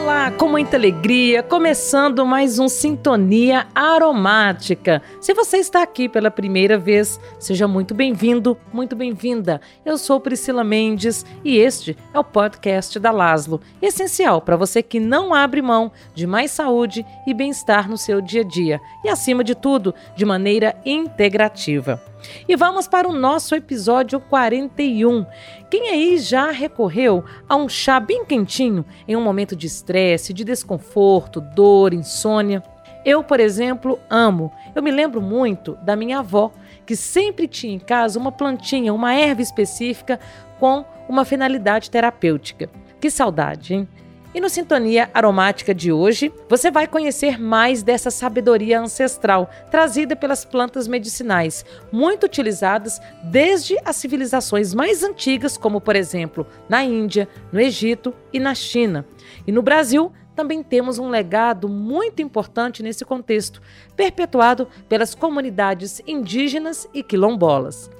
Olá, 0.00 0.30
com 0.30 0.48
muita 0.48 0.76
alegria, 0.76 1.42
começando 1.42 2.24
mais 2.24 2.60
um 2.60 2.68
Sintonia 2.68 3.66
Aromática. 3.74 5.02
Se 5.20 5.34
você 5.34 5.56
está 5.56 5.82
aqui 5.82 6.08
pela 6.08 6.30
primeira 6.30 6.78
vez, 6.78 7.18
seja 7.36 7.66
muito 7.66 7.94
bem-vindo, 7.94 8.56
muito 8.72 8.94
bem-vinda. 8.94 9.60
Eu 9.84 9.98
sou 9.98 10.20
Priscila 10.20 10.62
Mendes 10.62 11.26
e 11.44 11.56
este 11.58 11.96
é 12.14 12.18
o 12.18 12.22
podcast 12.22 12.96
da 13.00 13.10
Laslo, 13.10 13.60
essencial 13.82 14.40
para 14.40 14.56
você 14.56 14.84
que 14.84 15.00
não 15.00 15.34
abre 15.34 15.60
mão 15.60 15.90
de 16.14 16.28
mais 16.28 16.52
saúde 16.52 17.04
e 17.26 17.34
bem-estar 17.34 17.90
no 17.90 17.98
seu 17.98 18.20
dia 18.20 18.42
a 18.42 18.44
dia 18.44 18.80
e, 19.04 19.08
acima 19.08 19.42
de 19.42 19.56
tudo, 19.56 19.92
de 20.14 20.24
maneira 20.24 20.76
integrativa. 20.86 22.00
E 22.48 22.56
vamos 22.56 22.88
para 22.88 23.08
o 23.08 23.12
nosso 23.12 23.54
episódio 23.54 24.20
41. 24.20 25.26
Quem 25.70 25.90
aí 25.90 26.18
já 26.18 26.50
recorreu 26.50 27.24
a 27.46 27.54
um 27.54 27.68
chá 27.68 28.00
bem 28.00 28.24
quentinho 28.24 28.84
em 29.06 29.14
um 29.14 29.22
momento 29.22 29.54
de 29.54 29.66
estresse, 29.66 30.32
de 30.32 30.42
desconforto, 30.42 31.40
dor, 31.40 31.92
insônia? 31.92 32.62
Eu, 33.04 33.22
por 33.22 33.38
exemplo, 33.38 33.98
amo. 34.08 34.50
Eu 34.74 34.82
me 34.82 34.90
lembro 34.90 35.20
muito 35.20 35.76
da 35.82 35.94
minha 35.94 36.20
avó, 36.20 36.50
que 36.86 36.96
sempre 36.96 37.46
tinha 37.46 37.74
em 37.74 37.78
casa 37.78 38.18
uma 38.18 38.32
plantinha, 38.32 38.94
uma 38.94 39.14
erva 39.14 39.42
específica 39.42 40.18
com 40.58 40.84
uma 41.06 41.24
finalidade 41.24 41.90
terapêutica. 41.90 42.70
Que 42.98 43.10
saudade, 43.10 43.74
hein? 43.74 43.88
E 44.34 44.40
no 44.42 44.50
Sintonia 44.50 45.10
Aromática 45.14 45.74
de 45.74 45.90
hoje, 45.90 46.30
você 46.50 46.70
vai 46.70 46.86
conhecer 46.86 47.40
mais 47.40 47.82
dessa 47.82 48.10
sabedoria 48.10 48.78
ancestral 48.78 49.48
trazida 49.70 50.14
pelas 50.14 50.44
plantas 50.44 50.86
medicinais, 50.86 51.64
muito 51.90 52.24
utilizadas 52.24 53.00
desde 53.24 53.78
as 53.86 53.96
civilizações 53.96 54.74
mais 54.74 55.02
antigas, 55.02 55.56
como 55.56 55.80
por 55.80 55.96
exemplo 55.96 56.46
na 56.68 56.84
Índia, 56.84 57.26
no 57.50 57.58
Egito 57.58 58.12
e 58.30 58.38
na 58.38 58.54
China. 58.54 59.06
E 59.46 59.52
no 59.52 59.62
Brasil, 59.62 60.12
também 60.36 60.62
temos 60.62 60.98
um 60.98 61.08
legado 61.08 61.66
muito 61.66 62.20
importante 62.20 62.82
nesse 62.82 63.06
contexto, 63.06 63.62
perpetuado 63.96 64.68
pelas 64.90 65.14
comunidades 65.14 66.02
indígenas 66.06 66.86
e 66.92 67.02
quilombolas. 67.02 67.90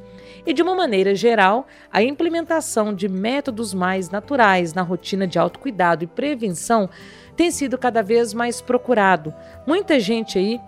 E 0.48 0.54
de 0.54 0.62
uma 0.62 0.74
maneira 0.74 1.14
geral, 1.14 1.66
a 1.92 2.02
implementação 2.02 2.94
de 2.94 3.06
métodos 3.06 3.74
mais 3.74 4.08
naturais 4.08 4.72
na 4.72 4.80
rotina 4.80 5.26
de 5.26 5.38
autocuidado 5.38 6.04
e 6.04 6.06
prevenção 6.06 6.88
tem 7.36 7.50
sido 7.50 7.76
cada 7.76 8.02
vez 8.02 8.32
mais 8.32 8.62
procurado. 8.62 9.34
Muita 9.66 10.00
gente 10.00 10.38
aí 10.38 10.58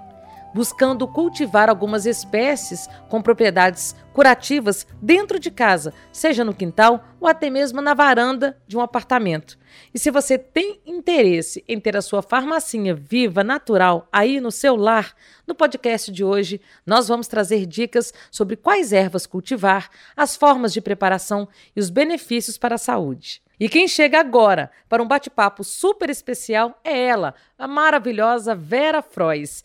buscando 0.55 1.07
cultivar 1.07 1.69
algumas 1.69 2.07
espécies 2.07 2.89
com 3.09 3.23
propriedades 3.23 3.95
curativas 4.13 4.87
dentro 5.01 5.39
de 5.39 5.51
casa, 5.51 5.95
seja 6.13 6.45
no 6.45 6.55
quintal 6.55 7.05
ou 7.21 7.29
até 7.29 7.49
mesmo 7.49 7.81
na 7.81 7.95
varanda 7.95 8.61
de 8.67 8.77
um 8.77 8.81
apartamento. 8.81 9.59
E 9.95 9.99
se 9.99 10.11
você 10.11 10.37
tem 10.37 10.81
interesse 10.85 11.65
em 11.69 11.79
ter 11.79 11.97
a 11.97 12.03
sua 12.03 12.23
farmacinha 12.23 12.95
viva, 12.95 13.45
natural, 13.45 14.09
aí 14.13 14.41
no 14.41 14.51
seu 14.51 14.77
lar, 14.77 15.15
no 15.47 15.55
podcast 15.55 16.11
de 16.11 16.25
hoje 16.25 16.61
nós 16.85 17.09
vamos 17.09 17.29
trazer 17.29 17.67
dicas 17.67 18.13
sobre 18.31 18.57
quais 18.57 18.93
ervas 18.93 19.27
cultivar, 19.27 19.89
as 20.17 20.37
formas 20.37 20.73
de 20.73 20.81
preparação 20.81 21.49
e 21.75 21.81
os 21.81 21.91
benefícios 21.91 22.59
para 22.59 22.75
a 22.75 22.79
saúde. 22.79 23.43
E 23.61 23.69
quem 23.69 23.87
chega 23.87 24.19
agora 24.19 24.71
para 24.89 25.03
um 25.03 25.07
bate-papo 25.07 25.63
super 25.63 26.09
especial 26.09 26.81
é 26.83 26.99
ela, 26.99 27.35
a 27.59 27.69
maravilhosa 27.69 28.55
Vera 28.55 29.03
Frois. 29.03 29.63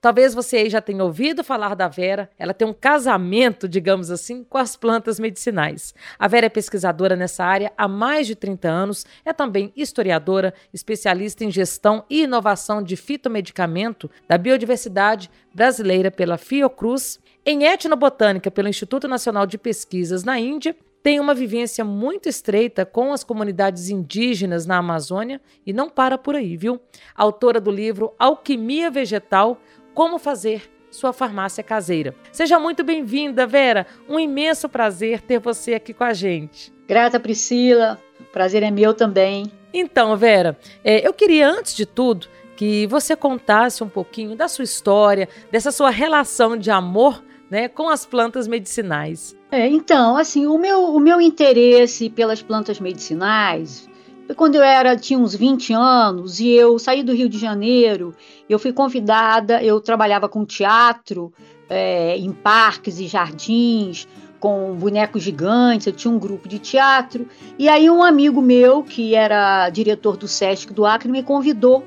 Talvez 0.00 0.32
você 0.32 0.58
aí 0.58 0.70
já 0.70 0.80
tenha 0.80 1.02
ouvido 1.02 1.42
falar 1.42 1.74
da 1.74 1.88
Vera. 1.88 2.30
Ela 2.38 2.54
tem 2.54 2.68
um 2.68 2.72
casamento, 2.72 3.68
digamos 3.68 4.12
assim, 4.12 4.44
com 4.44 4.56
as 4.56 4.76
plantas 4.76 5.18
medicinais. 5.18 5.92
A 6.16 6.28
Vera 6.28 6.46
é 6.46 6.48
pesquisadora 6.48 7.16
nessa 7.16 7.44
área 7.44 7.72
há 7.76 7.88
mais 7.88 8.28
de 8.28 8.36
30 8.36 8.68
anos, 8.68 9.04
é 9.24 9.32
também 9.32 9.72
historiadora, 9.74 10.54
especialista 10.72 11.44
em 11.44 11.50
gestão 11.50 12.04
e 12.08 12.22
inovação 12.22 12.80
de 12.80 12.94
fitomedicamento 12.94 14.08
da 14.28 14.38
biodiversidade 14.38 15.28
brasileira 15.52 16.12
pela 16.12 16.38
Fiocruz, 16.38 17.18
em 17.44 17.64
etnobotânica 17.64 18.52
pelo 18.52 18.68
Instituto 18.68 19.08
Nacional 19.08 19.46
de 19.46 19.58
Pesquisas 19.58 20.22
na 20.22 20.38
Índia 20.38 20.76
tem 21.02 21.20
uma 21.20 21.32
vivência 21.32 21.84
muito 21.84 22.28
estreita 22.28 22.84
com 22.84 23.12
as 23.12 23.22
comunidades 23.22 23.88
indígenas 23.88 24.66
na 24.66 24.78
Amazônia 24.78 25.40
e 25.64 25.72
não 25.72 25.88
para 25.88 26.18
por 26.18 26.34
aí, 26.34 26.56
viu? 26.56 26.80
Autora 27.14 27.60
do 27.60 27.70
livro 27.70 28.12
Alquimia 28.18 28.90
Vegetal, 28.90 29.60
como 29.98 30.16
fazer 30.16 30.70
sua 30.92 31.12
farmácia 31.12 31.60
caseira. 31.60 32.14
Seja 32.30 32.56
muito 32.60 32.84
bem-vinda, 32.84 33.48
Vera. 33.48 33.84
Um 34.08 34.16
imenso 34.16 34.68
prazer 34.68 35.20
ter 35.20 35.40
você 35.40 35.74
aqui 35.74 35.92
com 35.92 36.04
a 36.04 36.12
gente. 36.12 36.72
Grata, 36.86 37.18
Priscila. 37.18 38.00
O 38.20 38.22
prazer 38.22 38.62
é 38.62 38.70
meu 38.70 38.94
também. 38.94 39.50
Então, 39.74 40.16
Vera, 40.16 40.56
é, 40.84 41.04
eu 41.04 41.12
queria, 41.12 41.50
antes 41.50 41.74
de 41.74 41.84
tudo, 41.84 42.28
que 42.54 42.86
você 42.86 43.16
contasse 43.16 43.82
um 43.82 43.88
pouquinho 43.88 44.36
da 44.36 44.46
sua 44.46 44.62
história, 44.62 45.28
dessa 45.50 45.72
sua 45.72 45.90
relação 45.90 46.56
de 46.56 46.70
amor 46.70 47.20
né, 47.50 47.66
com 47.66 47.88
as 47.88 48.06
plantas 48.06 48.46
medicinais. 48.46 49.34
É, 49.50 49.66
então, 49.66 50.16
assim, 50.16 50.46
o 50.46 50.56
meu, 50.58 50.94
o 50.94 51.00
meu 51.00 51.20
interesse 51.20 52.08
pelas 52.08 52.40
plantas 52.40 52.78
medicinais 52.78 53.90
quando 54.36 54.56
eu 54.56 54.62
era 54.62 54.96
tinha 54.96 55.18
uns 55.18 55.34
20 55.34 55.72
anos 55.72 56.40
e 56.40 56.50
eu 56.50 56.78
saí 56.78 57.02
do 57.02 57.12
Rio 57.12 57.28
de 57.28 57.38
Janeiro, 57.38 58.14
eu 58.48 58.58
fui 58.58 58.72
convidada, 58.72 59.62
eu 59.62 59.80
trabalhava 59.80 60.28
com 60.28 60.44
teatro 60.44 61.32
é, 61.68 62.16
em 62.16 62.32
parques 62.32 62.98
e 62.98 63.06
jardins, 63.06 64.06
com 64.38 64.74
bonecos 64.74 65.22
gigantes, 65.22 65.86
eu 65.86 65.92
tinha 65.92 66.12
um 66.12 66.18
grupo 66.18 66.48
de 66.48 66.58
teatro, 66.58 67.26
e 67.58 67.68
aí 67.68 67.90
um 67.90 68.02
amigo 68.02 68.40
meu, 68.40 68.82
que 68.82 69.14
era 69.14 69.68
diretor 69.70 70.16
do 70.16 70.28
Sesc 70.28 70.72
do 70.72 70.86
Acre, 70.86 71.10
me 71.10 71.22
convidou 71.22 71.84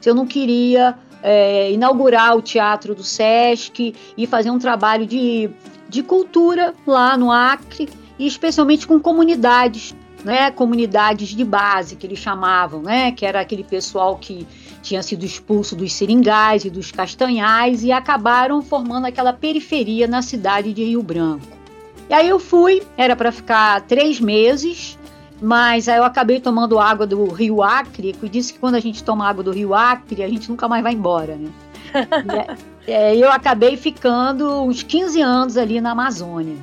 se 0.00 0.10
eu 0.10 0.14
não 0.14 0.26
queria 0.26 0.98
é, 1.22 1.70
inaugurar 1.70 2.36
o 2.36 2.42
teatro 2.42 2.94
do 2.94 3.04
Sesc 3.04 3.94
e 4.16 4.26
fazer 4.26 4.50
um 4.50 4.58
trabalho 4.58 5.06
de, 5.06 5.48
de 5.88 6.02
cultura 6.02 6.74
lá 6.86 7.16
no 7.16 7.30
Acre, 7.30 7.88
e 8.18 8.26
especialmente 8.26 8.86
com 8.86 9.00
comunidades 9.00 9.94
né, 10.24 10.50
comunidades 10.50 11.30
de 11.30 11.44
base, 11.44 11.96
que 11.96 12.06
eles 12.06 12.18
chamavam, 12.18 12.82
né, 12.82 13.12
que 13.12 13.26
era 13.26 13.40
aquele 13.40 13.64
pessoal 13.64 14.16
que 14.16 14.46
tinha 14.82 15.02
sido 15.02 15.24
expulso 15.24 15.74
dos 15.74 15.92
seringais 15.92 16.64
e 16.64 16.70
dos 16.70 16.90
castanhais 16.90 17.82
e 17.82 17.92
acabaram 17.92 18.62
formando 18.62 19.06
aquela 19.06 19.32
periferia 19.32 20.06
na 20.06 20.22
cidade 20.22 20.72
de 20.72 20.84
Rio 20.84 21.02
Branco. 21.02 21.46
E 22.08 22.14
aí 22.14 22.28
eu 22.28 22.38
fui, 22.38 22.82
era 22.96 23.16
para 23.16 23.32
ficar 23.32 23.80
três 23.82 24.20
meses, 24.20 24.98
mas 25.40 25.88
aí 25.88 25.98
eu 25.98 26.04
acabei 26.04 26.40
tomando 26.40 26.78
água 26.78 27.06
do 27.06 27.26
Rio 27.26 27.62
Acre, 27.62 28.14
e 28.22 28.28
disse 28.28 28.52
que 28.52 28.58
quando 28.58 28.74
a 28.74 28.80
gente 28.80 29.02
toma 29.02 29.28
água 29.28 29.42
do 29.42 29.50
Rio 29.50 29.74
Acre, 29.74 30.22
a 30.22 30.28
gente 30.28 30.48
nunca 30.48 30.68
mais 30.68 30.82
vai 30.82 30.92
embora, 30.92 31.36
né? 31.36 31.50
e, 32.86 32.90
é, 32.90 33.16
eu 33.16 33.30
acabei 33.30 33.76
ficando 33.76 34.62
uns 34.62 34.82
15 34.82 35.20
anos 35.20 35.56
ali 35.56 35.80
na 35.80 35.92
Amazônia. 35.92 36.56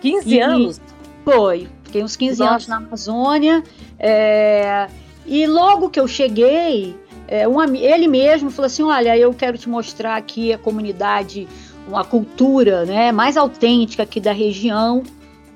15 0.00 0.28
e, 0.34 0.40
anos? 0.40 0.80
Foi, 1.24 1.68
Fiquei 1.88 2.04
uns 2.04 2.16
15 2.16 2.38
Nossa. 2.38 2.52
anos 2.52 2.66
na 2.68 2.76
Amazônia. 2.76 3.64
É, 3.98 4.88
e 5.26 5.46
logo 5.46 5.88
que 5.88 5.98
eu 5.98 6.06
cheguei, 6.06 6.94
é, 7.26 7.48
um, 7.48 7.62
ele 7.74 8.06
mesmo 8.06 8.50
falou 8.50 8.66
assim: 8.66 8.82
Olha, 8.82 9.16
eu 9.16 9.32
quero 9.32 9.56
te 9.56 9.68
mostrar 9.70 10.16
aqui 10.16 10.52
a 10.52 10.58
comunidade, 10.58 11.48
uma 11.88 12.04
cultura 12.04 12.84
né, 12.84 13.10
mais 13.10 13.38
autêntica 13.38 14.02
aqui 14.02 14.20
da 14.20 14.32
região. 14.32 15.02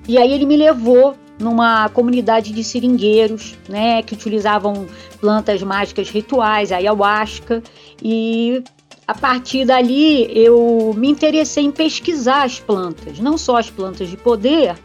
E 0.09 0.16
aí 0.16 0.32
ele 0.32 0.47
me 0.47 0.56
levou 0.56 1.15
numa 1.38 1.91
comunidade 1.91 2.50
de 2.53 2.64
seringueiros, 2.64 3.54
né, 3.69 4.03
que 4.03 4.14
utilizavam 4.14 4.87
plantas 5.20 5.62
mágicas 5.62 6.09
rituais, 6.09 6.72
a 6.72 6.76
ayahuasca, 6.76 7.62
e 8.03 8.62
a 9.06 9.14
partir 9.14 9.64
dali 9.64 10.31
eu 10.37 10.94
me 10.97 11.10
interessei 11.10 11.64
em 11.64 11.70
pesquisar 11.70 12.44
as 12.44 12.59
plantas, 12.59 13.19
não 13.19 13.37
só 13.37 13.56
as 13.56 13.69
plantas 13.69 14.09
de 14.09 14.16
poder, 14.16 14.76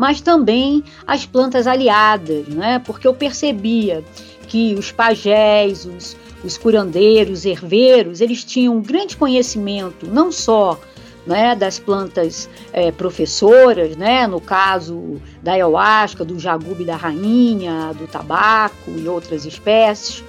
mas 0.00 0.22
também 0.22 0.82
as 1.06 1.26
plantas 1.26 1.66
aliadas, 1.66 2.48
né? 2.48 2.78
porque 2.78 3.06
eu 3.06 3.12
percebia 3.12 4.02
que 4.48 4.74
os 4.74 4.90
pajés, 4.90 5.84
os, 5.84 6.16
os 6.42 6.56
curandeiros, 6.56 7.44
herveiros, 7.44 8.22
eles 8.22 8.42
tinham 8.42 8.78
um 8.78 8.80
grande 8.80 9.14
conhecimento, 9.14 10.06
não 10.06 10.32
só 10.32 10.80
né, 11.26 11.54
das 11.54 11.78
plantas 11.78 12.48
é, 12.72 12.90
professoras, 12.90 13.94
né, 13.94 14.26
no 14.26 14.40
caso 14.40 15.20
da 15.42 15.52
ayahuasca, 15.52 16.24
do 16.24 16.38
jagube 16.38 16.82
da 16.82 16.96
rainha, 16.96 17.92
do 17.92 18.06
tabaco 18.06 18.90
e 18.96 19.06
outras 19.06 19.44
espécies, 19.44 20.24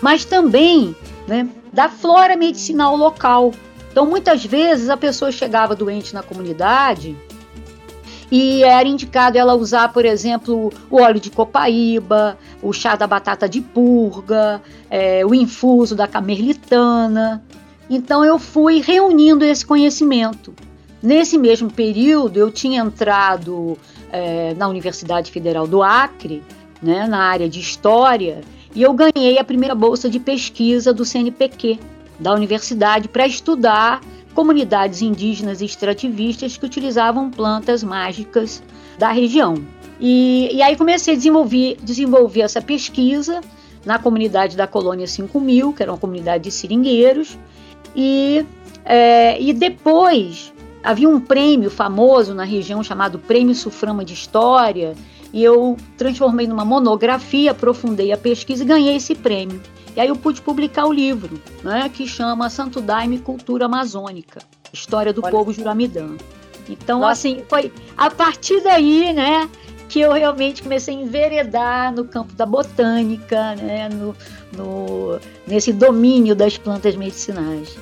mas 0.00 0.24
também 0.24 0.94
né, 1.26 1.48
da 1.72 1.88
flora 1.88 2.36
medicinal 2.36 2.94
local. 2.94 3.52
Então, 3.90 4.06
muitas 4.06 4.44
vezes 4.44 4.88
a 4.88 4.96
pessoa 4.96 5.32
chegava 5.32 5.74
doente 5.74 6.14
na 6.14 6.22
comunidade 6.22 7.16
e 8.30 8.64
era 8.64 8.88
indicado 8.88 9.38
ela 9.38 9.54
usar, 9.54 9.92
por 9.92 10.04
exemplo, 10.04 10.72
o 10.90 11.00
óleo 11.00 11.20
de 11.20 11.30
copaíba, 11.30 12.36
o 12.62 12.72
chá 12.72 12.96
da 12.96 13.06
batata 13.06 13.48
de 13.48 13.60
purga, 13.60 14.60
é, 14.90 15.24
o 15.24 15.34
infuso 15.34 15.94
da 15.94 16.08
camerlitana. 16.08 17.42
Então 17.88 18.24
eu 18.24 18.38
fui 18.38 18.80
reunindo 18.80 19.44
esse 19.44 19.64
conhecimento. 19.64 20.52
Nesse 21.02 21.38
mesmo 21.38 21.70
período, 21.70 22.36
eu 22.36 22.50
tinha 22.50 22.82
entrado 22.82 23.78
é, 24.10 24.54
na 24.54 24.66
Universidade 24.66 25.30
Federal 25.30 25.66
do 25.66 25.82
Acre, 25.82 26.42
né, 26.82 27.06
na 27.06 27.18
área 27.18 27.48
de 27.48 27.60
História, 27.60 28.40
e 28.74 28.82
eu 28.82 28.92
ganhei 28.92 29.38
a 29.38 29.44
primeira 29.44 29.74
bolsa 29.74 30.10
de 30.10 30.18
pesquisa 30.18 30.92
do 30.92 31.04
CNPq, 31.04 31.78
da 32.18 32.32
universidade, 32.32 33.08
para 33.08 33.26
estudar 33.26 34.00
comunidades 34.36 35.00
indígenas 35.00 35.62
extrativistas 35.62 36.58
que 36.58 36.66
utilizavam 36.66 37.30
plantas 37.30 37.82
mágicas 37.82 38.62
da 38.98 39.10
região. 39.10 39.64
E, 39.98 40.50
e 40.52 40.60
aí 40.60 40.76
comecei 40.76 41.14
a 41.14 41.16
desenvolver, 41.16 41.78
desenvolver 41.82 42.42
essa 42.42 42.60
pesquisa 42.60 43.40
na 43.82 43.98
comunidade 43.98 44.54
da 44.54 44.66
Colônia 44.66 45.06
5000, 45.06 45.72
que 45.72 45.82
era 45.82 45.90
uma 45.90 45.96
comunidade 45.96 46.44
de 46.44 46.50
seringueiros, 46.50 47.38
e, 47.94 48.44
é, 48.84 49.40
e 49.40 49.54
depois 49.54 50.52
havia 50.84 51.08
um 51.08 51.18
prêmio 51.18 51.70
famoso 51.70 52.34
na 52.34 52.44
região 52.44 52.82
chamado 52.84 53.18
Prêmio 53.18 53.54
Suframa 53.54 54.04
de 54.04 54.12
História, 54.12 54.94
e 55.36 55.44
eu 55.44 55.76
transformei 55.98 56.46
numa 56.46 56.64
monografia, 56.64 57.50
aprofundei 57.50 58.10
a 58.10 58.16
pesquisa 58.16 58.62
e 58.62 58.66
ganhei 58.66 58.96
esse 58.96 59.14
prêmio. 59.14 59.60
E 59.94 60.00
aí 60.00 60.08
eu 60.08 60.16
pude 60.16 60.40
publicar 60.40 60.86
o 60.86 60.92
livro, 60.92 61.38
né, 61.62 61.90
que 61.90 62.08
chama 62.08 62.48
Santo 62.48 62.80
Daime 62.80 63.18
Cultura 63.18 63.66
Amazônica, 63.66 64.40
História 64.72 65.12
do 65.12 65.20
Olha. 65.22 65.30
Povo 65.30 65.52
Juramidã. 65.52 66.16
Então, 66.66 67.00
Nossa. 67.00 67.12
assim, 67.12 67.42
foi 67.50 67.70
a 67.98 68.10
partir 68.10 68.62
daí, 68.62 69.12
né, 69.12 69.46
que 69.90 70.00
eu 70.00 70.10
realmente 70.10 70.62
comecei 70.62 70.96
a 70.96 71.00
enveredar 71.02 71.94
no 71.94 72.06
campo 72.06 72.32
da 72.32 72.46
botânica, 72.46 73.54
né, 73.56 73.90
no, 73.90 74.16
no, 74.56 75.20
nesse 75.46 75.70
domínio 75.70 76.34
das 76.34 76.56
plantas 76.56 76.96
medicinais. 76.96 77.76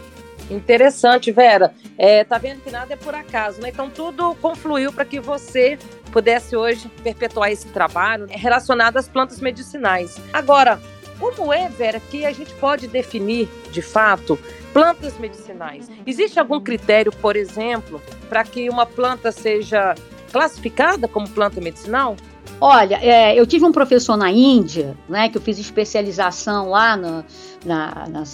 Interessante, 0.51 1.33
Vera. 1.33 1.75
É, 1.97 2.25
tá 2.25 2.39
vendo 2.39 2.61
que 2.61 2.71
nada 2.71 2.93
é 2.93 2.97
por 2.97 3.15
acaso, 3.15 3.61
né? 3.61 3.71
Então 3.71 3.89
tudo 3.89 4.35
confluiu 4.37 4.93
para 4.93 5.05
que 5.05 5.21
você 5.21 5.79
pudesse 6.13 6.57
hoje 6.57 6.89
perpetuar 7.03 7.51
esse 7.51 7.67
trabalho 7.69 8.27
relacionado 8.29 8.97
às 8.97 9.09
plantas 9.09 9.41
medicinais. 9.41 10.17
Agora, 10.33 10.81
como 11.19 11.53
é, 11.53 11.69
Vera, 11.69 12.01
que 12.01 12.27
a 12.27 12.33
gente 12.33 12.53
pode 12.55 12.87
definir, 12.89 13.49
de 13.71 13.81
fato, 13.81 14.39
plantas 14.73 15.19
medicinais? 15.19 15.89
Existe 16.07 16.39
algum 16.39 16.61
critério, 16.61 17.13
por 17.13 17.37
exemplo, 17.37 18.03
para 18.29 18.45
que 18.45 18.69
uma 18.69 18.85
planta 18.85 19.31
seja 19.33 19.95
classificada 20.33 21.07
como 21.07 21.29
planta 21.29 21.61
medicinal? 21.61 22.17
Olha, 22.61 22.99
é, 23.03 23.39
eu 23.39 23.47
tive 23.47 23.65
um 23.65 23.73
professor 23.73 24.17
na 24.17 24.31
Índia, 24.31 24.97
né, 25.09 25.29
que 25.29 25.37
eu 25.37 25.43
fiz 25.43 25.59
especialização 25.59 26.71
lá 26.71 26.97
no, 26.97 27.25
na, 27.65 28.07
na, 28.09 28.25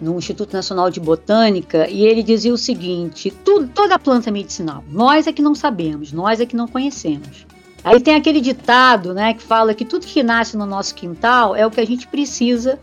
no 0.00 0.18
Instituto 0.18 0.52
Nacional 0.52 0.90
de 0.90 1.00
Botânica, 1.00 1.88
e 1.88 2.04
ele 2.04 2.22
dizia 2.22 2.52
o 2.52 2.58
seguinte: 2.58 3.30
tudo, 3.44 3.68
toda 3.68 3.98
planta 3.98 4.30
medicinal, 4.30 4.82
nós 4.88 5.26
é 5.26 5.32
que 5.32 5.42
não 5.42 5.54
sabemos, 5.54 6.12
nós 6.12 6.40
é 6.40 6.46
que 6.46 6.56
não 6.56 6.66
conhecemos. 6.66 7.46
Aí 7.84 8.00
tem 8.00 8.14
aquele 8.14 8.40
ditado, 8.40 9.12
né, 9.12 9.34
que 9.34 9.42
fala 9.42 9.74
que 9.74 9.84
tudo 9.84 10.06
que 10.06 10.22
nasce 10.22 10.56
no 10.56 10.66
nosso 10.66 10.94
quintal 10.94 11.56
é 11.56 11.66
o 11.66 11.70
que 11.70 11.80
a 11.80 11.86
gente 11.86 12.06
precisa, 12.06 12.78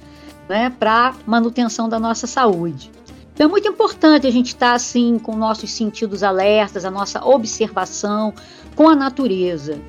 né, 0.47 0.69
para 0.77 1.15
manutenção 1.25 1.87
da 1.87 1.97
nossa 1.97 2.27
saúde. 2.27 2.91
Então 3.33 3.47
é 3.47 3.49
muito 3.49 3.69
importante 3.69 4.27
a 4.27 4.31
gente 4.31 4.47
estar 4.47 4.71
tá, 4.71 4.73
assim 4.73 5.17
com 5.17 5.33
nossos 5.37 5.71
sentidos 5.71 6.23
alertas, 6.23 6.83
a 6.83 6.91
nossa 6.91 7.25
observação 7.25 8.33
com 8.75 8.89
a 8.89 8.95
natureza. 8.95 9.79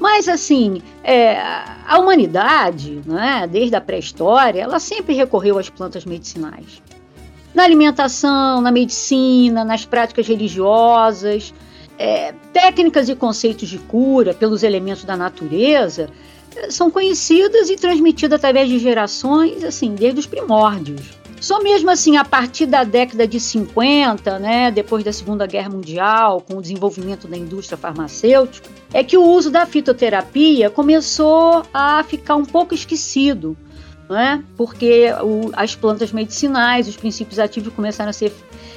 Mas 0.00 0.30
assim, 0.30 0.80
é, 1.04 1.38
a 1.86 1.98
humanidade, 1.98 3.02
né, 3.04 3.46
desde 3.46 3.76
a 3.76 3.82
pré-história, 3.82 4.62
ela 4.62 4.80
sempre 4.80 5.14
recorreu 5.14 5.58
às 5.58 5.68
plantas 5.68 6.06
medicinais. 6.06 6.82
Na 7.54 7.64
alimentação, 7.64 8.62
na 8.62 8.72
medicina, 8.72 9.62
nas 9.62 9.84
práticas 9.84 10.26
religiosas, 10.26 11.52
é, 11.98 12.32
técnicas 12.50 13.10
e 13.10 13.14
conceitos 13.14 13.68
de 13.68 13.76
cura 13.76 14.32
pelos 14.32 14.62
elementos 14.62 15.04
da 15.04 15.18
natureza 15.18 16.08
é, 16.56 16.70
são 16.70 16.90
conhecidas 16.90 17.68
e 17.68 17.76
transmitidas 17.76 18.38
através 18.38 18.70
de 18.70 18.78
gerações, 18.78 19.62
assim, 19.62 19.94
desde 19.94 20.18
os 20.18 20.26
primórdios. 20.26 21.19
Só 21.40 21.62
mesmo 21.62 21.90
assim, 21.90 22.18
a 22.18 22.24
partir 22.24 22.66
da 22.66 22.84
década 22.84 23.26
de 23.26 23.40
50, 23.40 24.38
né, 24.38 24.70
depois 24.70 25.02
da 25.02 25.10
Segunda 25.10 25.46
Guerra 25.46 25.70
Mundial, 25.70 26.42
com 26.42 26.58
o 26.58 26.62
desenvolvimento 26.62 27.26
da 27.26 27.36
indústria 27.36 27.78
farmacêutica, 27.78 28.68
é 28.92 29.02
que 29.02 29.16
o 29.16 29.24
uso 29.24 29.50
da 29.50 29.64
fitoterapia 29.64 30.68
começou 30.68 31.62
a 31.72 32.04
ficar 32.04 32.36
um 32.36 32.44
pouco 32.44 32.74
esquecido, 32.74 33.56
né, 34.08 34.44
porque 34.54 35.06
o, 35.22 35.50
as 35.54 35.74
plantas 35.74 36.12
medicinais, 36.12 36.86
os 36.86 36.96
princípios 36.96 37.38
ativos 37.38 37.72
começaram 37.72 38.10
a 38.10 38.12
ser 38.12 38.34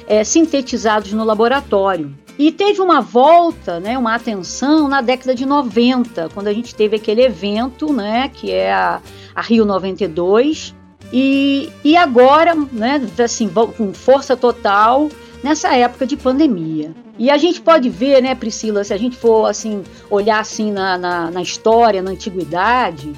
é, 0.08 0.24
sintetizados 0.24 1.12
no 1.12 1.22
laboratório. 1.22 2.16
E 2.38 2.50
teve 2.50 2.80
uma 2.80 3.02
volta, 3.02 3.78
né, 3.78 3.98
uma 3.98 4.14
atenção 4.14 4.88
na 4.88 5.02
década 5.02 5.34
de 5.34 5.44
90, 5.44 6.30
quando 6.32 6.48
a 6.48 6.52
gente 6.52 6.74
teve 6.74 6.96
aquele 6.96 7.22
evento, 7.22 7.92
né, 7.92 8.30
que 8.32 8.50
é 8.50 8.72
a, 8.72 9.02
a 9.34 9.42
Rio 9.42 9.66
92, 9.66 10.74
e, 11.12 11.70
e 11.84 11.96
agora, 11.96 12.54
né, 12.54 13.00
assim, 13.22 13.48
com 13.48 13.92
força 13.92 14.36
total, 14.36 15.08
nessa 15.42 15.74
época 15.76 16.06
de 16.06 16.16
pandemia. 16.16 16.92
E 17.18 17.30
a 17.30 17.36
gente 17.36 17.60
pode 17.60 17.88
ver, 17.88 18.22
né, 18.22 18.34
Priscila, 18.34 18.82
se 18.82 18.92
a 18.92 18.96
gente 18.96 19.16
for 19.16 19.46
assim 19.46 19.84
olhar 20.10 20.40
assim 20.40 20.72
na, 20.72 20.98
na, 20.98 21.30
na 21.30 21.42
história, 21.42 22.02
na 22.02 22.10
antiguidade, 22.10 23.12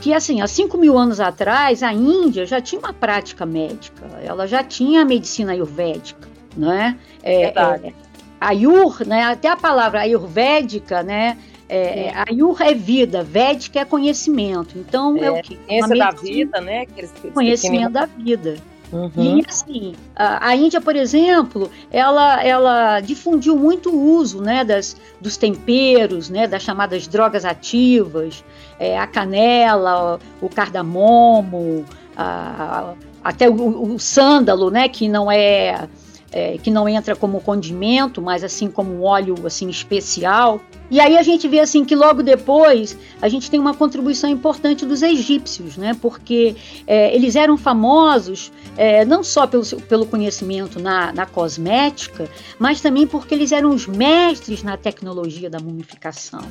que 0.00 0.12
assim, 0.12 0.40
há 0.40 0.46
5 0.46 0.76
mil 0.78 0.98
anos 0.98 1.20
atrás, 1.20 1.82
a 1.82 1.92
Índia 1.92 2.44
já 2.44 2.60
tinha 2.60 2.78
uma 2.78 2.92
prática 2.92 3.46
médica, 3.46 4.04
ela 4.24 4.46
já 4.46 4.64
tinha 4.64 5.02
a 5.02 5.04
medicina 5.04 5.52
ayurvédica, 5.52 6.28
não 6.56 6.72
é? 6.72 6.96
é 7.22 7.38
Verdade. 7.46 7.86
É, 7.88 8.06
Ayur, 8.38 9.06
né, 9.06 9.22
até 9.24 9.48
a 9.48 9.56
palavra 9.56 10.00
ayurvédica, 10.00 11.02
né, 11.02 11.38
é, 11.68 12.12
Ayur 12.28 12.60
é 12.62 12.74
vida, 12.74 13.22
Védica 13.22 13.80
é 13.80 13.84
conhecimento. 13.84 14.78
Então 14.78 15.16
é, 15.16 15.24
é 15.24 15.30
o 15.30 15.42
que? 15.42 15.58
Ciência 15.66 15.96
da 15.96 16.10
vida, 16.10 16.60
né? 16.60 16.86
Conhecimento 17.32 17.92
da 17.92 18.06
vida. 18.06 18.56
Uhum. 18.92 19.10
E 19.16 19.44
assim, 19.46 19.94
a, 20.14 20.48
a, 20.48 20.56
Índia, 20.56 20.80
por 20.80 20.94
exemplo, 20.94 21.70
ela, 21.90 22.42
ela 22.44 23.00
difundiu 23.00 23.56
muito 23.56 23.90
o 23.90 24.16
uso 24.16 24.40
né, 24.40 24.64
das, 24.64 24.96
dos 25.20 25.36
temperos, 25.36 26.30
né, 26.30 26.46
das 26.46 26.62
chamadas 26.62 27.08
drogas 27.08 27.44
ativas, 27.44 28.44
é, 28.78 28.96
a 28.98 29.06
canela, 29.06 30.20
o 30.40 30.48
cardamomo, 30.48 31.84
a, 32.16 32.94
até 33.24 33.48
o, 33.50 33.94
o, 33.94 33.98
sândalo, 33.98 34.70
né, 34.70 34.88
que 34.88 35.08
não 35.08 35.30
é 35.30 35.88
é, 36.32 36.58
que 36.58 36.70
não 36.70 36.88
entra 36.88 37.14
como 37.14 37.40
condimento, 37.40 38.20
mas 38.20 38.42
assim 38.42 38.68
como 38.70 38.92
um 38.92 39.02
óleo 39.02 39.34
assim 39.44 39.68
especial. 39.68 40.60
E 40.90 41.00
aí 41.00 41.16
a 41.16 41.22
gente 41.22 41.48
vê 41.48 41.60
assim 41.60 41.84
que 41.84 41.94
logo 41.94 42.22
depois 42.22 42.96
a 43.20 43.28
gente 43.28 43.50
tem 43.50 43.58
uma 43.58 43.74
contribuição 43.74 44.30
importante 44.30 44.86
dos 44.86 45.02
egípcios, 45.02 45.76
né? 45.76 45.96
Porque 46.00 46.54
é, 46.86 47.14
eles 47.14 47.34
eram 47.36 47.56
famosos 47.56 48.52
é, 48.76 49.04
não 49.04 49.24
só 49.24 49.46
pelo, 49.46 49.64
pelo 49.88 50.06
conhecimento 50.06 50.78
na, 50.78 51.12
na 51.12 51.26
cosmética, 51.26 52.28
mas 52.58 52.80
também 52.80 53.06
porque 53.06 53.34
eles 53.34 53.52
eram 53.52 53.70
os 53.70 53.86
mestres 53.86 54.62
na 54.62 54.76
tecnologia 54.76 55.50
da 55.50 55.58
mumificação. 55.58 56.42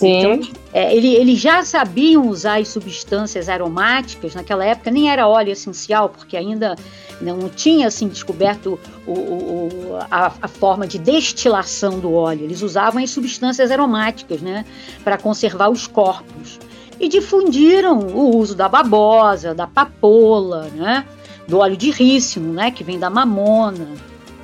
Sim. 0.00 0.18
Então, 0.18 0.48
é, 0.72 0.96
ele, 0.96 1.14
eles 1.14 1.38
já 1.38 1.62
sabiam 1.62 2.26
usar 2.26 2.58
as 2.58 2.68
substâncias 2.68 3.50
aromáticas 3.50 4.34
naquela 4.34 4.64
época, 4.64 4.90
nem 4.90 5.10
era 5.10 5.28
óleo 5.28 5.52
essencial, 5.52 6.08
porque 6.08 6.36
ainda 6.36 6.74
não 7.20 7.50
tinha 7.50 7.86
assim 7.86 8.08
descoberto 8.08 8.80
o, 9.06 9.12
o, 9.12 9.98
a, 10.10 10.32
a, 10.40 10.48
forma 10.48 10.86
de 10.86 10.98
destilação 10.98 11.98
do 11.98 12.14
óleo. 12.14 12.44
Eles 12.44 12.62
usavam 12.62 13.02
as 13.02 13.10
substâncias 13.10 13.70
aromáticas, 13.70 14.40
né, 14.40 14.64
para 15.04 15.18
conservar 15.18 15.68
os 15.68 15.86
corpos. 15.86 16.58
E 16.98 17.06
difundiram 17.06 17.98
o 17.98 18.36
uso 18.36 18.54
da 18.54 18.68
babosa, 18.68 19.54
da 19.54 19.66
papoula, 19.66 20.68
né, 20.74 21.04
do 21.46 21.58
óleo 21.58 21.76
de 21.76 21.90
rícino, 21.90 22.54
né, 22.54 22.70
que 22.70 22.82
vem 22.82 22.98
da 22.98 23.10
mamona. 23.10 23.86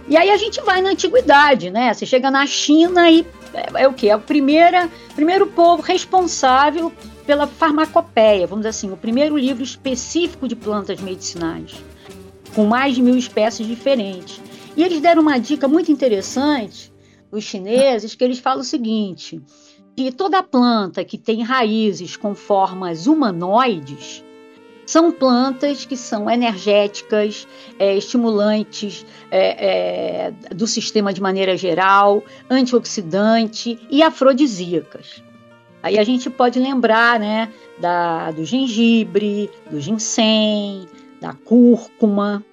E 0.08 0.16
aí 0.16 0.30
a 0.30 0.36
gente 0.36 0.60
vai 0.60 0.80
na 0.80 0.90
antiguidade, 0.90 1.70
né? 1.70 1.92
Você 1.92 2.06
chega 2.06 2.30
na 2.30 2.46
China 2.46 3.10
e 3.10 3.26
é, 3.52 3.82
é 3.82 3.88
o 3.88 3.92
que? 3.92 4.08
É 4.08 4.16
o 4.16 4.20
primeira, 4.20 4.88
primeiro 5.14 5.46
povo 5.48 5.82
responsável 5.82 6.92
pela 7.26 7.46
farmacopeia, 7.46 8.46
vamos 8.46 8.60
dizer 8.62 8.68
assim, 8.68 8.92
o 8.92 8.96
primeiro 8.96 9.36
livro 9.36 9.64
específico 9.64 10.46
de 10.46 10.54
plantas 10.54 11.00
medicinais, 11.00 11.74
com 12.54 12.64
mais 12.66 12.94
de 12.94 13.02
mil 13.02 13.16
espécies 13.16 13.66
diferentes. 13.66 14.40
E 14.76 14.84
eles 14.84 15.00
deram 15.00 15.22
uma 15.22 15.38
dica 15.38 15.66
muito 15.66 15.90
interessante, 15.90 16.92
os 17.32 17.42
chineses, 17.42 18.14
que 18.14 18.22
eles 18.22 18.38
falam 18.38 18.60
o 18.60 18.64
seguinte: 18.64 19.42
que 19.96 20.12
toda 20.12 20.42
planta 20.42 21.04
que 21.04 21.18
tem 21.18 21.42
raízes 21.42 22.16
com 22.16 22.34
formas 22.34 23.06
humanoides 23.08 24.22
são 24.86 25.10
plantas 25.10 25.84
que 25.84 25.96
são 25.96 26.30
energéticas, 26.30 27.46
é, 27.78 27.96
estimulantes 27.96 29.04
é, 29.30 30.28
é, 30.28 30.54
do 30.54 30.66
sistema 30.66 31.12
de 31.12 31.20
maneira 31.20 31.56
geral, 31.56 32.22
antioxidante 32.48 33.78
e 33.90 34.02
afrodisíacas. 34.02 35.22
Aí 35.82 35.98
a 35.98 36.04
gente 36.04 36.30
pode 36.30 36.58
lembrar 36.58 37.18
né, 37.18 37.52
da, 37.78 38.30
do 38.30 38.44
gengibre, 38.44 39.50
do 39.70 39.80
ginseng, 39.80 40.88
da 41.20 41.34
cúrcuma. 41.34 42.44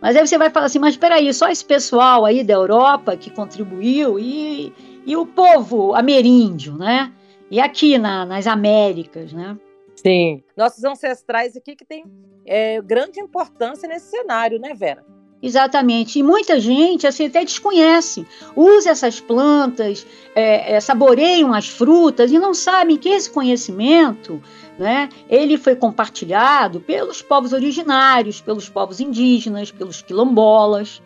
Mas 0.00 0.16
aí 0.16 0.26
você 0.26 0.38
vai 0.38 0.50
falar 0.50 0.66
assim, 0.66 0.78
mas 0.78 0.94
espera 0.94 1.16
aí, 1.16 1.32
só 1.32 1.48
esse 1.48 1.64
pessoal 1.64 2.24
aí 2.24 2.44
da 2.44 2.54
Europa 2.54 3.16
que 3.16 3.30
contribuiu 3.30 4.18
e, 4.18 4.72
e 5.06 5.16
o 5.16 5.26
povo 5.26 5.94
ameríndio, 5.94 6.74
né? 6.76 7.12
E 7.50 7.60
aqui 7.60 7.98
na, 7.98 8.24
nas 8.24 8.46
Américas, 8.46 9.32
né? 9.32 9.56
Sim, 10.02 10.42
nossos 10.56 10.82
ancestrais 10.84 11.56
aqui 11.56 11.76
que 11.76 11.84
têm 11.84 12.04
é, 12.46 12.80
grande 12.80 13.20
importância 13.20 13.88
nesse 13.88 14.10
cenário, 14.10 14.58
né, 14.58 14.74
Vera? 14.74 15.04
Exatamente. 15.42 16.18
E 16.18 16.22
muita 16.22 16.60
gente 16.60 17.06
assim, 17.06 17.26
até 17.26 17.44
desconhece. 17.44 18.26
Usa 18.54 18.90
essas 18.90 19.20
plantas, 19.20 20.06
é, 20.34 20.74
é, 20.74 20.80
saboreiam 20.80 21.54
as 21.54 21.68
frutas 21.68 22.30
e 22.30 22.38
não 22.38 22.52
sabem 22.52 22.96
que 22.96 23.08
esse 23.08 23.30
conhecimento 23.30 24.42
né, 24.78 25.08
ele 25.28 25.56
foi 25.56 25.74
compartilhado 25.74 26.80
pelos 26.80 27.22
povos 27.22 27.52
originários, 27.52 28.40
pelos 28.40 28.68
povos 28.68 29.00
indígenas, 29.00 29.70
pelos 29.70 30.02
quilombolas. 30.02 31.02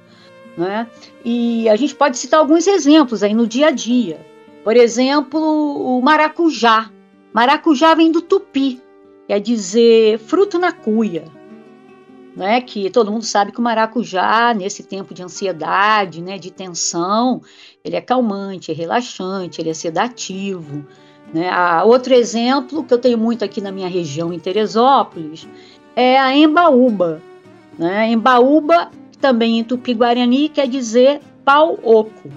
Né? 0.57 0.89
E 1.25 1.69
a 1.69 1.77
gente 1.77 1.95
pode 1.95 2.17
citar 2.17 2.41
alguns 2.41 2.67
exemplos 2.67 3.23
aí 3.23 3.35
no 3.35 3.47
dia 3.47 3.69
a 3.69 3.71
dia. 3.71 4.25
Por 4.63 4.77
exemplo, 4.77 5.41
o 5.41 6.01
maracujá. 6.01 6.91
Maracujá 7.35 7.95
vem 7.95 8.11
do 8.11 8.23
tupi, 8.23 8.81
quer 9.29 9.41
dizer 9.41 10.19
fruto 10.19 10.59
na 10.59 10.73
cuia 10.73 11.25
né, 12.37 12.61
que 12.61 12.91
todo 12.91 13.13
mundo 13.13 13.25
sabe 13.25 13.53
que 13.53 13.61
o 13.61 13.63
maracujá, 13.63 14.53
nesse 14.55 14.83
tempo 14.83 15.15
de 15.15 15.23
ansiedade, 15.23 16.21
né, 16.21 16.39
de 16.39 16.51
tensão, 16.51 17.41
ele 17.85 17.97
é 17.97 18.01
calmante, 18.01 18.73
é 18.73 18.75
relaxante, 18.75 19.61
ele 19.61 19.71
é 19.71 19.75
sedativo. 19.75 20.85
Né? 21.33 21.49
Ah, 21.51 21.85
outro 21.85 22.13
exemplo 22.13 22.85
que 22.85 22.93
eu 22.93 22.99
tenho 22.99 23.19
muito 23.19 23.45
aqui 23.45 23.61
na 23.61 23.71
minha 23.71 23.89
região, 23.89 24.33
em 24.33 24.39
Teresópolis, 24.39 25.47
é 25.95 26.19
a 26.19 26.35
embaúba. 26.35 27.23
Né? 27.79 28.11
Embaúba, 28.11 28.91
também 29.21 29.61
em 29.61 29.65
tupi-guarani, 29.65 30.49
quer 30.49 30.67
dizer 30.67 31.21
pau-oco. 31.45 32.31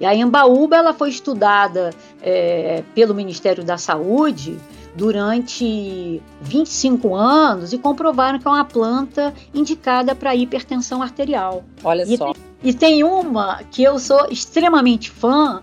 E 0.00 0.06
a 0.06 0.14
embaúba 0.14 0.76
ela 0.76 0.94
foi 0.94 1.10
estudada 1.10 1.90
é, 2.22 2.82
pelo 2.94 3.14
Ministério 3.14 3.64
da 3.64 3.76
Saúde 3.76 4.56
durante 4.94 6.20
25 6.40 7.14
anos 7.14 7.72
e 7.72 7.78
comprovaram 7.78 8.38
que 8.38 8.46
é 8.46 8.50
uma 8.50 8.64
planta 8.64 9.32
indicada 9.54 10.14
para 10.14 10.34
hipertensão 10.34 11.02
arterial. 11.02 11.64
Olha 11.84 12.02
e 12.02 12.16
só. 12.16 12.32
Tem, 12.32 12.42
e 12.62 12.74
tem 12.74 13.04
uma 13.04 13.62
que 13.70 13.82
eu 13.82 13.98
sou 13.98 14.26
extremamente 14.30 15.10
fã, 15.10 15.62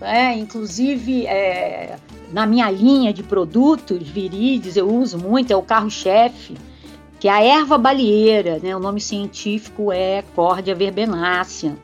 né? 0.00 0.36
inclusive 0.36 1.26
é, 1.26 1.96
na 2.32 2.46
minha 2.46 2.70
linha 2.70 3.12
de 3.12 3.22
produtos 3.22 4.06
virides 4.06 4.76
eu 4.76 4.88
uso 4.88 5.18
muito, 5.18 5.50
é 5.50 5.56
o 5.56 5.62
carro-chefe, 5.62 6.54
que 7.18 7.28
é 7.28 7.32
a 7.32 7.42
erva 7.42 7.78
balieira, 7.78 8.58
né? 8.62 8.76
o 8.76 8.80
nome 8.80 9.00
científico 9.00 9.90
é 9.92 10.22
Cordia 10.34 10.74
verbenácea. 10.74 11.76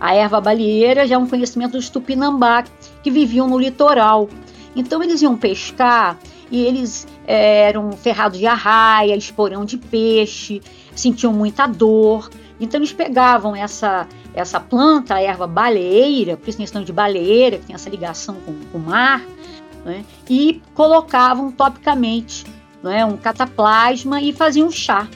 A 0.00 0.14
erva 0.14 0.40
balieira 0.40 1.06
já 1.06 1.14
é 1.14 1.18
um 1.18 1.26
conhecimento 1.26 1.72
dos 1.72 1.88
tupinambá, 1.88 2.64
que 3.02 3.10
viviam 3.10 3.48
no 3.48 3.58
litoral. 3.58 4.28
Então 4.74 5.02
eles 5.02 5.22
iam 5.22 5.36
pescar 5.36 6.18
e 6.50 6.64
eles 6.64 7.06
é, 7.26 7.62
eram 7.62 7.92
ferrados 7.92 8.38
de 8.38 8.46
arraia, 8.46 9.16
esporão 9.16 9.64
de 9.64 9.78
peixe, 9.78 10.60
sentiam 10.94 11.32
muita 11.32 11.66
dor. 11.66 12.30
Então 12.60 12.78
eles 12.78 12.92
pegavam 12.92 13.56
essa, 13.56 14.06
essa 14.34 14.60
planta, 14.60 15.14
a 15.14 15.22
erva 15.22 15.46
baleeira, 15.46 16.36
por 16.36 16.48
isso 16.48 16.58
questão 16.58 16.82
de 16.82 16.92
baleeira, 16.92 17.58
que 17.58 17.66
tem 17.66 17.74
essa 17.74 17.90
ligação 17.90 18.36
com, 18.46 18.54
com 18.72 18.78
o 18.78 18.80
mar, 18.80 19.22
né, 19.84 20.04
e 20.28 20.62
colocavam 20.74 21.50
topicamente 21.52 22.44
né, 22.82 23.04
um 23.04 23.16
cataplasma 23.16 24.20
e 24.20 24.32
faziam 24.32 24.68
um 24.68 24.70
chá. 24.70 25.08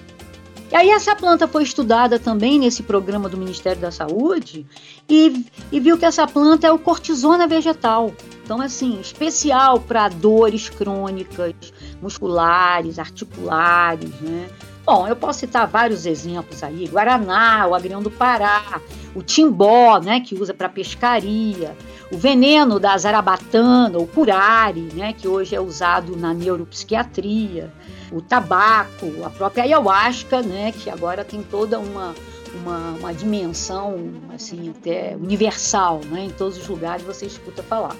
E 0.70 0.76
aí 0.76 0.90
essa 0.90 1.16
planta 1.16 1.48
foi 1.48 1.64
estudada 1.64 2.18
também 2.18 2.58
nesse 2.58 2.84
programa 2.84 3.28
do 3.28 3.36
Ministério 3.36 3.80
da 3.80 3.90
Saúde 3.90 4.64
e, 5.08 5.44
e 5.72 5.80
viu 5.80 5.98
que 5.98 6.04
essa 6.04 6.26
planta 6.28 6.66
é 6.66 6.72
o 6.72 6.78
cortisona 6.78 7.48
vegetal. 7.48 8.14
Então, 8.44 8.60
assim, 8.60 9.00
especial 9.00 9.80
para 9.80 10.08
dores 10.08 10.68
crônicas, 10.68 11.54
musculares, 12.00 12.98
articulares, 13.00 14.10
né? 14.20 14.48
Bom, 14.86 15.06
eu 15.06 15.14
posso 15.14 15.40
citar 15.40 15.66
vários 15.66 16.06
exemplos 16.06 16.62
aí: 16.62 16.86
Guaraná, 16.86 17.66
o 17.66 17.74
agrião 17.74 18.02
do 18.02 18.10
Pará, 18.10 18.80
o 19.14 19.22
timbó, 19.22 19.98
né, 19.98 20.20
que 20.20 20.34
usa 20.34 20.54
para 20.54 20.68
pescaria, 20.68 21.76
o 22.10 22.16
veneno 22.16 22.80
da 22.80 22.96
zarabatana, 22.96 23.98
o 23.98 24.06
curare, 24.06 24.88
né, 24.94 25.12
que 25.12 25.28
hoje 25.28 25.54
é 25.54 25.60
usado 25.60 26.16
na 26.16 26.32
neuropsiquiatria, 26.32 27.72
o 28.12 28.20
tabaco, 28.20 29.06
a 29.24 29.30
própria 29.30 29.64
ayahuasca, 29.64 30.42
né, 30.42 30.72
que 30.72 30.90
agora 30.90 31.24
tem 31.24 31.42
toda 31.42 31.78
uma, 31.78 32.14
uma, 32.54 32.92
uma 32.98 33.14
dimensão 33.14 34.12
assim 34.34 34.70
até 34.70 35.16
universal, 35.16 36.00
né, 36.10 36.24
em 36.24 36.30
todos 36.30 36.58
os 36.58 36.66
lugares 36.68 37.04
você 37.04 37.26
escuta 37.26 37.62
falar 37.62 37.96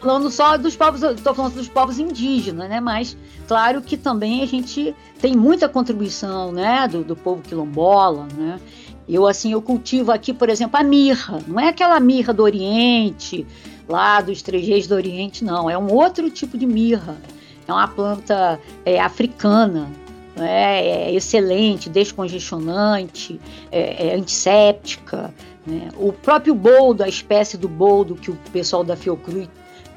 falando 0.00 0.30
só 0.30 0.56
dos 0.56 0.76
povos, 0.76 1.02
estou 1.02 1.34
falando 1.34 1.54
dos 1.54 1.68
povos 1.68 1.98
indígenas, 1.98 2.68
né? 2.68 2.80
Mas 2.80 3.16
claro 3.46 3.82
que 3.82 3.96
também 3.96 4.42
a 4.42 4.46
gente 4.46 4.94
tem 5.20 5.36
muita 5.36 5.68
contribuição, 5.68 6.52
né, 6.52 6.86
do, 6.88 7.02
do 7.02 7.16
povo 7.16 7.42
quilombola, 7.42 8.26
né? 8.36 8.60
Eu 9.08 9.26
assim, 9.26 9.52
eu 9.52 9.62
cultivo 9.62 10.12
aqui, 10.12 10.34
por 10.34 10.50
exemplo, 10.50 10.78
a 10.78 10.82
mirra. 10.82 11.42
Não 11.46 11.58
é 11.58 11.68
aquela 11.68 11.98
mirra 11.98 12.32
do 12.32 12.42
Oriente, 12.42 13.46
lá 13.88 14.20
dos 14.20 14.42
três 14.42 14.86
do 14.86 14.94
Oriente, 14.94 15.42
não. 15.42 15.68
É 15.68 15.78
um 15.78 15.90
outro 15.92 16.30
tipo 16.30 16.58
de 16.58 16.66
mirra. 16.66 17.16
É 17.68 17.72
uma 17.72 17.86
planta 17.86 18.58
é, 18.82 18.98
africana, 18.98 19.90
é, 20.36 21.10
é, 21.10 21.14
excelente, 21.14 21.90
descongestionante, 21.90 23.38
é, 23.70 24.08
é 24.08 24.14
antisséptica. 24.14 25.32
Né? 25.66 25.90
O 25.98 26.10
próprio 26.10 26.54
boldo, 26.54 27.04
a 27.04 27.08
espécie 27.08 27.58
do 27.58 27.68
boldo 27.68 28.14
que 28.14 28.30
o 28.30 28.38
pessoal 28.50 28.82
da 28.82 28.96
Fiocruz 28.96 29.48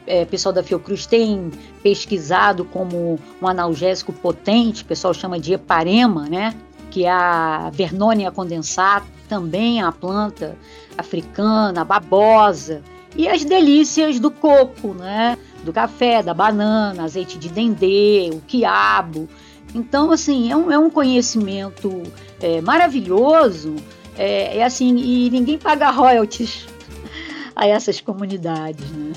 é, 0.05 0.25
pessoal 0.25 0.51
da 0.51 0.63
Fiocruz 0.63 1.05
tem 1.05 1.51
pesquisado 1.81 2.65
como 2.65 3.19
um 3.41 3.47
analgésico 3.47 4.11
potente, 4.11 4.81
o 4.81 4.85
pessoal 4.85 5.13
chama 5.13 5.39
de 5.39 5.53
eparema, 5.53 6.27
né? 6.27 6.55
Que 6.89 7.05
é 7.05 7.11
a 7.11 7.69
Vernonia 7.71 8.31
condensata, 8.31 9.05
também 9.29 9.79
é 9.79 9.83
a 9.83 9.91
planta 9.91 10.57
africana, 10.97 11.85
babosa. 11.85 12.81
E 13.15 13.27
as 13.27 13.45
delícias 13.45 14.19
do 14.19 14.31
coco, 14.31 14.93
né? 14.93 15.37
Do 15.63 15.71
café, 15.71 16.23
da 16.23 16.33
banana, 16.33 17.03
azeite 17.03 17.37
de 17.37 17.49
dendê, 17.49 18.29
o 18.33 18.41
quiabo. 18.41 19.29
Então, 19.73 20.11
assim, 20.11 20.51
é 20.51 20.55
um, 20.55 20.71
é 20.71 20.77
um 20.77 20.89
conhecimento 20.89 22.03
é, 22.41 22.61
maravilhoso. 22.61 23.75
É, 24.17 24.57
é 24.57 24.63
assim, 24.63 24.95
e 24.97 25.29
ninguém 25.29 25.57
paga 25.57 25.89
royalties 25.89 26.67
a 27.55 27.67
essas 27.67 28.01
comunidades, 28.01 28.89
né? 28.91 29.13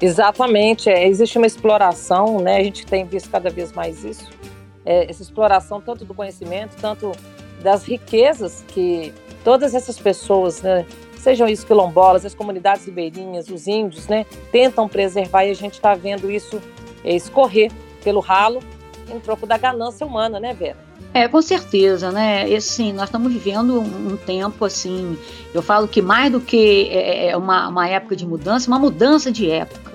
Exatamente, 0.00 0.90
é, 0.90 1.06
existe 1.06 1.38
uma 1.38 1.46
exploração, 1.46 2.40
né? 2.40 2.56
A 2.56 2.64
gente 2.64 2.84
tem 2.84 3.04
visto 3.04 3.30
cada 3.30 3.48
vez 3.48 3.72
mais 3.72 4.02
isso, 4.02 4.28
é, 4.84 5.08
essa 5.08 5.22
exploração 5.22 5.80
tanto 5.80 6.04
do 6.04 6.12
conhecimento, 6.12 6.74
tanto 6.80 7.12
das 7.62 7.84
riquezas 7.84 8.64
que 8.66 9.14
todas 9.44 9.74
essas 9.76 9.98
pessoas, 9.98 10.60
né, 10.60 10.84
sejam 11.22 11.48
isso 11.48 11.64
quilombolas, 11.64 12.26
as 12.26 12.34
comunidades 12.34 12.84
ribeirinhas, 12.84 13.48
os 13.48 13.68
índios, 13.68 14.08
né, 14.08 14.26
tentam 14.50 14.88
preservar 14.88 15.44
e 15.44 15.50
a 15.50 15.54
gente 15.54 15.74
está 15.74 15.94
vendo 15.94 16.30
isso 16.30 16.60
é, 17.04 17.14
escorrer 17.14 17.70
pelo 18.02 18.18
ralo 18.20 18.60
em 19.08 19.20
troco 19.20 19.46
da 19.46 19.56
ganância 19.56 20.04
humana, 20.04 20.40
né, 20.40 20.52
Vera? 20.52 20.76
É, 21.14 21.28
com 21.28 21.42
certeza, 21.42 22.10
né? 22.10 22.48
E, 22.48 22.56
assim, 22.56 22.92
nós 22.92 23.04
estamos 23.04 23.30
vivendo 23.30 23.80
um, 23.80 24.16
tempo 24.16 24.64
assim. 24.64 25.18
Eu 25.52 25.60
falo 25.60 25.86
que 25.86 26.00
mais 26.00 26.32
do 26.32 26.40
que 26.40 26.88
é, 26.90 27.28
é 27.28 27.36
uma, 27.36 27.68
uma 27.68 27.86
época 27.86 28.16
de 28.16 28.26
mudança, 28.26 28.66
uma 28.66 28.78
mudança 28.78 29.30
de 29.30 29.50
época. 29.50 29.92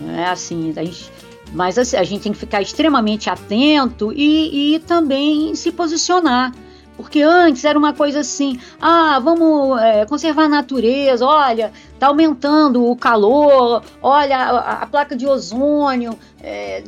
Né? 0.00 0.28
Assim, 0.28 0.72
a 0.76 0.84
gente, 0.84 1.10
mas 1.52 1.76
assim, 1.76 1.96
a 1.96 2.04
gente 2.04 2.22
tem 2.22 2.32
que 2.32 2.38
ficar 2.38 2.62
extremamente 2.62 3.28
atento 3.28 4.12
e, 4.14 4.74
e 4.74 4.78
também 4.80 5.56
se 5.56 5.72
posicionar. 5.72 6.52
Porque 6.98 7.22
antes 7.22 7.64
era 7.64 7.78
uma 7.78 7.92
coisa 7.92 8.18
assim, 8.18 8.58
ah, 8.80 9.20
vamos 9.20 9.80
é, 9.80 10.04
conservar 10.04 10.46
a 10.46 10.48
natureza, 10.48 11.24
olha, 11.24 11.72
está 11.94 12.08
aumentando 12.08 12.84
o 12.84 12.96
calor, 12.96 13.84
olha 14.02 14.36
a, 14.36 14.82
a 14.82 14.86
placa 14.86 15.14
de 15.14 15.24
ozônio, 15.24 16.18
é, 16.42 16.82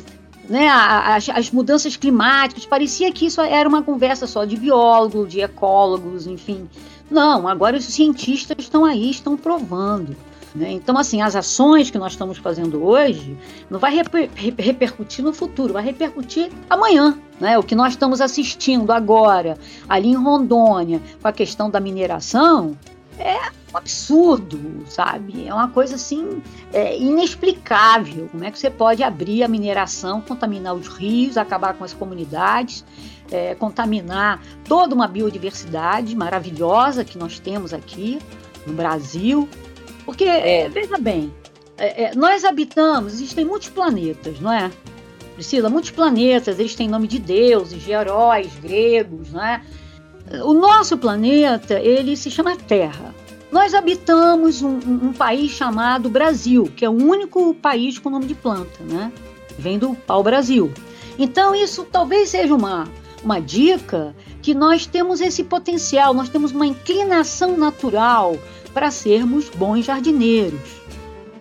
né, 0.48 0.68
as, 0.68 1.28
as, 1.28 1.52
mudanças 1.52 1.96
climáticas. 1.96 2.66
Parecia 2.66 3.12
que 3.12 3.26
isso 3.26 3.40
era 3.40 3.68
uma 3.68 3.84
conversa 3.84 4.26
só 4.26 4.44
de 4.44 4.56
biólogos, 4.56 5.28
de 5.28 5.40
ecólogos, 5.42 6.26
enfim. 6.26 6.68
Não, 7.08 7.46
agora 7.46 7.76
os 7.76 7.84
cientistas 7.84 8.56
estão 8.58 8.84
aí, 8.84 9.12
estão 9.12 9.36
provando. 9.36 10.16
Né? 10.54 10.72
Então, 10.72 10.98
assim, 10.98 11.22
as 11.22 11.36
ações 11.36 11.90
que 11.90 11.98
nós 11.98 12.12
estamos 12.12 12.38
fazendo 12.38 12.84
hoje 12.84 13.36
não 13.68 13.78
vai 13.78 13.94
reper 13.94 14.30
repercutir 14.34 15.24
no 15.24 15.32
futuro, 15.32 15.72
vai 15.72 15.84
repercutir 15.84 16.50
amanhã. 16.68 17.16
Né? 17.38 17.58
O 17.58 17.62
que 17.62 17.74
nós 17.74 17.92
estamos 17.92 18.20
assistindo 18.20 18.90
agora, 18.92 19.56
ali 19.88 20.08
em 20.08 20.16
Rondônia, 20.16 21.00
com 21.20 21.28
a 21.28 21.32
questão 21.32 21.70
da 21.70 21.78
mineração, 21.78 22.76
é 23.18 23.50
um 23.72 23.76
absurdo, 23.76 24.84
sabe? 24.88 25.46
É 25.46 25.54
uma 25.54 25.68
coisa 25.68 25.94
assim 25.94 26.42
é, 26.72 26.98
inexplicável. 26.98 28.28
Como 28.32 28.42
é 28.42 28.50
que 28.50 28.58
você 28.58 28.70
pode 28.70 29.02
abrir 29.02 29.44
a 29.44 29.48
mineração, 29.48 30.20
contaminar 30.20 30.74
os 30.74 30.88
rios, 30.88 31.36
acabar 31.36 31.74
com 31.74 31.84
as 31.84 31.92
comunidades, 31.92 32.84
é, 33.30 33.54
contaminar 33.54 34.42
toda 34.64 34.94
uma 34.94 35.06
biodiversidade 35.06 36.16
maravilhosa 36.16 37.04
que 37.04 37.16
nós 37.16 37.38
temos 37.38 37.72
aqui 37.72 38.18
no 38.66 38.72
Brasil, 38.72 39.48
porque, 40.04 40.24
é, 40.24 40.68
veja 40.68 40.98
bem, 40.98 41.32
é, 41.76 42.04
é, 42.04 42.14
nós 42.14 42.44
habitamos, 42.44 43.14
existem 43.14 43.44
muitos 43.44 43.68
planetas, 43.70 44.38
não 44.40 44.52
é? 44.52 44.70
Priscila, 45.34 45.70
muitos 45.70 45.90
planetas, 45.90 46.58
eles 46.58 46.74
têm 46.74 46.88
nome 46.88 47.08
de 47.08 47.18
deuses, 47.18 47.82
de 47.82 47.92
heróis 47.92 48.52
gregos, 48.62 49.30
né? 49.30 49.62
O 50.44 50.52
nosso 50.52 50.98
planeta, 50.98 51.80
ele 51.80 52.16
se 52.16 52.30
chama 52.30 52.54
Terra. 52.56 53.14
Nós 53.50 53.74
habitamos 53.74 54.62
um, 54.62 54.78
um, 54.86 55.12
país 55.12 55.50
chamado 55.50 56.08
Brasil, 56.08 56.70
que 56.76 56.84
é 56.84 56.88
o 56.88 56.92
único 56.92 57.52
país 57.54 57.98
com 57.98 58.10
nome 58.10 58.26
de 58.26 58.34
planta, 58.34 58.84
né? 58.84 59.10
Vem 59.58 59.78
do 59.78 59.94
pau-brasil. 59.94 60.70
Então, 61.18 61.54
isso 61.54 61.84
talvez 61.90 62.28
seja 62.28 62.54
uma, 62.54 62.86
uma 63.24 63.40
dica 63.40 64.14
que 64.40 64.54
nós 64.54 64.86
temos 64.86 65.20
esse 65.20 65.42
potencial, 65.42 66.14
nós 66.14 66.28
temos 66.28 66.52
uma 66.52 66.66
inclinação 66.66 67.56
natural 67.56 68.36
para 68.72 68.90
sermos 68.90 69.48
bons 69.48 69.84
jardineiros. 69.84 70.80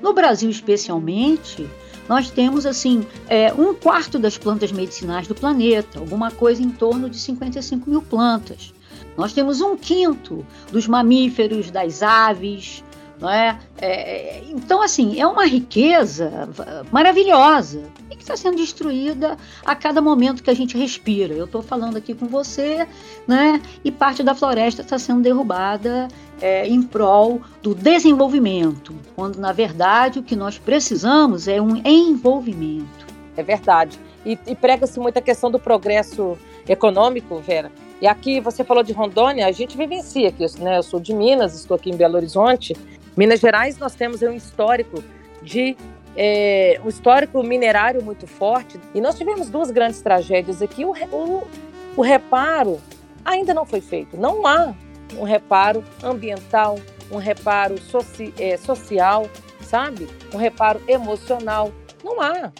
No 0.01 0.13
Brasil, 0.13 0.50
especialmente, 0.50 1.69
nós 2.07 2.29
temos 2.31 2.65
assim 2.65 3.05
é, 3.27 3.53
um 3.53 3.74
quarto 3.74 4.17
das 4.17 4.38
plantas 4.38 4.71
medicinais 4.71 5.27
do 5.27 5.36
planeta, 5.36 6.00
alguma 6.00 6.31
coisa 6.31 6.62
em 6.62 6.69
torno 6.69 7.09
de 7.09 7.17
55 7.17 7.89
mil 7.89 8.01
plantas. 8.01 8.74
Nós 9.17 9.33
temos 9.33 9.62
um 9.62 9.75
quinto 9.75 10.45
dos 10.71 10.88
mamíferos, 10.88 11.69
das 11.69 12.01
aves, 12.01 12.83
não 13.19 13.29
é? 13.29 13.59
é? 13.77 14.43
então, 14.50 14.81
assim, 14.81 15.19
é 15.19 15.27
uma 15.27 15.45
riqueza 15.45 16.50
maravilhosa 16.91 17.83
que 18.20 18.24
está 18.24 18.38
sendo 18.38 18.58
destruída 18.58 19.36
a 19.66 19.76
cada 19.76 20.00
momento 20.02 20.44
que 20.44 20.50
a 20.52 20.54
gente 20.54 20.78
respira. 20.78 21.34
Eu 21.34 21.46
estou 21.46 21.64
falando 21.64 21.98
aqui 21.98 22.14
com 22.14 22.28
você, 22.28 22.88
né? 23.28 23.60
E 23.84 23.90
parte 23.90 24.22
da 24.22 24.36
floresta 24.36 24.84
está 24.84 25.00
sendo 25.00 25.22
derrubada 25.22 26.08
é, 26.40 26.68
em 26.68 26.84
prol 26.84 27.42
do 27.64 27.74
desenvolvimento, 27.74 28.94
quando 29.16 29.40
na 29.40 29.52
verdade 29.52 30.20
o 30.20 30.24
que 30.24 30.36
nós 30.36 30.60
precisamos 30.60 31.48
é 31.48 31.60
um 31.60 31.82
envolvimento. 31.84 33.08
É 33.36 33.42
verdade. 33.42 34.00
E, 34.24 34.38
e 34.46 34.56
prega-se 34.56 35.00
muito 35.00 35.18
a 35.18 35.22
questão 35.22 35.50
do 35.50 35.58
progresso 35.58 36.38
econômico, 36.68 37.40
Vera 37.40 37.72
e 38.02 38.08
aqui 38.08 38.40
você 38.40 38.64
falou 38.64 38.82
de 38.82 38.94
Rondônia, 38.94 39.46
a 39.46 39.52
gente 39.52 39.76
vivencia 39.76 40.30
aqui, 40.30 40.46
né? 40.60 40.78
Eu 40.78 40.84
sou 40.84 41.00
de 41.00 41.14
Minas, 41.14 41.54
estou 41.54 41.76
aqui 41.76 41.90
em 41.90 41.98
Belo 41.98 42.16
Horizonte. 42.16 42.76
Minas 43.16 43.42
Gerais 43.42 43.78
nós 43.78 43.94
temos 43.94 44.22
um 44.22 44.32
histórico 44.32 45.04
de 45.42 45.76
é, 46.16 46.80
um 46.84 46.89
histórico 46.89 47.42
minerário 47.44 48.04
muito 48.04 48.28
forte 48.28 48.80
e 48.94 49.01
nós 49.01 49.18
tivemos 49.18 49.50
duas 49.50 49.72
grandes 49.72 50.01
tragédias 50.01 50.62
aqui. 50.62 50.86
O, 50.86 50.94
o, 51.12 51.48
o 51.96 52.01
reparo 52.01 52.80
ainda 53.24 53.54
não 53.54 53.66
foi 53.66 53.82
feito. 53.82 54.18
Não 54.18 54.46
há 54.46 54.74
um 55.18 55.24
reparo 55.24 55.84
ambiental, 56.04 56.80
um 57.12 57.18
reparo 57.18 57.80
soci, 57.80 58.34
é, 58.38 58.58
social, 58.58 59.30
sabe? 59.62 60.08
Um 60.34 60.38
reparo 60.38 60.82
emocional. 60.88 61.72
Não 62.04 62.22
há. 62.22 62.51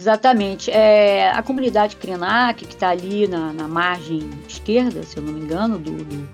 Exatamente. 0.00 0.70
É, 0.70 1.30
a 1.30 1.42
comunidade 1.42 1.96
Krenak, 1.96 2.64
que 2.64 2.74
está 2.74 2.90
ali 2.90 3.26
na, 3.26 3.52
na, 3.52 3.66
margem 3.66 4.30
esquerda, 4.48 5.02
se 5.02 5.16
eu 5.16 5.22
não 5.22 5.32
me 5.32 5.40
engano, 5.40 5.78
do, 5.78 5.92
do, 5.92 6.28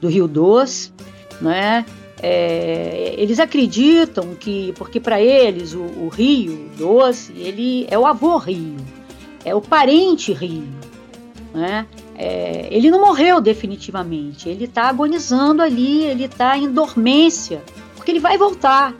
do 0.00 0.08
Rio 0.08 0.26
Doce, 0.26 0.92
né? 1.40 1.84
É, 2.22 3.14
eles 3.18 3.38
acreditam 3.38 4.34
que, 4.34 4.72
porque 4.76 4.98
para 4.98 5.20
eles 5.20 5.74
o, 5.74 5.82
o, 5.82 6.08
Rio 6.08 6.70
Doce, 6.78 7.32
ele 7.36 7.86
é 7.90 7.98
o 7.98 8.06
avô 8.06 8.38
Rio, 8.38 8.76
é 9.44 9.54
o 9.54 9.60
parente 9.60 10.32
Rio, 10.32 10.68
né? 11.54 11.86
É, 12.14 12.68
ele 12.70 12.90
não 12.90 13.00
morreu 13.00 13.40
definitivamente, 13.40 14.48
ele 14.48 14.64
está 14.64 14.84
agonizando 14.84 15.62
ali, 15.62 16.04
ele 16.04 16.24
está 16.24 16.56
em 16.56 16.70
dormência, 16.70 17.62
porque 17.94 18.10
ele 18.10 18.20
vai 18.20 18.38
voltar 18.38 18.94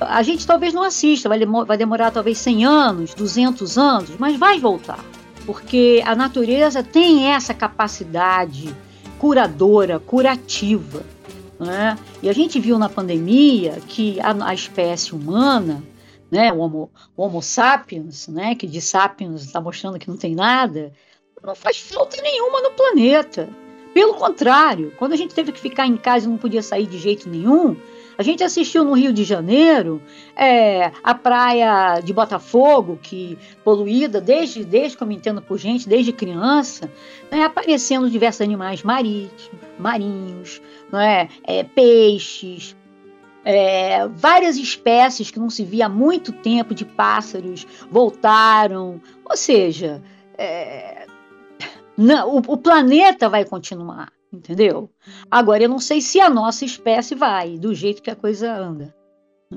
a 0.00 0.22
gente 0.22 0.46
talvez 0.46 0.72
não 0.72 0.82
assista, 0.82 1.28
vai, 1.28 1.38
vai 1.66 1.76
demorar 1.76 2.10
talvez 2.10 2.38
100 2.38 2.64
anos, 2.64 3.14
200 3.14 3.76
anos, 3.76 4.10
mas 4.18 4.38
vai 4.38 4.58
voltar. 4.58 5.04
Porque 5.44 6.02
a 6.06 6.14
natureza 6.14 6.82
tem 6.82 7.26
essa 7.26 7.52
capacidade 7.52 8.74
curadora, 9.18 9.98
curativa. 9.98 11.02
Né? 11.60 11.98
E 12.22 12.30
a 12.30 12.32
gente 12.32 12.58
viu 12.58 12.78
na 12.78 12.88
pandemia 12.88 13.82
que 13.86 14.18
a, 14.20 14.48
a 14.48 14.54
espécie 14.54 15.14
humana, 15.14 15.84
né, 16.30 16.50
o, 16.50 16.58
homo, 16.58 16.90
o 17.14 17.22
homo 17.22 17.42
sapiens, 17.42 18.28
né, 18.28 18.54
que 18.54 18.66
de 18.66 18.80
sapiens 18.80 19.42
está 19.42 19.60
mostrando 19.60 19.98
que 19.98 20.08
não 20.08 20.16
tem 20.16 20.34
nada, 20.34 20.90
não 21.42 21.54
faz 21.54 21.78
falta 21.78 22.20
nenhuma 22.22 22.62
no 22.62 22.70
planeta. 22.70 23.46
Pelo 23.92 24.14
contrário, 24.14 24.94
quando 24.98 25.12
a 25.12 25.16
gente 25.16 25.34
teve 25.34 25.52
que 25.52 25.60
ficar 25.60 25.86
em 25.86 25.98
casa 25.98 26.26
e 26.26 26.30
não 26.30 26.38
podia 26.38 26.62
sair 26.62 26.86
de 26.86 26.96
jeito 26.96 27.28
nenhum, 27.28 27.76
a 28.20 28.22
gente 28.22 28.44
assistiu 28.44 28.84
no 28.84 28.92
Rio 28.92 29.14
de 29.14 29.24
Janeiro 29.24 30.02
é, 30.36 30.92
a 31.02 31.14
praia 31.14 32.00
de 32.00 32.12
Botafogo, 32.12 32.98
que 33.02 33.38
poluída 33.64 34.20
desde, 34.20 34.62
desde 34.62 34.94
que 34.94 35.02
eu 35.02 35.06
me 35.06 35.14
entendo 35.14 35.40
por 35.40 35.56
gente, 35.56 35.88
desde 35.88 36.12
criança, 36.12 36.92
né, 37.30 37.44
aparecendo 37.44 38.10
diversos 38.10 38.42
animais 38.42 38.82
marítimos, 38.82 39.58
marinhos, 39.78 40.60
não 40.92 41.00
é? 41.00 41.30
é 41.44 41.64
peixes, 41.64 42.76
é, 43.42 44.06
várias 44.08 44.58
espécies 44.58 45.30
que 45.30 45.38
não 45.38 45.48
se 45.48 45.64
via 45.64 45.86
há 45.86 45.88
muito 45.88 46.30
tempo 46.30 46.74
de 46.74 46.84
pássaros 46.84 47.66
voltaram. 47.90 49.00
Ou 49.24 49.34
seja, 49.34 50.02
é, 50.36 51.06
não, 51.96 52.36
o, 52.36 52.42
o 52.48 52.56
planeta 52.58 53.30
vai 53.30 53.46
continuar 53.46 54.12
entendeu? 54.32 54.90
Agora, 55.30 55.62
eu 55.62 55.68
não 55.68 55.78
sei 55.78 56.00
se 56.00 56.20
a 56.20 56.30
nossa 56.30 56.64
espécie 56.64 57.14
vai, 57.14 57.58
do 57.58 57.74
jeito 57.74 58.02
que 58.02 58.10
a 58.10 58.16
coisa 58.16 58.52
anda. 58.52 58.94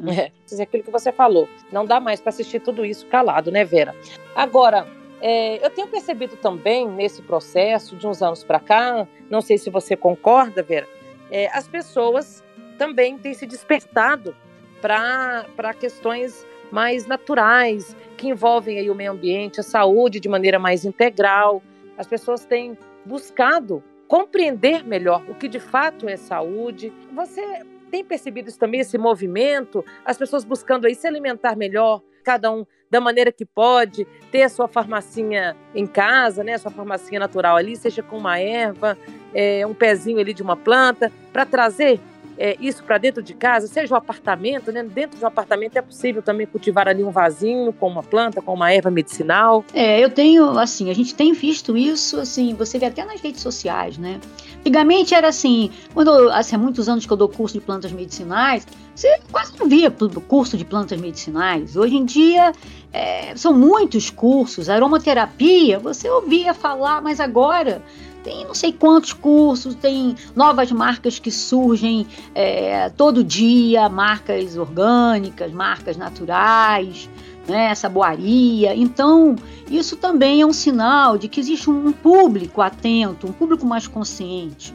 É, 0.08 0.32
é 0.60 0.64
aquilo 0.64 0.84
que 0.84 0.92
você 0.92 1.12
falou. 1.12 1.48
Não 1.72 1.86
dá 1.86 2.00
mais 2.00 2.20
para 2.20 2.30
assistir 2.30 2.60
tudo 2.60 2.84
isso 2.84 3.06
calado, 3.08 3.52
né, 3.52 3.64
Vera? 3.64 3.96
Agora, 4.36 4.88
é, 5.22 5.64
eu 5.64 5.70
tenho 5.70 5.88
percebido 5.88 6.36
também 6.38 6.88
nesse 6.88 7.22
processo 7.22 7.96
de 7.96 8.08
uns 8.08 8.22
anos 8.22 8.44
para 8.44 8.60
cá, 8.60 9.08
não 9.30 9.40
sei 9.40 9.58
se 9.58 9.70
você 9.70 9.96
concorda, 9.96 10.64
Vera, 10.64 10.88
é, 11.32 11.48
as 11.56 11.68
pessoas 11.68 12.44
também 12.78 13.18
têm 13.18 13.34
se 13.34 13.46
despertado 13.46 14.36
para 14.82 15.74
questões 15.80 16.46
mais 16.72 17.06
naturais, 17.06 17.96
que 18.18 18.28
envolvem 18.28 18.80
aí 18.80 18.90
o 18.90 18.96
meio 18.96 19.12
ambiente, 19.12 19.60
a 19.60 19.64
saúde 19.64 20.20
de 20.20 20.28
maneira 20.28 20.58
mais 20.58 20.84
integral. 20.84 21.62
As 21.98 22.08
pessoas 22.08 22.44
têm 22.46 22.78
buscado 23.06 23.84
compreender 24.14 24.86
melhor 24.86 25.24
o 25.28 25.34
que 25.34 25.48
de 25.48 25.60
fato 25.60 26.08
é 26.08 26.16
saúde. 26.16 26.94
Você 27.16 27.66
tem 27.90 28.06
percebido 28.06 28.48
isso 28.48 28.60
também, 28.60 28.80
esse 28.80 28.96
movimento, 28.96 29.84
as 30.06 30.20
pessoas 30.20 30.44
buscando 30.44 30.86
aí 30.86 30.94
se 30.94 31.08
alimentar 31.08 31.56
melhor, 31.56 32.00
cada 32.24 32.52
um 32.52 32.64
da 32.92 33.02
maneira 33.02 33.32
que 33.32 33.44
pode, 33.44 34.06
ter 34.32 34.44
a 34.44 34.50
sua 34.50 34.68
farmacinha 34.68 35.58
em 35.74 35.88
casa, 35.88 36.44
né, 36.44 36.54
a 36.54 36.60
sua 36.60 36.70
farmacinha 36.70 37.20
natural 37.20 37.58
ali, 37.58 37.76
seja 37.76 38.04
com 38.04 38.20
uma 38.20 38.40
erva, 38.40 38.96
é, 39.34 39.66
um 39.66 39.74
pezinho 39.74 40.20
ali 40.20 40.32
de 40.32 40.44
uma 40.44 40.56
planta, 40.56 41.12
para 41.32 41.44
trazer 41.44 42.00
é, 42.38 42.58
isso 42.60 42.84
para 42.84 42.98
dentro 42.98 43.22
de 43.22 43.34
casa, 43.34 43.68
seja 43.68 43.94
o 43.94 43.96
um 43.96 43.98
apartamento, 43.98 44.72
né? 44.72 44.84
Dentro 44.84 45.18
de 45.18 45.24
um 45.24 45.28
apartamento 45.28 45.78
é 45.78 45.82
possível 45.82 46.22
também 46.22 46.48
cultivar 46.48 46.88
ali 46.88 47.04
um 47.04 47.12
vasinho 47.12 47.72
com 47.74 47.88
uma 47.88 48.04
planta, 48.04 48.42
com 48.42 48.54
uma 48.54 48.72
erva 48.72 48.90
medicinal. 48.90 49.64
É, 49.74 50.00
eu 50.04 50.10
tenho, 50.10 50.58
assim, 50.58 50.90
a 50.90 50.94
gente 50.94 51.14
tem 51.16 51.34
visto 51.34 51.78
isso, 51.78 52.20
assim, 52.20 52.54
você 52.54 52.80
vê 52.80 52.88
até 52.88 53.06
nas 53.06 53.22
redes 53.22 53.42
sociais, 53.42 53.98
né? 53.98 54.20
Antigamente 54.60 55.14
era 55.14 55.28
assim, 55.28 55.70
quando 55.94 56.30
assim, 56.30 56.56
há 56.56 56.58
muitos 56.58 56.88
anos 56.88 57.06
que 57.06 57.12
eu 57.12 57.18
dou 57.18 57.28
curso 57.28 57.60
de 57.60 57.62
plantas 57.62 57.92
medicinais, 57.92 58.66
você 58.96 59.20
quase 59.30 59.52
não 59.60 59.68
via 59.68 59.92
curso 59.92 60.56
de 60.56 60.64
plantas 60.64 61.00
medicinais. 61.02 61.76
Hoje 61.76 61.98
em 61.98 62.06
dia 62.06 62.54
é, 62.94 63.36
são 63.36 63.54
muitos 63.54 64.10
cursos, 64.10 64.70
aromaterapia, 64.70 65.80
você 65.80 66.10
ouvia 66.10 66.54
falar, 66.54 67.02
mas 67.02 67.20
agora 67.20 67.82
tem 68.24 68.46
não 68.46 68.54
sei 68.54 68.72
quantos 68.72 69.14
cursos, 69.14 69.76
tem 69.76 70.16
novas 70.36 70.72
marcas 70.72 71.20
que 71.20 71.30
surgem 71.30 72.08
é, 72.34 72.90
todo 72.90 73.24
dia, 73.24 73.90
marcas 73.90 74.58
orgânicas, 74.58 75.52
marcas 75.52 75.98
naturais, 75.98 77.10
né, 77.48 77.74
boaria. 77.92 78.76
Então, 78.76 79.36
isso 79.70 79.98
também 79.98 80.42
é 80.42 80.46
um 80.46 80.54
sinal 80.54 81.18
de 81.18 81.28
que 81.28 81.40
existe 81.40 81.70
um 81.70 81.92
público 81.92 82.62
atento, 82.62 83.28
um 83.28 83.34
público 83.34 83.66
mais 83.66 83.88
consciente. 83.88 84.74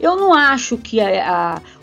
Eu 0.00 0.16
não 0.16 0.34
acho 0.34 0.76
que 0.76 0.98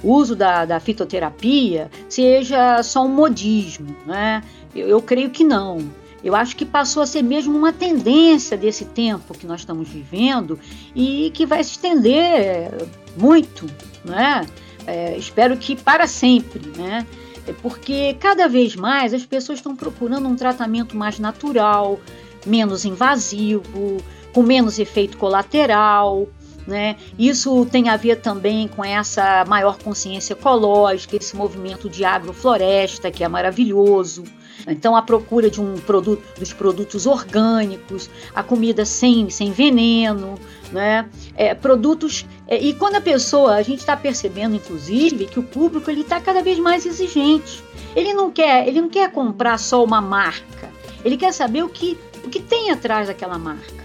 o 0.04 0.14
uso 0.14 0.36
da, 0.36 0.66
da, 0.66 0.80
fitoterapia 0.80 1.90
seja 2.10 2.84
só 2.84 3.04
um 3.04 3.08
modismo, 3.08 3.96
né? 4.06 4.44
Eu, 4.76 4.88
eu 4.88 5.02
creio 5.02 5.30
que 5.30 5.44
não. 5.44 5.80
Eu 6.24 6.36
acho 6.36 6.56
que 6.56 6.66
passou 6.66 7.02
a 7.02 7.08
ser 7.08 7.24
mesmo 7.24 7.58
uma 7.58 7.74
tendência 7.74 8.56
desse 8.56 8.86
tempo 8.86 9.34
que 9.34 9.48
nós 9.48 9.62
estamos 9.62 9.90
vivendo 9.90 10.60
e 10.96 11.32
que 11.34 11.46
vai 11.46 11.64
se 11.64 11.72
estender 11.72 12.72
muito, 13.18 13.66
né? 14.06 14.46
É, 14.86 15.18
espero 15.18 15.58
que 15.58 15.76
para 15.76 16.08
sempre, 16.08 16.62
né? 16.78 17.06
É 17.48 17.54
porque 17.54 18.16
cada 18.20 18.48
vez 18.48 18.76
mais 18.76 19.14
as 19.14 19.26
pessoas 19.26 19.60
estão 19.60 19.76
procurando 19.76 20.28
um 20.28 20.36
tratamento 20.36 20.96
mais 20.96 21.18
natural, 21.18 22.00
menos 22.46 22.86
invasivo, 22.86 23.98
com 24.32 24.44
menos 24.44 24.78
efeito 24.80 25.18
colateral, 25.18 26.28
Né? 26.68 26.96
Isso 27.18 27.66
tem 27.66 27.90
a 27.90 27.98
ver 27.98 28.18
também 28.18 28.68
com 28.68 28.86
essa 28.86 29.44
maior 29.46 29.78
consciência 29.80 30.34
ecológica, 30.34 31.16
esse 31.16 31.36
movimento 31.36 31.90
de 31.90 32.06
agrofloresta, 32.06 33.10
que 33.10 33.24
é 33.24 33.28
maravilhoso. 33.28 34.24
Então, 34.68 34.96
a 34.96 35.02
procura 35.02 35.50
de 35.50 35.62
um 35.62 35.76
produto, 35.76 36.24
dos 36.40 36.54
produtos 36.54 37.06
orgânicos, 37.06 38.10
a 38.34 38.44
comida 38.44 38.86
sem, 38.86 39.30
sem 39.30 39.52
veneno, 39.52 40.36
né? 40.72 41.10
É, 41.36 41.54
produtos. 41.54 42.26
É, 42.48 42.58
e 42.58 42.74
quando 42.74 42.96
a 42.96 43.02
pessoa, 43.02 43.56
a 43.56 43.62
gente 43.62 43.80
está 43.80 43.96
percebendo, 43.96 44.56
inclusive, 44.56 45.26
que 45.26 45.40
o 45.40 45.44
público 45.44 45.90
ele 45.90 46.02
está 46.02 46.20
cada 46.20 46.42
vez 46.42 46.60
mais 46.60 46.86
exigente. 46.86 47.64
Ele 47.96 48.14
não 48.14 48.32
quer, 48.32 48.68
ele 48.68 48.82
não 48.82 48.90
quer 48.90 49.12
comprar 49.12 49.58
só 49.58 49.84
uma 49.84 50.02
marca. 50.02 50.70
Ele 51.04 51.18
quer 51.18 51.34
saber 51.34 51.64
o 51.64 51.70
que, 51.70 51.98
o 52.24 52.30
que 52.30 52.40
tem 52.40 52.72
atrás 52.72 53.08
daquela 53.08 53.38
marca. 53.38 53.82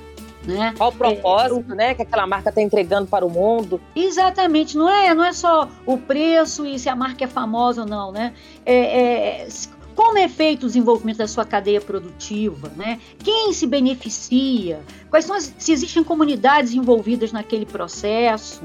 Né? 0.46 0.72
Qual 0.76 0.90
o 0.90 0.92
propósito, 0.92 1.72
é, 1.72 1.74
né, 1.74 1.94
que 1.94 2.02
aquela 2.02 2.24
marca 2.24 2.50
está 2.50 2.62
entregando 2.62 3.08
para 3.08 3.26
o 3.26 3.30
mundo? 3.30 3.80
Exatamente, 3.96 4.76
não 4.76 4.88
é, 4.88 5.12
não 5.12 5.24
é 5.24 5.32
só 5.32 5.68
o 5.84 5.98
preço 5.98 6.64
e 6.64 6.78
se 6.78 6.88
a 6.88 6.94
marca 6.94 7.24
é 7.24 7.26
famosa 7.26 7.80
ou 7.80 7.88
não, 7.88 8.12
né? 8.12 8.32
É, 8.64 9.42
é, 9.42 9.48
como 9.96 10.18
é 10.18 10.28
feito 10.28 10.64
o 10.64 10.66
desenvolvimento 10.66 11.16
da 11.16 11.26
sua 11.26 11.44
cadeia 11.44 11.80
produtiva, 11.80 12.70
né? 12.76 13.00
Quem 13.18 13.52
se 13.54 13.66
beneficia? 13.66 14.80
Quais 15.08 15.24
são 15.24 15.34
as, 15.34 15.52
se 15.58 15.72
existem 15.72 16.04
comunidades 16.04 16.74
envolvidas 16.74 17.32
naquele 17.32 17.64
processo? 17.64 18.62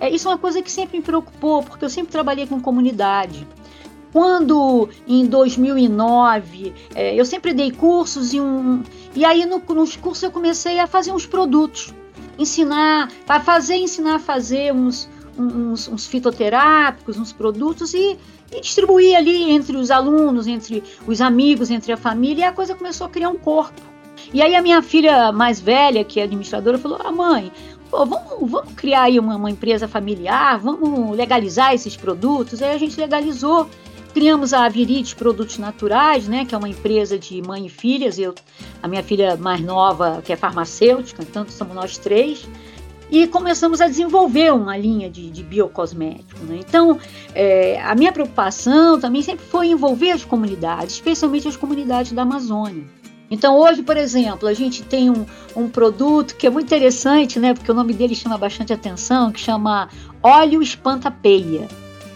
É, 0.00 0.08
isso 0.08 0.26
é 0.26 0.32
uma 0.32 0.38
coisa 0.38 0.62
que 0.62 0.72
sempre 0.72 0.96
me 0.96 1.04
preocupou, 1.04 1.62
porque 1.62 1.84
eu 1.84 1.90
sempre 1.90 2.10
trabalhei 2.10 2.46
com 2.46 2.58
comunidade. 2.58 3.46
Quando 4.10 4.88
em 5.06 5.26
2009 5.26 6.72
é, 6.94 7.14
eu 7.14 7.24
sempre 7.24 7.52
dei 7.52 7.70
cursos 7.70 8.32
e 8.32 8.40
um 8.40 8.82
e 9.14 9.24
aí 9.24 9.44
no, 9.44 9.58
nos 9.58 9.96
cursos 9.96 10.22
eu 10.22 10.30
comecei 10.30 10.80
a 10.80 10.86
fazer 10.86 11.12
uns 11.12 11.26
produtos, 11.26 11.92
ensinar, 12.38 13.10
para 13.26 13.40
fazer, 13.40 13.76
ensinar 13.76 14.16
a 14.16 14.18
fazer 14.18 14.72
uns, 14.72 15.08
uns, 15.36 15.88
uns 15.88 16.06
fitoterápicos, 16.06 17.18
uns 17.18 17.32
produtos 17.32 17.92
e, 17.92 18.16
e, 18.52 18.60
distribuir 18.60 19.16
ali 19.16 19.50
entre 19.50 19.76
os 19.76 19.90
alunos, 19.90 20.46
entre 20.46 20.82
os 21.06 21.20
amigos, 21.20 21.70
entre 21.70 21.92
a 21.92 21.96
família 21.96 22.42
e 22.42 22.44
a 22.44 22.52
coisa 22.52 22.74
começou 22.74 23.06
a 23.06 23.10
criar 23.10 23.28
um 23.28 23.38
corpo. 23.38 23.80
E 24.32 24.42
aí 24.42 24.54
a 24.54 24.62
minha 24.62 24.82
filha 24.82 25.32
mais 25.32 25.60
velha, 25.60 26.04
que 26.04 26.20
é 26.20 26.24
administradora, 26.24 26.78
falou: 26.78 26.98
"Ah, 27.02 27.10
mãe, 27.10 27.50
pô, 27.90 28.04
vamos, 28.04 28.50
vamos 28.50 28.72
criar 28.74 29.02
aí 29.02 29.18
uma, 29.18 29.36
uma 29.36 29.50
empresa 29.50 29.88
familiar, 29.88 30.58
vamos 30.58 31.16
legalizar 31.16 31.74
esses 31.74 31.96
produtos". 31.96 32.62
Aí 32.62 32.74
a 32.74 32.78
gente 32.78 33.00
legalizou 33.00 33.68
Criamos 34.12 34.52
a 34.52 34.64
Avirides 34.64 35.14
Produtos 35.14 35.56
Naturais, 35.56 36.26
né, 36.26 36.44
que 36.44 36.52
é 36.52 36.58
uma 36.58 36.68
empresa 36.68 37.16
de 37.16 37.40
mãe 37.42 37.66
e 37.66 37.68
filhas. 37.68 38.18
Eu, 38.18 38.34
a 38.82 38.88
minha 38.88 39.04
filha 39.04 39.36
mais 39.36 39.60
nova, 39.60 40.20
que 40.24 40.32
é 40.32 40.36
farmacêutica, 40.36 41.22
então 41.22 41.46
somos 41.48 41.74
nós 41.74 41.96
três. 41.96 42.46
E 43.10 43.26
começamos 43.26 43.80
a 43.80 43.88
desenvolver 43.88 44.52
uma 44.52 44.76
linha 44.76 45.10
de, 45.10 45.30
de 45.30 45.42
biocosmético. 45.42 46.44
Né? 46.44 46.60
Então, 46.60 46.98
é, 47.34 47.80
a 47.82 47.94
minha 47.94 48.12
preocupação 48.12 49.00
também 49.00 49.22
sempre 49.22 49.44
foi 49.46 49.68
envolver 49.68 50.12
as 50.12 50.24
comunidades, 50.24 50.94
especialmente 50.94 51.48
as 51.48 51.56
comunidades 51.56 52.12
da 52.12 52.22
Amazônia. 52.22 52.84
Então, 53.30 53.56
hoje, 53.56 53.82
por 53.82 53.96
exemplo, 53.96 54.48
a 54.48 54.54
gente 54.54 54.82
tem 54.82 55.08
um, 55.08 55.24
um 55.54 55.68
produto 55.68 56.34
que 56.36 56.46
é 56.46 56.50
muito 56.50 56.66
interessante, 56.66 57.38
né, 57.38 57.54
porque 57.54 57.70
o 57.70 57.74
nome 57.74 57.92
dele 57.92 58.14
chama 58.14 58.36
bastante 58.36 58.72
atenção, 58.72 59.30
que 59.30 59.38
chama 59.38 59.88
óleo 60.22 60.60
espantapeia. 60.60 61.68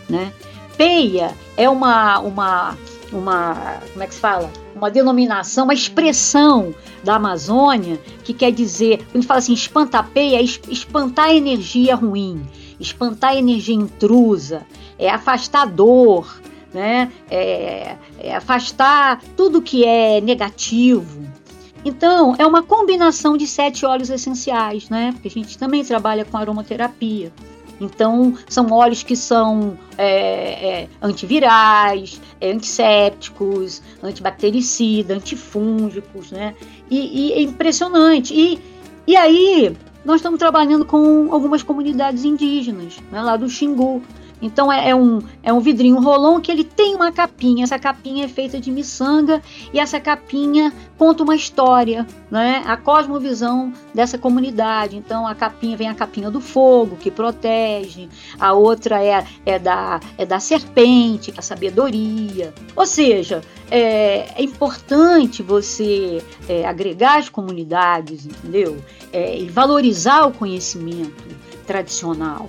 Né? 0.08 0.32
Peia 0.76 1.32
é 1.56 1.68
uma, 1.68 2.18
uma, 2.18 2.76
uma, 3.12 3.80
como 3.92 4.02
é 4.02 4.06
que 4.06 4.14
se 4.14 4.20
fala? 4.20 4.50
Uma 4.74 4.90
denominação, 4.90 5.64
uma 5.64 5.74
expressão 5.74 6.74
da 7.02 7.16
Amazônia 7.16 7.98
que 8.24 8.34
quer 8.34 8.50
dizer, 8.50 8.98
quando 8.98 9.14
a 9.14 9.18
gente 9.18 9.26
fala 9.26 9.38
assim, 9.38 9.52
espantapeia, 9.52 10.38
é 10.38 10.42
espantar 10.42 11.26
a 11.26 11.34
energia 11.34 11.94
ruim, 11.94 12.42
espantar 12.80 13.30
a 13.30 13.36
energia 13.36 13.74
intrusa, 13.74 14.66
é 14.98 15.08
afastar 15.08 15.66
dor, 15.66 16.40
né? 16.72 17.10
É, 17.30 17.96
é 18.18 18.34
afastar 18.34 19.22
tudo 19.36 19.62
que 19.62 19.84
é 19.84 20.20
negativo. 20.20 21.22
Então, 21.84 22.34
é 22.38 22.46
uma 22.46 22.62
combinação 22.62 23.36
de 23.36 23.46
sete 23.46 23.84
óleos 23.84 24.08
essenciais, 24.08 24.88
né? 24.88 25.12
Porque 25.12 25.28
a 25.28 25.30
gente 25.30 25.58
também 25.58 25.84
trabalha 25.84 26.24
com 26.24 26.36
aromaterapia. 26.36 27.30
Então, 27.80 28.34
são 28.48 28.70
óleos 28.70 29.02
que 29.02 29.16
são 29.16 29.76
é, 29.98 30.82
é, 30.82 30.88
antivirais, 31.02 32.20
é, 32.40 32.52
antissépticos, 32.52 33.82
antibactericidas, 34.02 35.16
antifúngicos, 35.16 36.30
né? 36.30 36.54
E, 36.90 37.28
e, 37.28 37.32
é 37.32 37.42
impressionante. 37.42 38.34
E, 38.34 38.60
e 39.06 39.16
aí, 39.16 39.76
nós 40.04 40.16
estamos 40.16 40.38
trabalhando 40.38 40.84
com 40.84 41.32
algumas 41.32 41.62
comunidades 41.62 42.24
indígenas, 42.24 42.98
né, 43.10 43.22
lá 43.22 43.36
do 43.36 43.48
Xingu. 43.48 44.02
Então 44.44 44.70
é, 44.70 44.90
é, 44.90 44.94
um, 44.94 45.20
é 45.42 45.50
um 45.50 45.58
vidrinho 45.58 45.98
rolão 45.98 46.38
que 46.38 46.52
ele 46.52 46.64
tem 46.64 46.94
uma 46.94 47.10
capinha. 47.10 47.64
Essa 47.64 47.78
capinha 47.78 48.26
é 48.26 48.28
feita 48.28 48.60
de 48.60 48.70
miçanga 48.70 49.42
e 49.72 49.80
essa 49.80 49.98
capinha 49.98 50.70
conta 50.98 51.22
uma 51.22 51.34
história, 51.34 52.06
né? 52.30 52.62
A 52.66 52.76
cosmovisão 52.76 53.72
dessa 53.94 54.18
comunidade. 54.18 54.96
Então 54.96 55.26
a 55.26 55.34
capinha 55.34 55.78
vem 55.78 55.88
a 55.88 55.94
capinha 55.94 56.30
do 56.30 56.42
fogo 56.42 56.96
que 56.96 57.10
protege, 57.10 58.10
a 58.38 58.52
outra 58.52 59.02
é, 59.02 59.26
é, 59.46 59.58
da, 59.58 59.98
é 60.18 60.26
da 60.26 60.38
serpente, 60.38 61.32
que 61.32 61.38
é 61.38 61.40
a 61.40 61.42
sabedoria. 61.42 62.52
Ou 62.76 62.84
seja, 62.84 63.40
é, 63.70 64.28
é 64.36 64.42
importante 64.42 65.42
você 65.42 66.22
é, 66.46 66.66
agregar 66.66 67.18
as 67.18 67.30
comunidades, 67.30 68.26
entendeu? 68.26 68.76
É, 69.10 69.38
e 69.38 69.48
valorizar 69.48 70.26
o 70.26 70.32
conhecimento 70.32 71.24
tradicional 71.66 72.44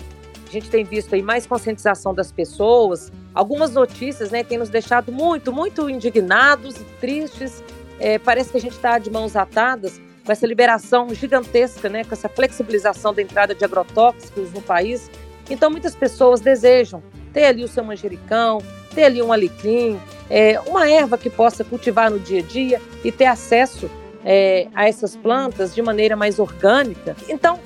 gente 0.59 0.69
tem 0.69 0.83
visto 0.83 1.13
aí 1.13 1.21
mais 1.21 1.45
conscientização 1.45 2.13
das 2.13 2.31
pessoas. 2.31 3.11
Algumas 3.33 3.73
notícias 3.73 4.31
né, 4.31 4.43
têm 4.43 4.57
nos 4.57 4.69
deixado 4.69 5.11
muito, 5.11 5.51
muito 5.51 5.89
indignados 5.89 6.77
e 6.77 6.83
tristes. 6.99 7.63
É, 7.99 8.17
parece 8.17 8.51
que 8.51 8.57
a 8.57 8.61
gente 8.61 8.75
está 8.75 8.97
de 8.97 9.09
mãos 9.09 9.35
atadas 9.35 10.01
com 10.25 10.31
essa 10.31 10.47
liberação 10.47 11.13
gigantesca, 11.13 11.87
né, 11.87 12.03
com 12.03 12.13
essa 12.13 12.27
flexibilização 12.27 13.13
da 13.13 13.21
entrada 13.21 13.53
de 13.53 13.63
agrotóxicos 13.63 14.51
no 14.51 14.61
país. 14.61 15.09
Então, 15.49 15.69
muitas 15.69 15.95
pessoas 15.95 16.41
desejam 16.41 17.03
ter 17.31 17.45
ali 17.45 17.63
o 17.63 17.67
seu 17.67 17.83
manjericão, 17.83 18.61
ter 18.93 19.03
ali 19.03 19.21
um 19.21 19.31
alecrim, 19.31 19.99
é, 20.29 20.59
uma 20.61 20.89
erva 20.89 21.17
que 21.17 21.29
possa 21.29 21.63
cultivar 21.63 22.09
no 22.09 22.19
dia 22.19 22.39
a 22.39 22.43
dia 22.43 22.81
e 23.03 23.11
ter 23.11 23.25
acesso 23.25 23.89
é, 24.23 24.67
a 24.73 24.87
essas 24.87 25.15
plantas 25.15 25.75
de 25.75 25.81
maneira 25.81 26.15
mais 26.15 26.39
orgânica. 26.39 27.15
Então, 27.29 27.59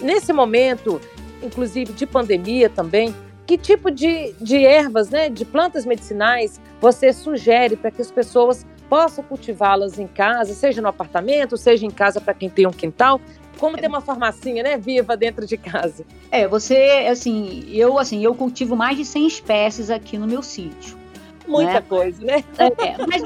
nesse 0.00 0.32
momento, 0.32 1.00
inclusive 1.42 1.92
de 1.92 2.06
pandemia 2.06 2.68
também, 2.68 3.14
que 3.46 3.58
tipo 3.58 3.90
de, 3.90 4.32
de 4.40 4.64
ervas, 4.64 5.10
né, 5.10 5.28
de 5.28 5.44
plantas 5.44 5.84
medicinais 5.84 6.60
você 6.80 7.12
sugere 7.12 7.76
para 7.76 7.90
que 7.90 8.00
as 8.00 8.10
pessoas 8.10 8.66
possam 8.88 9.24
cultivá-las 9.24 9.98
em 9.98 10.06
casa, 10.06 10.54
seja 10.54 10.82
no 10.82 10.88
apartamento, 10.88 11.56
seja 11.56 11.86
em 11.86 11.90
casa 11.90 12.20
para 12.20 12.34
quem 12.34 12.50
tem 12.50 12.66
um 12.66 12.72
quintal, 12.72 13.20
como 13.58 13.76
ter 13.76 13.86
uma 13.86 14.00
farmacinha, 14.00 14.62
né, 14.62 14.76
viva 14.76 15.16
dentro 15.16 15.46
de 15.46 15.56
casa. 15.56 16.04
É, 16.30 16.46
você, 16.46 17.06
assim, 17.10 17.64
eu, 17.70 17.98
assim, 17.98 18.24
eu 18.24 18.34
cultivo 18.34 18.76
mais 18.76 18.96
de 18.96 19.04
100 19.04 19.26
espécies 19.26 19.90
aqui 19.90 20.18
no 20.18 20.26
meu 20.26 20.42
sítio. 20.42 20.96
Muita 21.46 21.74
né? 21.74 21.84
coisa, 21.88 22.24
né? 22.24 22.44
É, 22.58 23.06
mas 23.06 23.22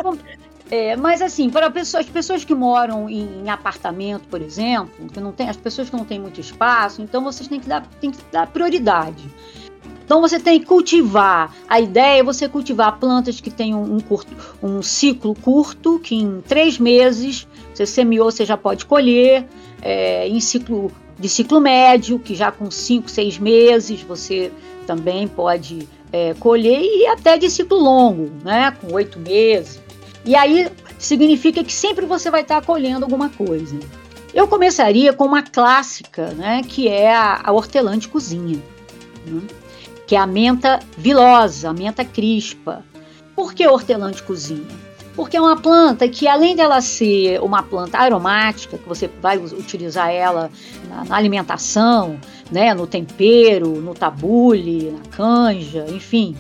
é, 0.71 0.97
mas 0.97 1.23
assim, 1.23 1.49
para 1.49 1.71
pessoas, 1.71 2.05
as 2.05 2.11
pessoas 2.11 2.45
que 2.45 2.55
moram 2.55 3.09
em, 3.09 3.43
em, 3.43 3.49
apartamento, 3.49 4.27
por 4.29 4.43
exemplo, 4.43 5.09
que 5.13 5.21
não 5.21 5.33
tem, 5.33 5.49
as 5.49 5.57
pessoas 5.57 5.89
que 5.89 5.97
não 5.97 6.05
têm 6.05 6.19
muito 6.19 6.41
espaço, 6.41 7.03
então 7.03 7.23
vocês 7.23 7.49
têm 7.49 7.61
que 7.61 7.69
dar, 7.69 7.87
têm 8.01 8.11
que 8.11 8.19
dar 8.33 8.47
prioridade. 8.49 9.25
Então 10.05 10.21
você 10.21 10.39
tem 10.39 10.61
que 10.61 10.67
cultivar. 10.67 11.53
A 11.69 11.81
ideia 11.81 12.21
é 12.21 12.23
você 12.23 12.49
cultivar 12.49 12.99
plantas 12.99 13.41
que 13.41 13.53
um, 13.75 13.97
um, 13.97 14.01
curto, 14.01 14.33
um 14.63 14.81
ciclo 14.81 15.35
curto, 15.35 15.99
que 15.99 16.15
em 16.15 16.41
três 16.47 16.79
meses 16.79 17.47
você 17.75 17.85
semeou, 17.85 18.31
você 18.31 18.45
já 18.45 18.57
pode 18.57 18.87
colher. 18.87 19.45
É, 19.83 20.27
em 20.27 20.41
ciclo 20.41 20.91
de 21.19 21.29
ciclo 21.29 21.61
médio, 21.61 22.19
que 22.19 22.35
já 22.35 22.51
com 22.51 22.71
cinco, 22.71 23.11
seis 23.11 23.39
meses 23.39 24.03
você 24.03 24.53
também 24.87 25.27
pode 25.27 25.89
é, 26.13 26.35
colher, 26.35 26.81
e 26.81 27.07
até 27.07 27.37
de 27.37 27.51
ciclo 27.51 27.79
longo, 27.79 28.31
né, 28.45 28.71
com 28.81 28.95
oito 28.95 29.19
meses. 29.19 29.81
E 30.27 30.35
aí 30.35 30.69
significa 30.99 31.63
que 31.63 31.73
sempre 31.73 32.05
você 32.05 32.31
vai 32.31 32.43
estar 32.43 32.61
colhendo 32.61 33.05
alguma 33.05 33.31
coisa. 33.31 33.79
Eu 34.35 34.49
começaria 34.49 35.13
com 35.13 35.25
uma 35.25 35.43
clássica, 35.43 36.33
né, 36.33 36.63
que 36.67 36.89
é 36.89 37.15
a, 37.15 37.41
a 37.45 37.53
hortelã 37.53 37.97
de 37.97 38.09
cozinha, 38.09 38.61
né, 39.25 39.43
que 40.07 40.17
é 40.17 40.19
a 40.19 40.27
menta 40.27 40.81
vilosa, 40.99 41.71
a 41.71 41.73
menta 41.73 42.05
crispa. 42.05 42.85
Por 43.37 43.55
que 43.55 43.67
hortelã 43.67 44.11
de 44.11 44.23
cozinha? 44.23 44.67
Porque 45.15 45.37
é 45.37 45.41
uma 45.41 45.57
planta 45.57 46.07
que, 46.09 46.29
além 46.29 46.55
dela 46.55 46.83
ser 46.83 47.41
uma 47.41 47.63
planta 47.63 47.97
aromática, 47.97 48.77
que 48.77 48.87
você 48.87 49.09
vai 49.23 49.39
utilizar 49.39 50.11
ela 50.11 50.51
na, 50.91 51.05
na 51.05 51.17
alimentação, 51.17 52.21
né, 52.51 52.75
no 52.75 52.87
tempero, 52.87 53.81
no 53.81 53.95
tabule, 53.95 54.91
na 54.91 55.11
canja, 55.11 55.87
enfim, 55.89 56.37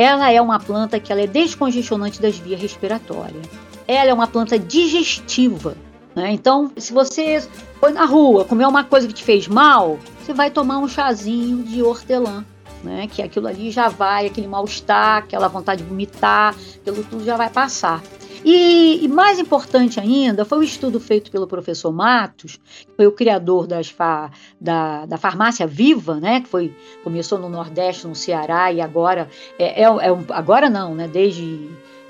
ela 0.00 0.32
é 0.32 0.40
uma 0.40 0.58
planta 0.58 0.98
que 0.98 1.12
ela 1.12 1.20
é 1.20 1.26
descongestionante 1.26 2.22
das 2.22 2.38
vias 2.38 2.58
respiratórias. 2.58 3.46
Ela 3.86 4.08
é 4.08 4.14
uma 4.14 4.26
planta 4.26 4.58
digestiva. 4.58 5.76
Né? 6.16 6.32
Então, 6.32 6.72
se 6.78 6.90
você 6.90 7.46
foi 7.78 7.92
na 7.92 8.06
rua, 8.06 8.46
comeu 8.46 8.66
uma 8.66 8.82
coisa 8.82 9.06
que 9.06 9.12
te 9.12 9.22
fez 9.22 9.46
mal, 9.46 9.98
você 10.18 10.32
vai 10.32 10.50
tomar 10.50 10.78
um 10.78 10.88
chazinho 10.88 11.62
de 11.64 11.82
hortelã. 11.82 12.42
Né, 12.82 13.06
que 13.12 13.20
aquilo 13.20 13.46
ali 13.46 13.70
já 13.70 13.90
vai, 13.90 14.24
aquele 14.24 14.48
mal-estar, 14.48 15.18
aquela 15.18 15.48
vontade 15.48 15.82
de 15.82 15.88
vomitar, 15.90 16.56
aquilo 16.80 17.04
tudo 17.04 17.22
já 17.22 17.36
vai 17.36 17.50
passar. 17.50 18.02
E, 18.44 19.04
e, 19.04 19.08
mais 19.08 19.38
importante 19.38 20.00
ainda 20.00 20.44
foi 20.44 20.58
o 20.58 20.62
estudo 20.62 20.98
feito 20.98 21.30
pelo 21.30 21.46
professor 21.46 21.92
Matos, 21.92 22.56
que 22.56 22.92
foi 22.96 23.06
o 23.06 23.12
criador 23.12 23.66
fa, 23.84 24.30
da, 24.58 25.04
da 25.04 25.18
farmácia 25.18 25.66
Viva, 25.66 26.18
né, 26.18 26.40
que 26.40 26.48
foi, 26.48 26.74
começou 27.04 27.38
no 27.38 27.48
Nordeste, 27.48 28.06
no 28.06 28.14
Ceará, 28.14 28.72
e 28.72 28.80
agora, 28.80 29.28
é, 29.58 29.82
é, 29.82 29.84
é 29.84 30.24
agora 30.30 30.70
não, 30.70 30.94
né, 30.94 31.06
desde, 31.06 31.68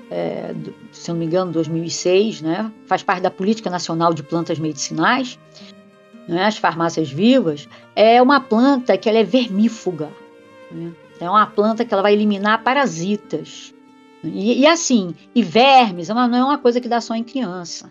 é, 0.08 0.54
se 0.92 1.10
não 1.10 1.18
me 1.18 1.26
engano, 1.26 1.50
2006, 1.50 2.42
né, 2.42 2.70
faz 2.86 3.02
parte 3.02 3.22
da 3.22 3.30
Política 3.30 3.68
Nacional 3.68 4.14
de 4.14 4.22
Plantas 4.22 4.58
Medicinais, 4.58 5.36
né, 6.28 6.44
as 6.44 6.58
farmácias 6.58 7.10
vivas, 7.10 7.68
é 7.96 8.22
uma 8.22 8.40
planta 8.40 8.96
que 8.96 9.08
ela 9.08 9.18
é 9.18 9.24
vermífuga, 9.24 10.10
né, 10.70 10.92
é 11.20 11.28
uma 11.28 11.46
planta 11.46 11.84
que 11.84 11.92
ela 11.92 12.02
vai 12.02 12.12
eliminar 12.12 12.62
parasitas, 12.62 13.74
e, 14.22 14.60
e, 14.60 14.66
assim, 14.66 15.14
e 15.34 15.42
vermes 15.42 16.08
não 16.08 16.34
é 16.34 16.44
uma 16.44 16.58
coisa 16.58 16.80
que 16.80 16.88
dá 16.88 17.00
só 17.00 17.14
em 17.14 17.24
criança. 17.24 17.90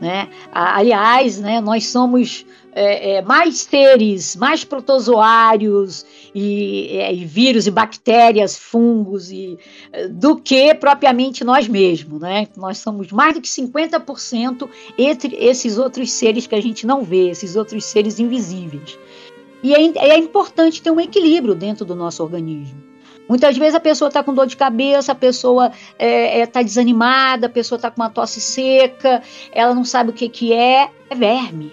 Né? 0.00 0.30
Aliás, 0.50 1.38
né, 1.38 1.60
nós 1.60 1.88
somos 1.88 2.46
é, 2.72 3.16
é, 3.16 3.22
mais 3.22 3.58
seres, 3.58 4.34
mais 4.34 4.64
protozoários 4.64 6.06
e, 6.34 6.88
é, 6.96 7.12
e, 7.12 7.24
vírus 7.26 7.66
e 7.66 7.70
bactérias, 7.70 8.56
fungos 8.56 9.30
e, 9.30 9.58
é, 9.92 10.08
do 10.08 10.36
que 10.36 10.74
propriamente 10.74 11.44
nós 11.44 11.68
mesmos. 11.68 12.18
Né? 12.18 12.48
Nós 12.56 12.78
somos 12.78 13.12
mais 13.12 13.34
do 13.34 13.42
que 13.42 13.48
50% 13.48 14.68
entre 14.96 15.36
esses 15.36 15.76
outros 15.76 16.10
seres 16.12 16.46
que 16.46 16.54
a 16.54 16.62
gente 16.62 16.86
não 16.86 17.02
vê, 17.02 17.28
esses 17.28 17.54
outros 17.54 17.84
seres 17.84 18.18
invisíveis. 18.18 18.98
E 19.62 19.74
é, 19.74 20.12
é 20.12 20.16
importante 20.16 20.80
ter 20.80 20.90
um 20.90 21.00
equilíbrio 21.00 21.54
dentro 21.54 21.84
do 21.84 21.94
nosso 21.94 22.22
organismo. 22.22 22.89
Muitas 23.30 23.56
vezes 23.56 23.76
a 23.76 23.80
pessoa 23.80 24.08
está 24.08 24.24
com 24.24 24.34
dor 24.34 24.48
de 24.48 24.56
cabeça, 24.56 25.12
a 25.12 25.14
pessoa 25.14 25.66
está 25.66 25.78
é, 26.00 26.40
é, 26.40 26.46
tá 26.46 26.62
desanimada, 26.62 27.46
a 27.46 27.48
pessoa 27.48 27.76
está 27.76 27.88
com 27.88 28.02
uma 28.02 28.10
tosse 28.10 28.40
seca, 28.40 29.22
ela 29.52 29.72
não 29.72 29.84
sabe 29.84 30.10
o 30.10 30.12
que, 30.12 30.28
que 30.28 30.52
é. 30.52 30.90
É 31.08 31.14
verme, 31.14 31.70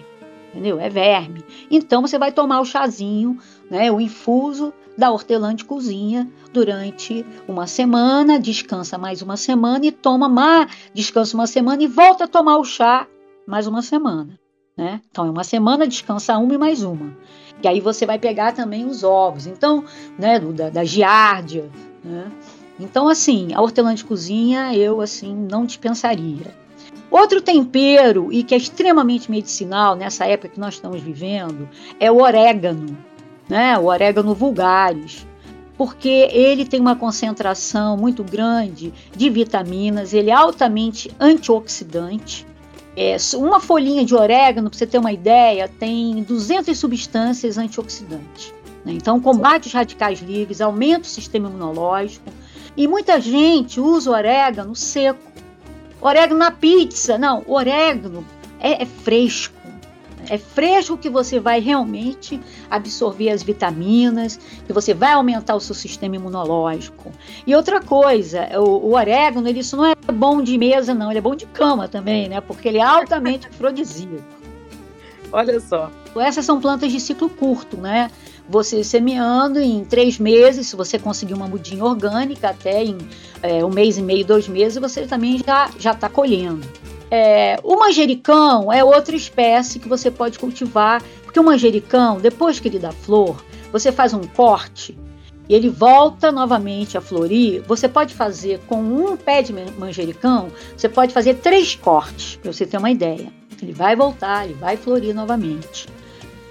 entendeu? 0.50 0.78
É 0.78 0.88
verme. 0.88 1.44
Então 1.68 2.00
você 2.00 2.16
vai 2.16 2.30
tomar 2.30 2.60
o 2.60 2.64
chazinho, 2.64 3.38
né, 3.68 3.90
o 3.90 4.00
infuso 4.00 4.72
da 4.96 5.10
hortelã 5.10 5.52
de 5.52 5.64
cozinha 5.64 6.30
durante 6.52 7.26
uma 7.48 7.66
semana, 7.66 8.38
descansa 8.38 8.96
mais 8.96 9.20
uma 9.20 9.36
semana 9.36 9.84
e 9.84 9.90
toma 9.90 10.28
mais, 10.28 10.70
descansa 10.94 11.36
uma 11.36 11.48
semana 11.48 11.82
e 11.82 11.88
volta 11.88 12.22
a 12.22 12.28
tomar 12.28 12.58
o 12.58 12.64
chá 12.64 13.04
mais 13.44 13.66
uma 13.66 13.82
semana. 13.82 14.38
Né? 14.76 15.00
Então, 15.10 15.26
é 15.26 15.30
uma 15.30 15.42
semana, 15.42 15.88
descansa 15.88 16.38
uma 16.38 16.54
e 16.54 16.58
mais 16.58 16.84
uma. 16.84 17.12
E 17.62 17.68
aí 17.68 17.80
você 17.80 18.06
vai 18.06 18.18
pegar 18.18 18.52
também 18.52 18.84
os 18.86 19.02
ovos. 19.02 19.46
Então, 19.46 19.84
né, 20.18 20.38
da, 20.38 20.70
da 20.70 20.84
giardia, 20.84 21.68
né? 22.04 22.30
Então, 22.78 23.08
assim, 23.08 23.52
a 23.54 23.60
hortelã 23.60 23.94
de 23.94 24.04
cozinha 24.04 24.74
eu, 24.74 25.00
assim, 25.00 25.34
não 25.34 25.66
dispensaria. 25.66 26.54
Outro 27.10 27.40
tempero, 27.40 28.32
e 28.32 28.42
que 28.42 28.54
é 28.54 28.58
extremamente 28.58 29.30
medicinal 29.30 29.96
nessa 29.96 30.26
época 30.26 30.50
que 30.50 30.60
nós 30.60 30.74
estamos 30.74 31.00
vivendo, 31.00 31.68
é 31.98 32.12
o 32.12 32.20
orégano, 32.20 32.96
né? 33.48 33.76
O 33.78 33.86
orégano 33.86 34.34
vulgaris 34.34 35.26
porque 35.78 36.28
ele 36.32 36.64
tem 36.64 36.80
uma 36.80 36.96
concentração 36.96 37.96
muito 37.96 38.24
grande 38.24 38.92
de 39.16 39.30
vitaminas, 39.30 40.12
ele 40.12 40.28
é 40.28 40.34
altamente 40.34 41.08
antioxidante, 41.20 42.44
é, 43.00 43.16
uma 43.36 43.60
folhinha 43.60 44.04
de 44.04 44.12
orégano, 44.12 44.68
para 44.68 44.76
você 44.76 44.84
ter 44.84 44.98
uma 44.98 45.12
ideia, 45.12 45.68
tem 45.68 46.20
200 46.24 46.76
substâncias 46.76 47.56
antioxidantes. 47.56 48.52
Né? 48.84 48.94
Então, 48.94 49.20
combate 49.20 49.68
os 49.68 49.72
radicais 49.72 50.20
livres, 50.20 50.60
aumenta 50.60 51.02
o 51.02 51.06
sistema 51.06 51.48
imunológico. 51.48 52.28
E 52.76 52.88
muita 52.88 53.20
gente 53.20 53.80
usa 53.80 54.10
orégano 54.10 54.74
seco. 54.74 55.20
Orégano 56.00 56.40
na 56.40 56.50
pizza. 56.50 57.16
Não, 57.16 57.44
orégano 57.46 58.26
é, 58.58 58.82
é 58.82 58.86
fresco. 58.86 59.54
É 60.28 60.38
fresco 60.38 60.96
que 60.96 61.08
você 61.08 61.40
vai 61.40 61.60
realmente 61.60 62.40
absorver 62.70 63.30
as 63.30 63.42
vitaminas, 63.42 64.38
que 64.66 64.72
você 64.72 64.92
vai 64.94 65.12
aumentar 65.12 65.54
o 65.54 65.60
seu 65.60 65.74
sistema 65.74 66.16
imunológico. 66.16 67.10
E 67.46 67.54
outra 67.54 67.80
coisa, 67.80 68.48
o, 68.58 68.88
o 68.88 68.94
orégano, 68.94 69.48
ele, 69.48 69.60
isso 69.60 69.76
não 69.76 69.86
é 69.86 69.94
bom 70.12 70.42
de 70.42 70.56
mesa, 70.58 70.94
não, 70.94 71.10
ele 71.10 71.18
é 71.18 71.22
bom 71.22 71.34
de 71.34 71.46
cama 71.46 71.88
também, 71.88 72.28
né? 72.28 72.40
Porque 72.40 72.68
ele 72.68 72.78
é 72.78 72.82
altamente 72.82 73.46
afrodisíaco. 73.48 74.38
Olha 75.32 75.60
só. 75.60 75.90
Essas 76.16 76.44
são 76.44 76.60
plantas 76.60 76.90
de 76.90 77.00
ciclo 77.00 77.28
curto, 77.28 77.76
né? 77.76 78.10
Você 78.48 78.82
semeando 78.82 79.60
em 79.60 79.84
três 79.84 80.18
meses, 80.18 80.68
se 80.68 80.74
você 80.74 80.98
conseguir 80.98 81.34
uma 81.34 81.46
mudinha 81.46 81.84
orgânica, 81.84 82.48
até 82.48 82.82
em 82.82 82.96
é, 83.42 83.62
um 83.62 83.68
mês 83.68 83.98
e 83.98 84.02
meio, 84.02 84.24
dois 84.24 84.48
meses, 84.48 84.78
você 84.78 85.06
também 85.06 85.38
já 85.46 85.70
já 85.78 85.92
está 85.92 86.08
colhendo. 86.08 86.66
É, 87.10 87.58
o 87.62 87.76
manjericão 87.78 88.72
é 88.72 88.84
outra 88.84 89.16
espécie 89.16 89.78
que 89.78 89.88
você 89.88 90.10
pode 90.10 90.38
cultivar, 90.38 91.02
porque 91.24 91.40
o 91.40 91.44
manjericão, 91.44 92.18
depois 92.18 92.60
que 92.60 92.68
ele 92.68 92.78
dá 92.78 92.92
flor, 92.92 93.44
você 93.72 93.90
faz 93.90 94.12
um 94.12 94.22
corte 94.22 94.96
e 95.48 95.54
ele 95.54 95.70
volta 95.70 96.30
novamente 96.30 96.98
a 96.98 97.00
florir. 97.00 97.62
Você 97.66 97.88
pode 97.88 98.14
fazer 98.14 98.60
com 98.66 98.80
um 98.80 99.16
pé 99.16 99.42
de 99.42 99.52
manjericão, 99.78 100.48
você 100.76 100.88
pode 100.88 101.12
fazer 101.12 101.34
três 101.36 101.74
cortes, 101.74 102.36
para 102.36 102.52
você 102.52 102.66
ter 102.66 102.76
uma 102.76 102.90
ideia. 102.90 103.32
Ele 103.60 103.72
vai 103.72 103.96
voltar, 103.96 104.44
ele 104.44 104.54
vai 104.54 104.76
florir 104.76 105.14
novamente. 105.14 105.88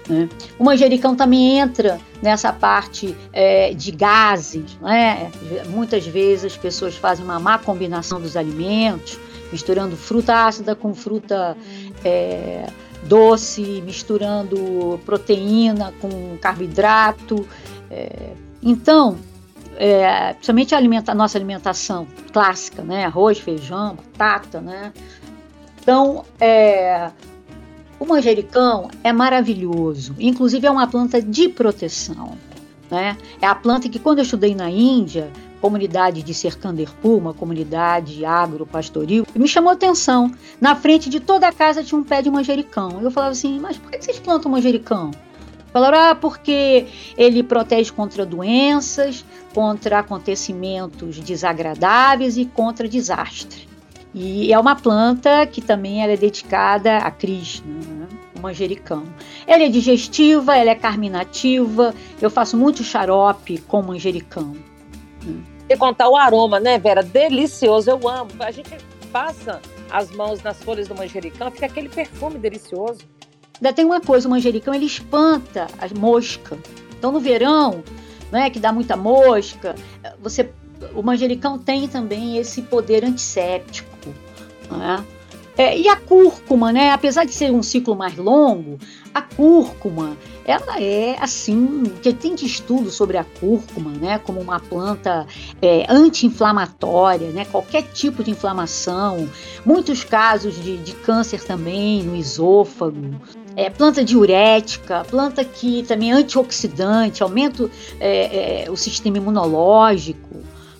Né? 0.08 0.28
O 0.58 0.64
manjericão 0.64 1.14
também 1.14 1.58
entra 1.58 2.00
nessa 2.20 2.52
parte 2.52 3.16
é, 3.32 3.72
de 3.72 3.92
gases. 3.92 4.76
Né? 4.80 5.30
Muitas 5.68 6.06
vezes 6.06 6.46
as 6.46 6.56
pessoas 6.56 6.96
fazem 6.96 7.24
uma 7.24 7.38
má 7.38 7.58
combinação 7.58 8.20
dos 8.20 8.36
alimentos 8.36 9.18
misturando 9.52 9.96
fruta 9.96 10.46
ácida 10.46 10.74
com 10.74 10.94
fruta 10.94 11.56
é, 12.04 12.66
doce, 13.04 13.82
misturando 13.84 15.00
proteína 15.04 15.92
com 16.00 16.36
carboidrato. 16.38 17.46
É, 17.90 18.32
então, 18.62 19.16
é, 19.76 20.32
principalmente 20.34 20.74
a, 20.74 20.78
alimenta, 20.78 21.12
a 21.12 21.14
nossa 21.14 21.38
alimentação 21.38 22.06
clássica, 22.32 22.82
né? 22.82 23.04
Arroz, 23.04 23.38
feijão, 23.38 23.96
batata, 24.16 24.60
né? 24.60 24.92
Então, 25.80 26.24
é, 26.40 27.10
o 27.98 28.04
manjericão 28.04 28.90
é 29.02 29.12
maravilhoso. 29.12 30.14
Inclusive, 30.18 30.66
é 30.66 30.70
uma 30.70 30.86
planta 30.86 31.22
de 31.22 31.48
proteção. 31.48 32.36
Né? 32.90 33.16
É 33.40 33.46
a 33.46 33.54
planta 33.54 33.88
que, 33.88 33.98
quando 33.98 34.18
eu 34.18 34.24
estudei 34.24 34.54
na 34.54 34.70
Índia, 34.70 35.30
comunidade 35.60 36.22
de 36.22 36.32
Cercanderpur, 36.32 37.18
uma 37.18 37.34
comunidade 37.34 38.24
agro-pastoril, 38.24 39.26
me 39.34 39.48
chamou 39.48 39.72
atenção. 39.72 40.32
Na 40.60 40.74
frente 40.74 41.10
de 41.10 41.20
toda 41.20 41.48
a 41.48 41.52
casa 41.52 41.82
tinha 41.82 42.00
um 42.00 42.04
pé 42.04 42.22
de 42.22 42.30
manjericão. 42.30 43.00
Eu 43.02 43.10
falava 43.10 43.32
assim, 43.32 43.58
mas 43.58 43.76
por 43.76 43.90
que 43.90 44.00
vocês 44.00 44.18
plantam 44.18 44.50
manjericão? 44.50 45.10
Falaram, 45.72 45.98
ah, 45.98 46.14
porque 46.14 46.86
ele 47.16 47.42
protege 47.42 47.92
contra 47.92 48.24
doenças, 48.24 49.24
contra 49.54 49.98
acontecimentos 49.98 51.18
desagradáveis 51.20 52.38
e 52.38 52.46
contra 52.46 52.88
desastre. 52.88 53.68
E 54.14 54.52
é 54.52 54.58
uma 54.58 54.74
planta 54.74 55.46
que 55.46 55.60
também 55.60 56.02
é 56.02 56.16
dedicada 56.16 56.98
a 56.98 57.10
Krishna, 57.10 57.74
né? 57.74 58.08
O 58.38 58.42
manjericão. 58.42 59.04
Ela 59.46 59.64
é 59.64 59.68
digestiva, 59.68 60.56
ela 60.56 60.70
é 60.70 60.74
carminativa. 60.74 61.94
Eu 62.20 62.30
faço 62.30 62.56
muito 62.56 62.82
xarope 62.82 63.58
com 63.58 63.82
manjericão. 63.82 64.56
E 65.68 65.76
contar 65.76 66.08
o 66.08 66.16
aroma, 66.16 66.58
né, 66.58 66.78
Vera? 66.78 67.02
Delicioso, 67.02 67.90
eu 67.90 68.08
amo. 68.08 68.30
A 68.40 68.50
gente 68.50 68.70
passa 69.12 69.60
as 69.90 70.10
mãos 70.10 70.42
nas 70.42 70.62
folhas 70.62 70.88
do 70.88 70.94
manjericão, 70.94 71.50
fica 71.50 71.66
aquele 71.66 71.88
perfume 71.88 72.38
delicioso. 72.38 73.00
Ainda 73.56 73.72
tem 73.72 73.84
uma 73.84 74.00
coisa, 74.00 74.28
o 74.28 74.30
manjericão 74.30 74.72
ele 74.72 74.86
espanta 74.86 75.66
as 75.80 75.92
moscas. 75.92 76.58
Então 76.96 77.10
no 77.10 77.20
verão, 77.20 77.82
né, 78.30 78.50
que 78.50 78.60
dá 78.60 78.72
muita 78.72 78.96
mosca, 78.96 79.74
você, 80.20 80.50
o 80.94 81.02
manjericão 81.02 81.58
tem 81.58 81.88
também 81.88 82.38
esse 82.38 82.62
poder 82.62 83.04
antisséptico. 83.04 84.14
Né? 84.70 85.04
É, 85.58 85.76
e 85.76 85.88
a 85.88 85.96
cúrcuma, 85.96 86.72
né? 86.72 86.92
Apesar 86.92 87.24
de 87.24 87.32
ser 87.32 87.50
um 87.50 87.64
ciclo 87.64 87.96
mais 87.96 88.16
longo, 88.16 88.78
a 89.12 89.20
cúrcuma, 89.20 90.16
ela 90.44 90.80
é 90.80 91.16
assim, 91.20 91.82
tem 92.20 92.36
de 92.36 92.46
estudo 92.46 92.90
sobre 92.90 93.16
a 93.16 93.24
cúrcuma, 93.24 93.90
né? 93.90 94.18
Como 94.20 94.40
uma 94.40 94.60
planta 94.60 95.26
é, 95.60 95.84
anti-inflamatória, 95.88 97.30
né? 97.32 97.44
Qualquer 97.44 97.82
tipo 97.82 98.22
de 98.22 98.30
inflamação, 98.30 99.28
muitos 99.66 100.04
casos 100.04 100.54
de, 100.62 100.76
de 100.76 100.92
câncer 100.92 101.42
também 101.42 102.04
no 102.04 102.14
esôfago, 102.14 103.20
é, 103.56 103.68
planta 103.68 104.04
diurética, 104.04 105.04
planta 105.10 105.44
que 105.44 105.82
também 105.82 106.12
é 106.12 106.14
antioxidante, 106.14 107.24
aumenta 107.24 107.68
é, 107.98 108.66
é, 108.66 108.70
o 108.70 108.76
sistema 108.76 109.16
imunológico. 109.16 110.36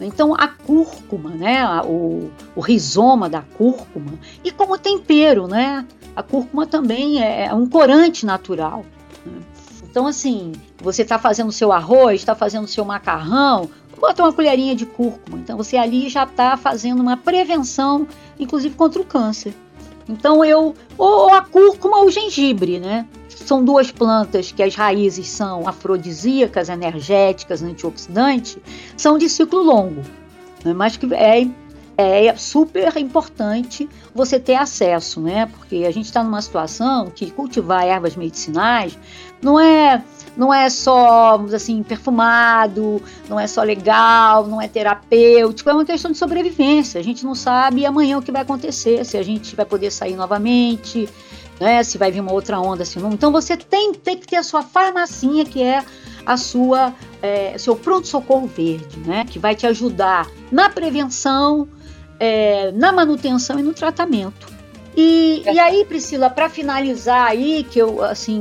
Então 0.07 0.35
a 0.35 0.49
cúrcuma, 0.49 1.31
né, 1.31 1.65
o, 1.83 2.31
o 2.55 2.61
rizoma 2.61 3.29
da 3.29 3.43
cúrcuma, 3.43 4.19
e 4.45 4.51
como 4.51 4.79
tempero, 4.79 5.47
né, 5.49 5.87
a 6.15 6.23
cúrcuma 6.23 6.67
também 6.67 7.23
é, 7.23 7.47
é 7.47 7.55
um 7.55 7.67
corante 7.67 8.25
natural. 8.25 8.85
Né? 9.25 9.41
Então, 9.91 10.07
assim, 10.07 10.53
você 10.81 11.03
está 11.03 11.19
fazendo 11.19 11.51
seu 11.51 11.73
arroz, 11.73 12.21
está 12.21 12.35
fazendo 12.35 12.67
seu 12.67 12.85
macarrão, 12.85 13.69
bota 13.99 14.23
uma 14.23 14.33
colherinha 14.33 14.75
de 14.75 14.87
cúrcuma. 14.87 15.39
Então, 15.39 15.57
você 15.57 15.77
ali 15.77 16.09
já 16.09 16.25
está 16.25 16.57
fazendo 16.57 17.01
uma 17.01 17.17
prevenção, 17.17 18.07
inclusive 18.39 18.75
contra 18.75 19.01
o 19.01 19.05
câncer. 19.05 19.55
Então, 20.09 20.45
eu. 20.45 20.75
Ou 20.97 21.33
a 21.33 21.43
cúrcuma 21.43 21.99
ou 21.99 22.07
o 22.07 22.11
gengibre, 22.11 22.79
né? 22.79 23.07
São 23.45 23.65
duas 23.65 23.91
plantas 23.91 24.53
que 24.53 24.63
as 24.63 24.75
raízes 24.75 25.29
são 25.29 25.67
afrodisíacas, 25.67 26.69
energéticas, 26.69 27.63
antioxidantes, 27.63 28.59
são 28.97 29.17
de 29.17 29.29
ciclo 29.29 29.63
longo. 29.63 30.03
Né? 30.65 30.73
Mas 30.73 30.97
que 30.97 31.13
é 31.15 31.47
é 32.01 32.33
super 32.37 32.97
importante 32.97 33.89
você 34.15 34.39
ter 34.39 34.55
acesso, 34.55 35.21
né? 35.21 35.47
Porque 35.47 35.85
a 35.85 35.91
gente 35.91 36.05
está 36.05 36.23
numa 36.23 36.41
situação 36.41 37.11
que 37.11 37.29
cultivar 37.29 37.85
ervas 37.85 38.15
medicinais 38.15 38.97
não 39.43 39.59
é 39.59 40.01
não 40.37 40.55
é 40.55 40.71
só, 40.71 41.35
assim, 41.53 41.83
perfumado, 41.83 43.03
não 43.29 43.41
é 43.41 43.49
só 43.49 43.65
legal, 43.65 44.47
não 44.47 44.63
é 44.63 44.69
terapêutico, 44.69 45.69
é 45.69 45.73
uma 45.73 45.85
questão 45.85 46.13
de 46.13 46.19
sobrevivência. 46.19 47.01
A 47.01 47.03
gente 47.03 47.25
não 47.25 47.35
sabe 47.35 47.85
amanhã 47.85 48.19
o 48.19 48.23
que 48.23 48.31
vai 48.31 48.43
acontecer, 48.43 49.05
se 49.05 49.17
a 49.17 49.23
gente 49.25 49.57
vai 49.57 49.67
poder 49.67 49.91
sair 49.91 50.15
novamente, 50.15 51.09
né? 51.61 51.83
Se 51.83 51.99
vai 51.99 52.11
vir 52.11 52.21
uma 52.21 52.33
outra 52.33 52.61
onda, 52.61 52.83
assim. 52.83 53.01
Então 53.13 53.33
você 53.33 53.57
tem, 53.57 53.93
tem 53.95 54.17
que 54.17 54.27
ter 54.27 54.37
a 54.37 54.43
sua 54.43 54.63
farmacinha, 54.63 55.45
que 55.45 55.63
é 55.63 55.85
a 56.25 56.37
sua 56.37 56.95
é, 57.23 57.57
seu 57.59 57.75
pronto-socorro 57.75 58.47
verde, 58.47 58.99
né? 59.01 59.25
Que 59.29 59.39
vai 59.39 59.55
te 59.55 59.67
ajudar 59.67 60.29
na 60.51 60.69
prevenção, 60.69 61.69
é, 62.19 62.71
na 62.73 62.93
manutenção 62.93 63.59
e 63.59 63.63
no 63.63 63.73
tratamento. 63.73 64.47
E, 64.97 65.43
e 65.45 65.59
aí, 65.59 65.85
Priscila, 65.85 66.29
para 66.29 66.49
finalizar 66.49 67.29
aí, 67.29 67.65
que 67.65 67.79
eu 67.79 68.03
assim 68.03 68.41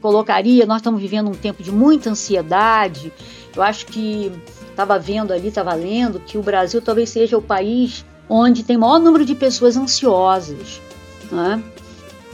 colocaria, 0.00 0.66
nós 0.66 0.78
estamos 0.78 1.00
vivendo 1.00 1.30
um 1.30 1.34
tempo 1.34 1.62
de 1.62 1.72
muita 1.72 2.10
ansiedade. 2.10 3.12
Eu 3.54 3.62
acho 3.62 3.86
que 3.86 4.32
estava 4.68 4.98
vendo 4.98 5.32
ali, 5.32 5.48
estava 5.48 5.72
lendo 5.72 6.20
que 6.20 6.36
o 6.36 6.42
Brasil 6.42 6.82
talvez 6.82 7.10
seja 7.10 7.38
o 7.38 7.42
país 7.42 8.04
onde 8.28 8.64
tem 8.64 8.76
maior 8.76 8.98
número 8.98 9.24
de 9.24 9.34
pessoas 9.34 9.76
ansiosas, 9.76 10.80
né? 11.30 11.62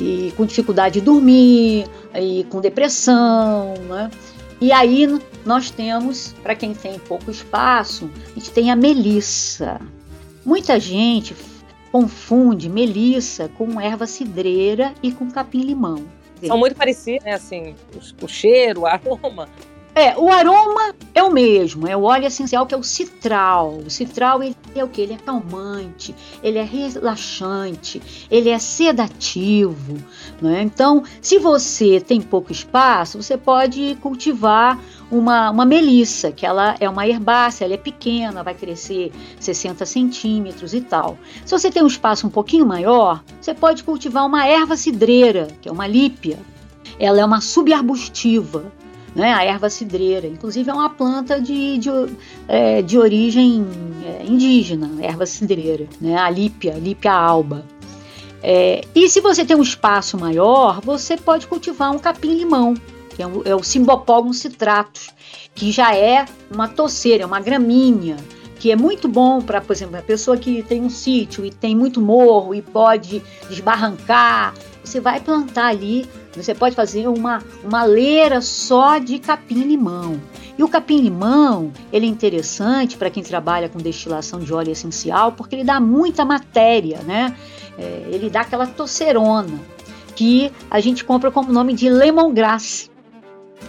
E 0.00 0.32
com 0.36 0.46
dificuldade 0.46 0.98
de 0.98 1.04
dormir, 1.04 1.86
e 2.14 2.44
com 2.44 2.60
depressão, 2.60 3.74
né? 3.88 4.10
E 4.60 4.72
aí 4.72 5.06
nós 5.44 5.70
temos, 5.70 6.34
para 6.42 6.54
quem 6.54 6.74
tem 6.74 6.98
pouco 6.98 7.30
espaço, 7.30 8.10
a 8.30 8.38
gente 8.38 8.50
tem 8.50 8.70
a 8.70 8.76
Melissa. 8.76 9.80
Muita 10.44 10.80
gente 10.80 11.34
confunde 11.92 12.68
melissa 12.68 13.48
com 13.56 13.80
erva 13.80 14.06
cidreira 14.06 14.94
e 15.02 15.10
com 15.12 15.30
capim-limão. 15.30 16.04
São 16.46 16.56
muito 16.56 16.74
parecidos, 16.74 17.24
né? 17.24 17.34
Assim, 17.34 17.74
o, 17.94 18.24
o 18.24 18.28
cheiro, 18.28 18.82
o 18.82 18.86
aroma. 18.86 19.48
É, 20.00 20.16
o 20.16 20.30
aroma 20.30 20.94
é 21.14 21.22
o 21.22 21.30
mesmo, 21.30 21.86
é 21.86 21.94
o 21.94 22.04
óleo 22.04 22.26
essencial 22.26 22.64
que 22.64 22.74
é 22.74 22.78
o 22.78 22.82
citral. 22.82 23.80
O 23.84 23.90
citral 23.90 24.42
ele 24.42 24.56
é 24.74 24.82
o 24.82 24.88
que? 24.88 25.02
Ele 25.02 25.12
é 25.12 25.18
calmante, 25.18 26.14
ele 26.42 26.56
é 26.56 26.62
relaxante, 26.62 28.00
ele 28.30 28.48
é 28.48 28.58
sedativo. 28.58 29.98
Né? 30.40 30.62
Então, 30.62 31.04
se 31.20 31.38
você 31.38 32.00
tem 32.00 32.18
pouco 32.18 32.50
espaço, 32.50 33.22
você 33.22 33.36
pode 33.36 33.98
cultivar 34.00 34.78
uma, 35.10 35.50
uma 35.50 35.66
melissa, 35.66 36.32
que 36.32 36.46
ela 36.46 36.76
é 36.80 36.88
uma 36.88 37.06
herbácea, 37.06 37.66
ela 37.66 37.74
é 37.74 37.76
pequena, 37.76 38.42
vai 38.42 38.54
crescer 38.54 39.12
60 39.38 39.84
centímetros 39.84 40.72
e 40.72 40.80
tal. 40.80 41.18
Se 41.44 41.50
você 41.50 41.70
tem 41.70 41.82
um 41.82 41.86
espaço 41.86 42.26
um 42.26 42.30
pouquinho 42.30 42.64
maior, 42.64 43.22
você 43.38 43.52
pode 43.52 43.84
cultivar 43.84 44.24
uma 44.24 44.46
erva 44.46 44.78
cidreira, 44.78 45.48
que 45.60 45.68
é 45.68 45.72
uma 45.72 45.86
lípia. 45.86 46.38
Ela 46.98 47.20
é 47.20 47.24
uma 47.24 47.42
subarbustiva 47.42 48.72
né, 49.14 49.33
a 49.33 49.44
erva 49.44 49.68
cidreira. 49.68 50.27
Inclusive 50.27 50.70
é 50.70 50.75
uma 50.75 50.90
planta 50.90 51.40
de, 51.40 51.79
de, 51.79 51.90
é, 52.49 52.83
de 52.83 52.99
origem 52.99 53.66
é, 54.05 54.25
indígena, 54.25 54.90
erva 55.01 55.27
cidreira, 55.27 55.87
né, 56.01 56.16
a 56.16 56.31
lípia, 56.31 56.75
lípia 56.75 57.12
alba. 57.12 57.64
É, 58.42 58.83
e 58.94 59.09
se 59.09 59.20
você 59.20 59.44
tem 59.44 59.57
um 59.57 59.62
espaço 59.62 60.18
maior, 60.18 60.81
você 60.81 61.16
pode 61.16 61.46
cultivar 61.46 61.90
um 61.90 61.99
capim-limão, 61.99 62.75
que 63.14 63.23
é 63.23 63.27
o, 63.27 63.42
é 63.44 63.55
o 63.55 63.62
citratus, 64.33 65.11
que 65.55 65.70
já 65.70 65.94
é 65.94 66.25
uma 66.51 66.68
toceira, 66.68 67.25
é 67.25 67.27
uma 67.27 67.40
gramínea, 67.40 68.16
que 68.59 68.70
é 68.70 68.77
muito 68.77 69.09
bom 69.09 69.40
para, 69.40 69.61
por 69.61 69.73
exemplo, 69.73 69.96
a 69.96 70.03
pessoa 70.03 70.37
que 70.37 70.62
tem 70.62 70.83
um 70.83 70.90
sítio 70.90 71.44
e 71.44 71.51
tem 71.51 71.75
muito 71.75 72.01
morro 72.01 72.55
e 72.55 72.62
pode 72.62 73.23
desbarrancar, 73.49 74.55
você 74.85 75.01
vai 75.01 75.20
plantar 75.20 75.68
ali 75.68 76.07
você 76.35 76.55
pode 76.55 76.75
fazer 76.75 77.09
uma, 77.09 77.43
uma 77.64 77.85
leira 77.85 78.40
só 78.40 78.99
de 78.99 79.19
capim-limão. 79.19 80.21
E 80.57 80.62
o 80.62 80.69
capim-limão, 80.69 81.73
ele 81.93 82.07
é 82.07 82.09
interessante 82.09 82.97
para 82.97 83.11
quem 83.11 83.23
trabalha 83.23 83.69
com 83.69 83.79
destilação 83.79 84.40
de 84.40 84.53
óleo 84.53 84.71
essencial, 84.71 85.33
porque 85.33 85.57
ele 85.57 85.64
dá 85.64 85.81
muita 85.81 86.25
matéria, 86.25 87.01
né? 87.03 87.35
É, 87.79 88.05
ele 88.11 88.29
dá 88.29 88.43
aquela 88.43 88.66
tocerona, 88.66 89.59
que 90.14 90.53
a 90.71 90.81
gente 90.81 91.05
compra 91.05 91.31
como 91.31 91.53
nome 91.53 91.73
de 91.73 91.88
lemongrass. 91.88 92.90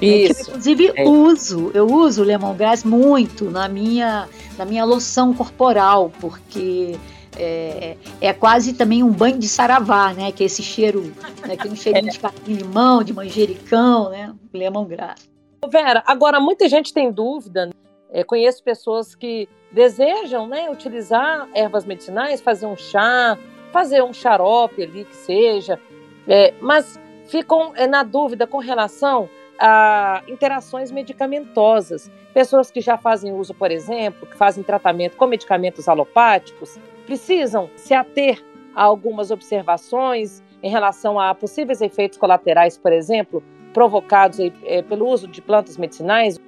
Isso. 0.02 0.34
Eu, 0.34 0.47
inclusive, 0.47 0.91
é. 0.95 1.08
uso, 1.08 1.71
eu 1.74 1.88
uso 1.88 2.24
lemongrass 2.24 2.84
muito 2.84 3.45
na 3.50 3.67
minha, 3.67 4.28
na 4.58 4.65
minha 4.65 4.84
loção 4.84 5.34
corporal, 5.34 6.12
porque 6.19 6.97
é, 7.37 7.95
é, 8.19 8.33
quase 8.33 8.73
também 8.73 9.03
um 9.03 9.11
banho 9.11 9.37
de 9.37 9.47
saravá, 9.47 10.13
né? 10.13 10.31
Que 10.31 10.43
é 10.43 10.45
esse 10.45 10.61
cheiro, 10.63 11.13
né, 11.45 11.55
que 11.55 11.67
é 11.67 11.71
um 11.71 11.75
cheirinho 11.75 12.11
de 12.11 12.19
capim-limão, 12.19 13.03
de 13.03 13.13
manjericão, 13.13 14.09
né? 14.09 14.33
Lemongrass. 14.53 15.29
Vera, 15.69 16.03
agora 16.05 16.39
muita 16.39 16.67
gente 16.67 16.93
tem 16.93 17.11
dúvida. 17.11 17.67
Né? 17.67 17.71
É, 18.11 18.23
conheço 18.23 18.63
pessoas 18.63 19.15
que 19.15 19.47
desejam, 19.71 20.47
né, 20.47 20.69
utilizar 20.69 21.47
ervas 21.53 21.85
medicinais, 21.85 22.41
fazer 22.41 22.65
um 22.65 22.75
chá, 22.75 23.37
fazer 23.71 24.03
um 24.03 24.13
xarope 24.13 24.83
ali 24.83 25.05
que 25.05 25.15
seja, 25.15 25.79
é, 26.27 26.53
mas 26.59 26.99
ficam 27.27 27.71
é, 27.75 27.87
na 27.87 28.03
dúvida 28.03 28.45
com 28.45 28.57
relação 28.57 29.29
a 29.57 30.23
interações 30.27 30.91
medicamentosas. 30.91 32.11
Pessoas 32.33 32.71
que 32.71 32.81
já 32.81 32.97
fazem 32.97 33.31
uso, 33.31 33.53
por 33.53 33.71
exemplo, 33.71 34.27
que 34.27 34.35
fazem 34.35 34.63
tratamento 34.63 35.15
com 35.15 35.27
medicamentos 35.27 35.87
alopáticos, 35.87 36.77
precisam 37.01 37.69
se 37.75 37.93
ater 37.93 38.43
a 38.75 38.83
algumas 38.83 39.31
observações 39.31 40.41
em 40.63 40.69
relação 40.69 41.19
a 41.19 41.33
possíveis 41.33 41.81
efeitos 41.81 42.17
colaterais, 42.17 42.77
por 42.77 42.93
exemplo, 42.93 43.43
provocados 43.73 44.39
é, 44.39 44.81
pelo 44.81 45.07
uso 45.07 45.27
de 45.27 45.41
plantas 45.41 45.77
medicinais? 45.77 46.39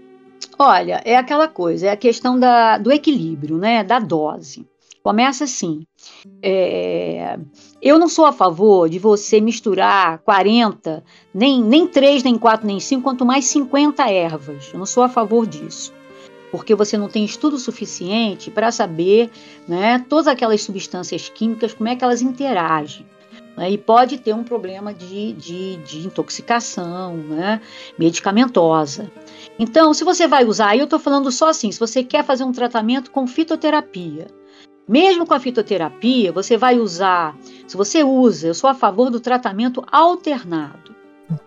Olha, 0.57 1.01
é 1.03 1.15
aquela 1.15 1.47
coisa, 1.47 1.87
é 1.87 1.91
a 1.91 1.97
questão 1.97 2.39
da, 2.39 2.77
do 2.77 2.91
equilíbrio, 2.91 3.57
né, 3.57 3.83
da 3.83 3.99
dose. 3.99 4.67
Começa 5.01 5.43
assim. 5.43 5.85
É, 6.41 7.37
eu 7.81 7.99
não 7.99 8.07
sou 8.07 8.25
a 8.25 8.31
favor 8.31 8.87
de 8.87 8.99
você 8.99 9.41
misturar 9.41 10.19
40, 10.19 11.03
nem, 11.33 11.61
nem 11.61 11.85
3, 11.85 12.23
nem 12.23 12.37
4, 12.37 12.65
nem 12.65 12.79
5, 12.79 13.01
quanto 13.01 13.25
mais 13.25 13.45
50 13.45 14.09
ervas. 14.09 14.71
Eu 14.71 14.79
não 14.79 14.85
sou 14.85 15.03
a 15.03 15.09
favor 15.09 15.45
disso 15.45 15.93
porque 16.53 16.75
você 16.75 16.99
não 16.99 17.09
tem 17.09 17.25
estudo 17.25 17.57
suficiente 17.57 18.51
para 18.51 18.71
saber 18.71 19.31
né, 19.67 19.97
todas 20.07 20.27
aquelas 20.27 20.61
substâncias 20.61 21.27
químicas, 21.27 21.73
como 21.73 21.89
é 21.89 21.95
que 21.95 22.03
elas 22.03 22.21
interagem. 22.21 23.07
Né, 23.57 23.71
e 23.71 23.77
pode 23.77 24.19
ter 24.19 24.35
um 24.35 24.43
problema 24.43 24.93
de, 24.93 25.33
de, 25.33 25.77
de 25.77 26.05
intoxicação 26.05 27.17
né, 27.17 27.59
medicamentosa. 27.97 29.11
Então, 29.57 29.95
se 29.95 30.03
você 30.03 30.27
vai 30.27 30.45
usar, 30.45 30.77
eu 30.77 30.83
estou 30.83 30.99
falando 30.99 31.31
só 31.31 31.49
assim, 31.49 31.71
se 31.71 31.79
você 31.79 32.03
quer 32.03 32.23
fazer 32.23 32.43
um 32.43 32.51
tratamento 32.51 33.09
com 33.09 33.25
fitoterapia, 33.25 34.27
mesmo 34.87 35.25
com 35.25 35.33
a 35.33 35.39
fitoterapia, 35.39 36.31
você 36.31 36.55
vai 36.55 36.77
usar, 36.77 37.35
se 37.65 37.75
você 37.75 38.03
usa, 38.03 38.45
eu 38.45 38.53
sou 38.53 38.69
a 38.69 38.75
favor 38.75 39.09
do 39.09 39.19
tratamento 39.19 39.83
alternado. 39.91 40.92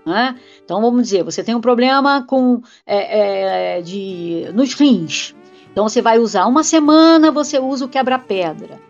Né? 0.04 0.36
Então 0.64 0.80
vamos 0.80 1.02
dizer, 1.02 1.22
você 1.22 1.42
tem 1.42 1.54
um 1.54 1.60
problema 1.60 2.24
com 2.26 2.62
é, 2.86 3.78
é, 3.78 3.82
de 3.82 4.48
nos 4.54 4.74
rins. 4.74 5.34
Então 5.70 5.88
você 5.88 6.00
vai 6.00 6.18
usar 6.18 6.46
uma 6.46 6.64
semana, 6.64 7.30
você 7.30 7.58
usa 7.58 7.84
o 7.84 7.88
quebra-pedra. 7.88 8.80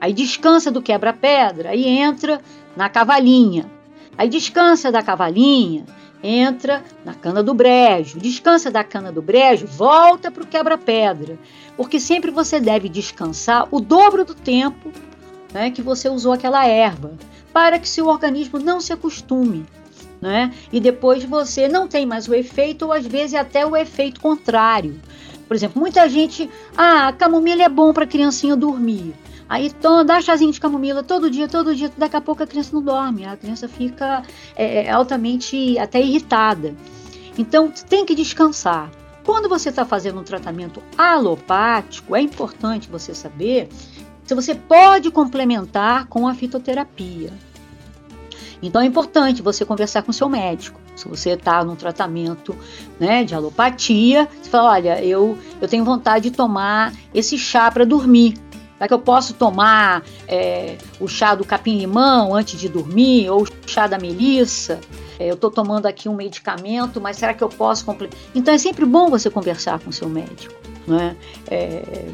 Aí 0.00 0.12
descansa 0.12 0.70
do 0.70 0.82
quebra-pedra, 0.82 1.70
aí 1.70 1.86
entra 1.86 2.40
na 2.76 2.88
cavalinha. 2.88 3.70
Aí 4.18 4.28
descansa 4.28 4.92
da 4.92 5.02
cavalinha, 5.02 5.84
entra 6.22 6.82
na 7.04 7.14
cana 7.14 7.42
do 7.42 7.54
brejo. 7.54 8.18
Descansa 8.18 8.70
da 8.70 8.84
cana 8.84 9.10
do 9.10 9.22
brejo, 9.22 9.66
volta 9.66 10.30
para 10.30 10.42
o 10.42 10.46
quebra-pedra. 10.46 11.38
Porque 11.76 11.98
sempre 11.98 12.30
você 12.30 12.60
deve 12.60 12.88
descansar 12.88 13.66
o 13.70 13.80
dobro 13.80 14.24
do 14.24 14.34
tempo 14.34 14.90
né, 15.52 15.70
que 15.70 15.82
você 15.82 16.08
usou 16.08 16.32
aquela 16.32 16.66
erva, 16.66 17.14
para 17.52 17.78
que 17.78 17.88
seu 17.88 18.06
organismo 18.08 18.58
não 18.58 18.80
se 18.80 18.92
acostume 18.92 19.64
né? 20.26 20.52
E 20.72 20.80
depois 20.80 21.22
você 21.24 21.68
não 21.68 21.86
tem 21.86 22.04
mais 22.04 22.26
o 22.28 22.34
efeito, 22.34 22.86
ou 22.86 22.92
às 22.92 23.06
vezes 23.06 23.34
até 23.34 23.64
o 23.64 23.76
efeito 23.76 24.20
contrário. 24.20 25.00
Por 25.46 25.54
exemplo, 25.54 25.80
muita 25.80 26.08
gente, 26.08 26.50
ah, 26.76 27.12
camomila 27.16 27.62
é 27.62 27.68
bom 27.68 27.92
para 27.92 28.06
criancinha 28.06 28.56
dormir. 28.56 29.14
Aí 29.48 29.70
toma, 29.70 30.04
dá 30.04 30.20
chazinho 30.20 30.50
de 30.50 30.60
camomila 30.60 31.04
todo 31.04 31.30
dia, 31.30 31.46
todo 31.46 31.74
dia, 31.74 31.90
daqui 31.96 32.16
a 32.16 32.20
pouco 32.20 32.42
a 32.42 32.46
criança 32.46 32.74
não 32.74 32.82
dorme, 32.82 33.24
a 33.24 33.36
criança 33.36 33.68
fica 33.68 34.24
é, 34.56 34.86
é 34.86 34.90
altamente 34.90 35.78
até 35.78 36.00
irritada. 36.00 36.74
Então, 37.38 37.72
tem 37.88 38.04
que 38.04 38.14
descansar. 38.14 38.90
Quando 39.24 39.48
você 39.48 39.68
está 39.68 39.84
fazendo 39.84 40.18
um 40.18 40.24
tratamento 40.24 40.82
alopático, 40.98 42.16
é 42.16 42.20
importante 42.20 42.88
você 42.88 43.14
saber 43.14 43.68
se 44.24 44.34
você 44.34 44.54
pode 44.56 45.10
complementar 45.12 46.06
com 46.06 46.26
a 46.26 46.34
fitoterapia. 46.34 47.32
Então 48.62 48.80
é 48.80 48.86
importante 48.86 49.42
você 49.42 49.64
conversar 49.64 50.02
com 50.02 50.12
seu 50.12 50.28
médico. 50.28 50.80
Se 50.94 51.08
você 51.08 51.30
está 51.30 51.62
no 51.64 51.76
tratamento 51.76 52.56
né, 52.98 53.24
de 53.24 53.34
alopatia, 53.34 54.28
você 54.40 54.50
fala: 54.50 54.70
olha, 54.70 55.04
eu, 55.04 55.36
eu 55.60 55.68
tenho 55.68 55.84
vontade 55.84 56.30
de 56.30 56.36
tomar 56.36 56.92
esse 57.14 57.36
chá 57.36 57.70
para 57.70 57.84
dormir. 57.84 58.34
Será 58.76 58.88
que 58.88 58.94
eu 58.94 58.98
posso 58.98 59.32
tomar 59.32 60.02
é, 60.28 60.76
o 61.00 61.08
chá 61.08 61.34
do 61.34 61.44
capim-limão 61.44 62.34
antes 62.34 62.60
de 62.60 62.68
dormir? 62.68 63.30
Ou 63.30 63.42
o 63.42 63.46
chá 63.66 63.86
da 63.86 63.98
melissa? 63.98 64.78
É, 65.18 65.30
eu 65.30 65.34
estou 65.34 65.50
tomando 65.50 65.86
aqui 65.86 66.08
um 66.08 66.14
medicamento, 66.14 67.00
mas 67.00 67.16
será 67.16 67.32
que 67.32 67.42
eu 67.42 67.48
posso 67.48 67.84
complementar? 67.84 68.20
Então 68.34 68.52
é 68.52 68.58
sempre 68.58 68.84
bom 68.84 69.08
você 69.08 69.30
conversar 69.30 69.78
com 69.78 69.90
seu 69.90 70.10
médico, 70.10 70.54
né? 70.86 71.16
É, 71.50 72.06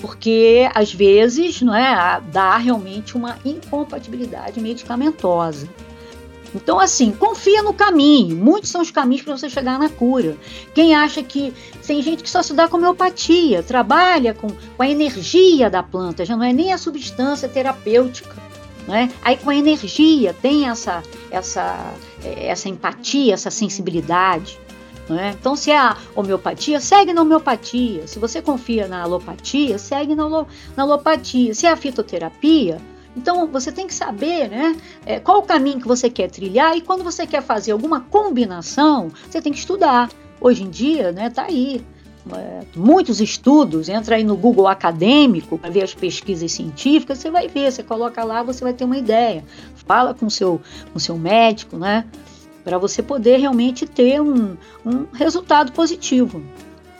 porque 0.00 0.68
às 0.74 0.92
vezes 0.92 1.62
não 1.62 1.74
é, 1.74 2.20
dá 2.30 2.56
realmente 2.58 3.16
uma 3.16 3.38
incompatibilidade 3.44 4.60
medicamentosa. 4.60 5.68
Então, 6.54 6.80
assim, 6.80 7.12
confia 7.12 7.62
no 7.62 7.72
caminho. 7.72 8.36
Muitos 8.36 8.70
são 8.70 8.80
os 8.80 8.90
caminhos 8.90 9.22
para 9.22 9.36
você 9.36 9.48
chegar 9.48 9.78
na 9.78 9.88
cura. 9.88 10.36
Quem 10.74 10.94
acha 10.94 11.22
que. 11.22 11.52
Tem 11.86 12.02
gente 12.02 12.22
que 12.22 12.30
só 12.30 12.42
se 12.42 12.54
dá 12.54 12.68
com 12.68 12.76
homeopatia, 12.76 13.64
trabalha 13.64 14.32
com, 14.32 14.48
com 14.48 14.82
a 14.82 14.88
energia 14.88 15.68
da 15.68 15.82
planta, 15.82 16.24
já 16.24 16.36
não 16.36 16.44
é 16.44 16.52
nem 16.52 16.72
a 16.72 16.78
substância 16.78 17.48
terapêutica. 17.48 18.36
Né? 18.86 19.10
Aí 19.22 19.36
com 19.36 19.50
a 19.50 19.56
energia 19.56 20.32
tem 20.32 20.68
essa, 20.68 21.02
essa, 21.30 21.94
essa 22.24 22.68
empatia, 22.68 23.34
essa 23.34 23.50
sensibilidade. 23.50 24.58
Né? 25.08 25.34
Então, 25.38 25.56
se 25.56 25.72
é 25.72 25.78
a 25.78 25.96
homeopatia, 26.14 26.78
segue 26.80 27.12
na 27.12 27.22
homeopatia. 27.22 28.06
Se 28.06 28.20
você 28.20 28.40
confia 28.40 28.86
na 28.86 29.02
alopatia, 29.02 29.78
segue 29.78 30.14
na, 30.14 30.28
na 30.76 30.82
alopatia. 30.84 31.52
Se 31.54 31.66
é 31.66 31.70
a 31.70 31.76
fitoterapia, 31.76 32.80
então 33.16 33.46
você 33.46 33.72
tem 33.72 33.86
que 33.86 33.94
saber 33.94 34.48
né, 34.48 34.76
é, 35.04 35.18
qual 35.18 35.38
o 35.38 35.42
caminho 35.42 35.80
que 35.80 35.88
você 35.88 36.08
quer 36.08 36.30
trilhar 36.30 36.76
e 36.76 36.80
quando 36.80 37.02
você 37.02 37.26
quer 37.26 37.42
fazer 37.42 37.72
alguma 37.72 38.00
combinação, 38.00 39.10
você 39.28 39.42
tem 39.42 39.52
que 39.52 39.58
estudar. 39.58 40.08
Hoje 40.40 40.62
em 40.62 40.70
dia, 40.70 41.12
né, 41.12 41.28
tá 41.30 41.44
aí. 41.44 41.84
É, 42.32 42.60
muitos 42.76 43.18
estudos, 43.20 43.88
entra 43.88 44.16
aí 44.16 44.22
no 44.22 44.36
Google 44.36 44.68
acadêmico 44.68 45.58
para 45.58 45.70
ver 45.70 45.82
as 45.82 45.94
pesquisas 45.94 46.52
científicas, 46.52 47.18
você 47.18 47.30
vai 47.30 47.48
ver, 47.48 47.72
você 47.72 47.82
coloca 47.82 48.22
lá, 48.22 48.42
você 48.42 48.62
vai 48.62 48.74
ter 48.74 48.84
uma 48.84 48.98
ideia. 48.98 49.42
Fala 49.86 50.14
com 50.14 50.28
seu, 50.28 50.60
o 50.94 51.00
seu 51.00 51.16
médico, 51.16 51.76
né? 51.78 52.04
Para 52.62 52.76
você 52.76 53.02
poder 53.02 53.38
realmente 53.38 53.86
ter 53.86 54.20
um, 54.20 54.54
um 54.84 55.06
resultado 55.14 55.72
positivo. 55.72 56.42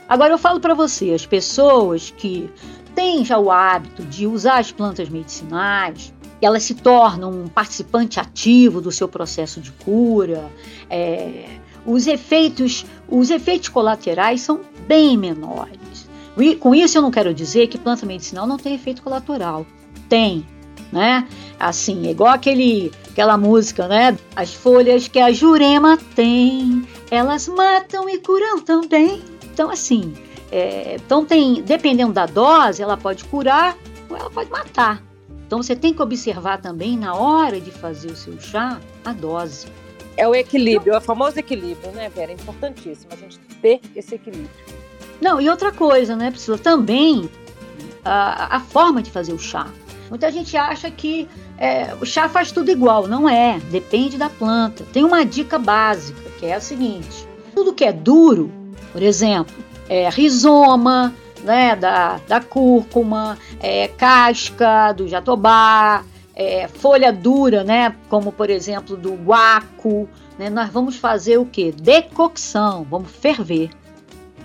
Agora 0.09 0.33
eu 0.33 0.37
falo 0.37 0.59
para 0.59 0.73
você, 0.73 1.13
as 1.13 1.25
pessoas 1.25 2.11
que 2.17 2.49
tem 2.95 3.23
já 3.25 3.37
o 3.37 3.51
hábito 3.51 4.03
de 4.03 4.27
usar 4.27 4.59
as 4.59 4.71
plantas 4.71 5.09
medicinais, 5.09 6.13
elas 6.41 6.63
se 6.63 6.73
tornam 6.73 7.29
um 7.31 7.47
participante 7.47 8.19
ativo 8.19 8.81
do 8.81 8.91
seu 8.91 9.07
processo 9.07 9.61
de 9.61 9.71
cura. 9.71 10.49
É, 10.89 11.45
os 11.85 12.07
efeitos, 12.07 12.85
os 13.07 13.29
efeitos 13.29 13.69
colaterais 13.69 14.41
são 14.41 14.61
bem 14.87 15.17
menores. 15.17 16.09
E 16.37 16.55
com 16.55 16.73
isso 16.73 16.97
eu 16.97 17.01
não 17.01 17.11
quero 17.11 17.33
dizer 17.33 17.67
que 17.67 17.77
planta 17.77 18.05
medicinal 18.05 18.47
não 18.47 18.57
tem 18.57 18.73
efeito 18.73 19.03
colateral. 19.03 19.65
Tem, 20.09 20.45
né? 20.91 21.27
Assim, 21.59 22.07
é 22.07 22.11
igual 22.11 22.33
aquele, 22.33 22.91
aquela 23.09 23.37
música, 23.37 23.87
né? 23.87 24.17
As 24.35 24.53
folhas 24.53 25.07
que 25.07 25.19
a 25.19 25.31
jurema 25.31 25.97
tem, 26.15 26.87
elas 27.11 27.47
matam 27.47 28.09
e 28.09 28.17
curam 28.17 28.61
também. 28.61 29.21
Então, 29.53 29.69
assim, 29.69 30.13
é, 30.51 30.95
então 30.95 31.25
tem, 31.25 31.61
dependendo 31.61 32.11
da 32.11 32.25
dose, 32.25 32.81
ela 32.81 32.97
pode 32.97 33.23
curar 33.25 33.77
ou 34.09 34.17
ela 34.17 34.29
pode 34.29 34.49
matar. 34.49 35.01
Então 35.47 35.61
você 35.61 35.75
tem 35.75 35.93
que 35.93 36.01
observar 36.01 36.61
também 36.61 36.97
na 36.97 37.15
hora 37.15 37.59
de 37.59 37.71
fazer 37.71 38.09
o 38.11 38.15
seu 38.15 38.39
chá 38.39 38.79
a 39.03 39.13
dose. 39.13 39.67
É 40.17 40.27
o 40.27 40.35
equilíbrio, 40.35 40.93
é 40.93 40.97
o 40.97 41.01
famoso 41.01 41.39
equilíbrio, 41.39 41.91
né, 41.93 42.09
Vera? 42.09 42.31
É 42.31 42.35
importantíssimo 42.35 43.11
a 43.13 43.15
gente 43.15 43.39
ter 43.61 43.79
esse 43.95 44.15
equilíbrio. 44.15 44.49
Não, 45.21 45.39
e 45.39 45.49
outra 45.49 45.71
coisa, 45.71 46.15
né, 46.15 46.31
Priscila? 46.31 46.57
Também 46.57 47.29
a, 48.03 48.57
a 48.57 48.59
forma 48.59 49.01
de 49.01 49.09
fazer 49.09 49.33
o 49.33 49.39
chá. 49.39 49.67
Muita 50.09 50.29
gente 50.29 50.57
acha 50.57 50.91
que 50.91 51.29
é, 51.57 51.95
o 52.01 52.05
chá 52.05 52.27
faz 52.27 52.51
tudo 52.51 52.69
igual. 52.69 53.07
Não 53.07 53.29
é, 53.29 53.59
depende 53.71 54.17
da 54.17 54.29
planta. 54.29 54.85
Tem 54.91 55.05
uma 55.05 55.23
dica 55.23 55.57
básica, 55.57 56.29
que 56.37 56.45
é 56.45 56.55
a 56.55 56.59
seguinte: 56.59 57.25
tudo 57.55 57.73
que 57.73 57.85
é 57.85 57.93
duro, 57.93 58.51
por 58.91 59.01
exemplo, 59.01 59.55
é, 59.91 60.07
rizoma, 60.07 61.13
né, 61.43 61.75
da, 61.75 62.17
da 62.25 62.39
cúrcuma, 62.39 63.37
é, 63.59 63.89
casca 63.89 64.93
do 64.93 65.05
jatobá, 65.05 66.05
é, 66.33 66.69
folha 66.69 67.11
dura, 67.11 67.61
né, 67.65 67.93
como 68.07 68.31
por 68.31 68.49
exemplo 68.49 68.95
do 68.95 69.15
guaco, 69.15 70.07
né, 70.39 70.49
nós 70.49 70.69
vamos 70.69 70.95
fazer 70.95 71.37
o 71.39 71.45
que? 71.45 71.73
Decocção, 71.73 72.87
vamos 72.89 73.11
ferver, 73.11 73.69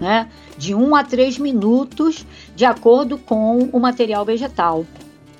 né, 0.00 0.28
de 0.58 0.74
1 0.74 0.84
um 0.84 0.96
a 0.96 1.04
3 1.04 1.38
minutos, 1.38 2.26
de 2.56 2.64
acordo 2.64 3.16
com 3.16 3.68
o 3.72 3.78
material 3.78 4.24
vegetal. 4.24 4.84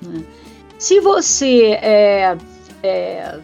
Né. 0.01 0.23
Se 0.79 1.01
você 1.01 1.77
é, 1.81 2.37
é, 2.81 3.39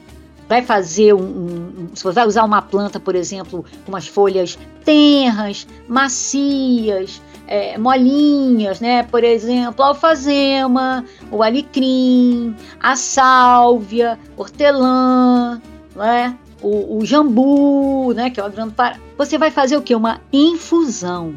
vai 0.48 0.62
fazer 0.62 1.14
um, 1.14 1.22
um, 1.22 1.90
se 1.94 2.04
você 2.04 2.16
vai 2.16 2.28
usar 2.28 2.44
uma 2.44 2.62
planta, 2.62 3.00
por 3.00 3.16
exemplo, 3.16 3.66
com 3.86 3.92
umas 3.92 4.08
folhas 4.08 4.58
tenras, 4.84 5.68
macias, 5.88 7.22
é, 7.48 7.78
molinhas, 7.78 8.80
né? 8.80 9.04
Por 9.04 9.24
exemplo, 9.24 9.84
alfazema, 9.84 11.06
o 11.32 11.44
alecrim, 11.44 12.56
a 12.80 12.96
sálvia, 12.96 14.20
hortelã, 14.38 15.62
né? 15.96 16.38
O, 16.62 16.98
o 16.98 17.06
jambu, 17.06 18.14
né? 18.14 18.30
Que 18.30 18.40
é 18.40 18.46
o 18.46 18.50
grande 18.50 18.74
para. 18.74 18.98
Você 19.18 19.38
vai 19.38 19.52
fazer 19.52 19.78
o 19.78 19.82
que? 19.82 19.94
Uma 19.94 20.22
infusão. 20.32 21.36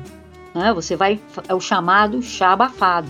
Né? 0.55 0.73
Você 0.73 0.97
vai 0.97 1.21
é 1.49 1.55
o 1.55 1.61
chamado 1.61 2.23
chá 2.23 2.53
abafado. 2.53 3.09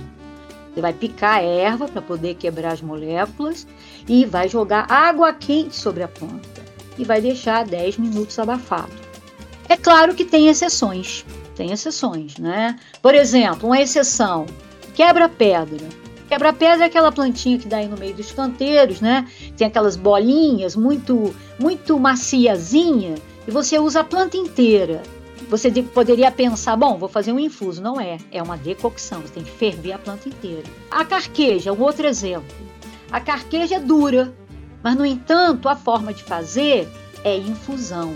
Você 0.72 0.80
vai 0.80 0.92
picar 0.92 1.38
a 1.38 1.42
erva 1.42 1.88
para 1.88 2.02
poder 2.02 2.34
quebrar 2.34 2.72
as 2.72 2.82
moléculas 2.82 3.66
e 4.08 4.24
vai 4.24 4.48
jogar 4.48 4.90
água 4.90 5.32
quente 5.32 5.76
sobre 5.76 6.02
a 6.02 6.08
planta 6.08 6.64
e 6.98 7.04
vai 7.04 7.20
deixar 7.20 7.64
10 7.64 7.98
minutos 7.98 8.38
abafado. 8.38 8.92
É 9.68 9.76
claro 9.76 10.14
que 10.14 10.24
tem 10.24 10.48
exceções, 10.48 11.24
tem 11.54 11.72
exceções, 11.72 12.38
né? 12.38 12.78
Por 13.02 13.14
exemplo, 13.14 13.68
uma 13.68 13.80
exceção, 13.80 14.46
quebra-pedra. 14.94 15.86
Quebra-pedra 16.28 16.84
é 16.84 16.86
aquela 16.88 17.12
plantinha 17.12 17.58
que 17.58 17.68
dá 17.68 17.78
aí 17.78 17.88
no 17.88 17.96
meio 17.96 18.14
dos 18.14 18.32
canteiros, 18.32 19.00
né? 19.00 19.28
Tem 19.56 19.66
aquelas 19.66 19.96
bolinhas 19.96 20.74
muito, 20.74 21.34
muito 21.58 21.98
maciazinha 21.98 23.14
e 23.46 23.50
você 23.50 23.78
usa 23.78 24.00
a 24.00 24.04
planta 24.04 24.36
inteira. 24.36 25.02
Você 25.48 25.70
poderia 25.82 26.30
pensar, 26.32 26.74
bom, 26.76 26.98
vou 26.98 27.08
fazer 27.08 27.32
um 27.32 27.38
infuso. 27.38 27.80
Não 27.80 28.00
é, 28.00 28.18
é 28.32 28.42
uma 28.42 28.56
decocção, 28.56 29.20
você 29.20 29.34
tem 29.34 29.44
que 29.44 29.50
ferver 29.50 29.92
a 29.92 29.98
planta 29.98 30.28
inteira. 30.28 30.64
A 30.90 31.04
carqueja, 31.04 31.72
um 31.72 31.80
outro 31.80 32.06
exemplo. 32.06 32.46
A 33.10 33.20
carqueja 33.20 33.76
é 33.76 33.80
dura, 33.80 34.34
mas 34.82 34.96
no 34.96 35.06
entanto 35.06 35.68
a 35.68 35.76
forma 35.76 36.12
de 36.12 36.22
fazer 36.22 36.88
é 37.24 37.36
infusão. 37.36 38.14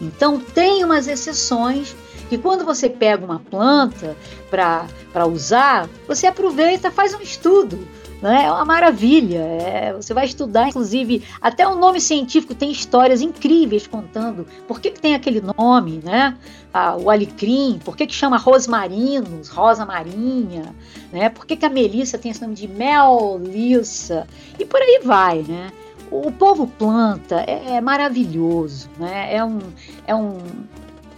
Então 0.00 0.40
tem 0.40 0.84
umas 0.84 1.06
exceções 1.06 1.94
que 2.28 2.38
quando 2.38 2.64
você 2.64 2.88
pega 2.88 3.24
uma 3.24 3.40
planta 3.40 4.16
para 4.50 5.26
usar, 5.26 5.88
você 6.06 6.26
aproveita, 6.26 6.90
faz 6.90 7.12
um 7.12 7.20
estudo. 7.20 7.86
Né? 8.20 8.44
É 8.44 8.52
uma 8.52 8.64
maravilha. 8.64 9.38
É, 9.38 9.92
você 9.92 10.12
vai 10.12 10.26
estudar, 10.26 10.68
inclusive, 10.68 11.22
até 11.40 11.66
o 11.66 11.74
nome 11.74 12.00
científico 12.00 12.54
tem 12.54 12.70
histórias 12.70 13.22
incríveis 13.22 13.86
contando 13.86 14.46
por 14.68 14.80
que, 14.80 14.90
que 14.90 15.00
tem 15.00 15.14
aquele 15.14 15.40
nome, 15.40 16.00
né? 16.04 16.36
Ah, 16.72 16.96
o 16.96 17.10
alecrim, 17.10 17.80
por 17.84 17.96
que, 17.96 18.06
que 18.06 18.14
chama 18.14 18.36
rosmarinos, 18.36 19.48
rosa 19.48 19.84
marinha, 19.86 20.74
né? 21.12 21.28
Por 21.30 21.46
que, 21.46 21.56
que 21.56 21.66
a 21.66 21.70
melissa 21.70 22.18
tem 22.18 22.30
esse 22.30 22.42
nome 22.42 22.54
de 22.54 22.68
melissa? 22.68 24.26
E 24.58 24.64
por 24.64 24.80
aí 24.80 25.00
vai, 25.02 25.42
né? 25.42 25.72
O 26.10 26.30
povo 26.32 26.66
planta 26.66 27.44
é, 27.46 27.76
é 27.76 27.80
maravilhoso, 27.80 28.90
né? 28.98 29.34
É 29.34 29.44
um, 29.44 29.60
é 30.06 30.14
um, 30.14 30.38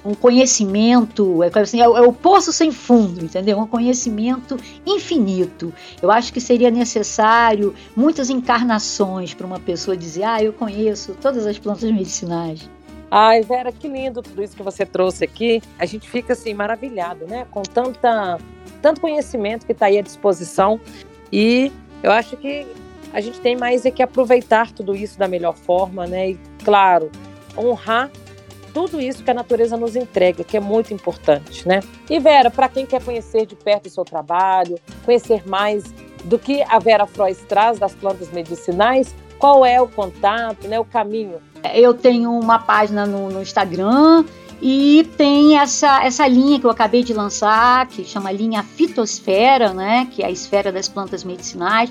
um 0.05 0.15
conhecimento, 0.15 1.43
é, 1.43 1.51
assim, 1.59 1.81
é, 1.81 1.85
é, 1.85 2.01
o 2.01 2.13
poço 2.13 2.53
sem 2.53 2.73
fundo, 2.73 3.25
entendeu? 3.25 3.59
Um 3.59 3.67
conhecimento 3.67 4.57
infinito. 4.85 5.73
Eu 6.01 6.11
acho 6.11 6.33
que 6.33 6.41
seria 6.41 6.71
necessário 6.71 7.75
muitas 7.95 8.29
encarnações 8.29 9.33
para 9.33 9.47
uma 9.47 9.61
pessoa 9.61 9.97
dizer, 9.97 10.25
ah, 10.25 10.43
eu 10.43 10.53
conheço 10.53 11.17
todas 11.21 11.47
as 11.47 11.59
plantas 11.59 11.91
medicinais. 11.91 12.69
Ai, 13.11 13.43
Vera, 13.43 13.71
que 13.71 13.87
lindo 13.87 14.23
tudo 14.23 14.43
isso 14.43 14.57
que 14.57 14.63
você 14.63 14.87
trouxe 14.87 15.23
aqui. 15.23 15.63
A 15.79 15.85
gente 15.85 16.09
fica 16.09 16.33
assim 16.33 16.55
maravilhado, 16.55 17.27
né? 17.27 17.47
Com 17.51 17.63
tanta, 17.63 18.39
tanto 18.81 19.03
conhecimento 19.03 19.67
que 19.67 19.73
está 19.73 19.87
aí 19.87 19.99
à 19.99 20.03
disposição. 20.03 20.81
E 21.31 21.71
eu 22.03 22.11
acho 22.11 22.39
que 22.39 22.67
a 23.13 23.21
gente 23.21 23.39
tem 23.41 23.55
mais 23.55 23.85
é 23.85 23.91
que 23.91 24.03
aproveitar 24.03 24.73
tudo 24.73 24.95
isso 24.95 25.19
da 25.19 25.29
melhor 25.29 25.55
forma, 25.55 26.07
né? 26.07 26.31
E, 26.31 26.41
claro, 26.65 27.11
honrar 27.57 28.11
tudo 28.73 29.01
isso 29.01 29.23
que 29.23 29.31
a 29.31 29.35
natureza 29.35 29.77
nos 29.77 29.97
entrega, 29.97 30.43
que 30.45 30.57
é 30.57 30.61
muito 30.61 30.93
importante, 30.93 31.67
né? 31.67 31.81
E 32.09 32.19
Vera, 32.19 32.51
para 32.51 32.69
quem 32.69 32.87
quer 32.87 33.03
conhecer 33.03 33.47
de 33.47 33.55
perto 33.55 33.87
o 33.87 33.91
seu 33.91 34.05
trabalho, 34.05 34.79
conhecer 35.05 35.47
mais 35.47 35.85
do 36.25 36.39
que 36.39 36.63
a 36.63 36.79
Vera 36.79 37.07
Frois 37.07 37.39
traz 37.49 37.79
das 37.79 37.95
plantas 37.95 38.31
medicinais, 38.31 39.15
qual 39.39 39.67
é 39.67 39.81
o 39.81 39.89
contato, 39.89 40.69
né, 40.69 40.79
o 40.79 40.85
caminho? 40.85 41.41
Eu 41.75 41.95
tenho 41.95 42.31
uma 42.31 42.61
página 42.61 43.05
no, 43.05 43.29
no 43.29 43.43
Instagram 43.43 44.25
e 44.61 45.11
tem 45.17 45.59
essa, 45.59 46.05
essa 46.05 46.27
linha 46.29 46.61
que 46.61 46.67
eu 46.67 46.71
acabei 46.71 47.03
de 47.03 47.13
lançar, 47.13 47.89
que 47.89 48.05
chama 48.05 48.31
linha 48.31 48.63
Fitosfera, 48.63 49.73
né, 49.73 50.07
que 50.13 50.23
é 50.23 50.27
a 50.27 50.31
esfera 50.31 50.71
das 50.71 50.89
plantas 50.89 51.25
medicinais, 51.25 51.91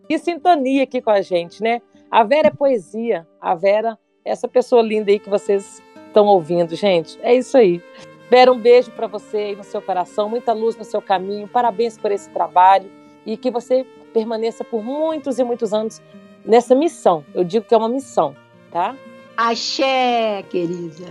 que 0.10 0.18
sintonia 0.18 0.84
aqui 0.84 1.02
com 1.04 1.12
a 1.12 1.22
gente, 1.22 1.62
né? 1.62 1.84
A 2.10 2.24
Vera 2.24 2.48
é 2.48 2.52
poesia, 2.52 3.28
a 3.40 3.54
Vera 3.54 3.96
essa 4.26 4.48
pessoa 4.48 4.82
linda 4.82 5.12
aí 5.12 5.20
que 5.20 5.30
vocês 5.30 5.84
estão 6.08 6.26
ouvindo, 6.26 6.76
gente. 6.76 7.20
É 7.22 7.36
isso 7.36 7.56
aí. 7.56 7.80
Vera, 8.28 8.52
um 8.52 8.60
beijo 8.60 8.90
para 8.92 9.06
você 9.06 9.38
aí 9.38 9.56
no 9.56 9.64
seu 9.64 9.82
coração, 9.82 10.28
muita 10.28 10.52
luz 10.52 10.76
no 10.76 10.84
seu 10.84 11.00
caminho, 11.00 11.48
parabéns 11.48 11.96
por 11.96 12.12
esse 12.12 12.28
trabalho 12.32 12.92
e 13.24 13.38
que 13.38 13.52
você 13.52 13.86
permaneça 14.12 14.64
por 14.64 14.84
muitos 14.84 15.38
e 15.38 15.44
muitos 15.44 15.74
anos 15.74 16.02
nessa 16.44 16.74
missão. 16.74 17.24
Eu 17.32 17.44
digo 17.44 17.66
que 17.66 17.76
é 17.76 17.78
uma 17.78 17.90
missão, 17.90 18.36
tá? 18.72 18.96
Axé, 19.38 20.44
querida. 20.50 21.06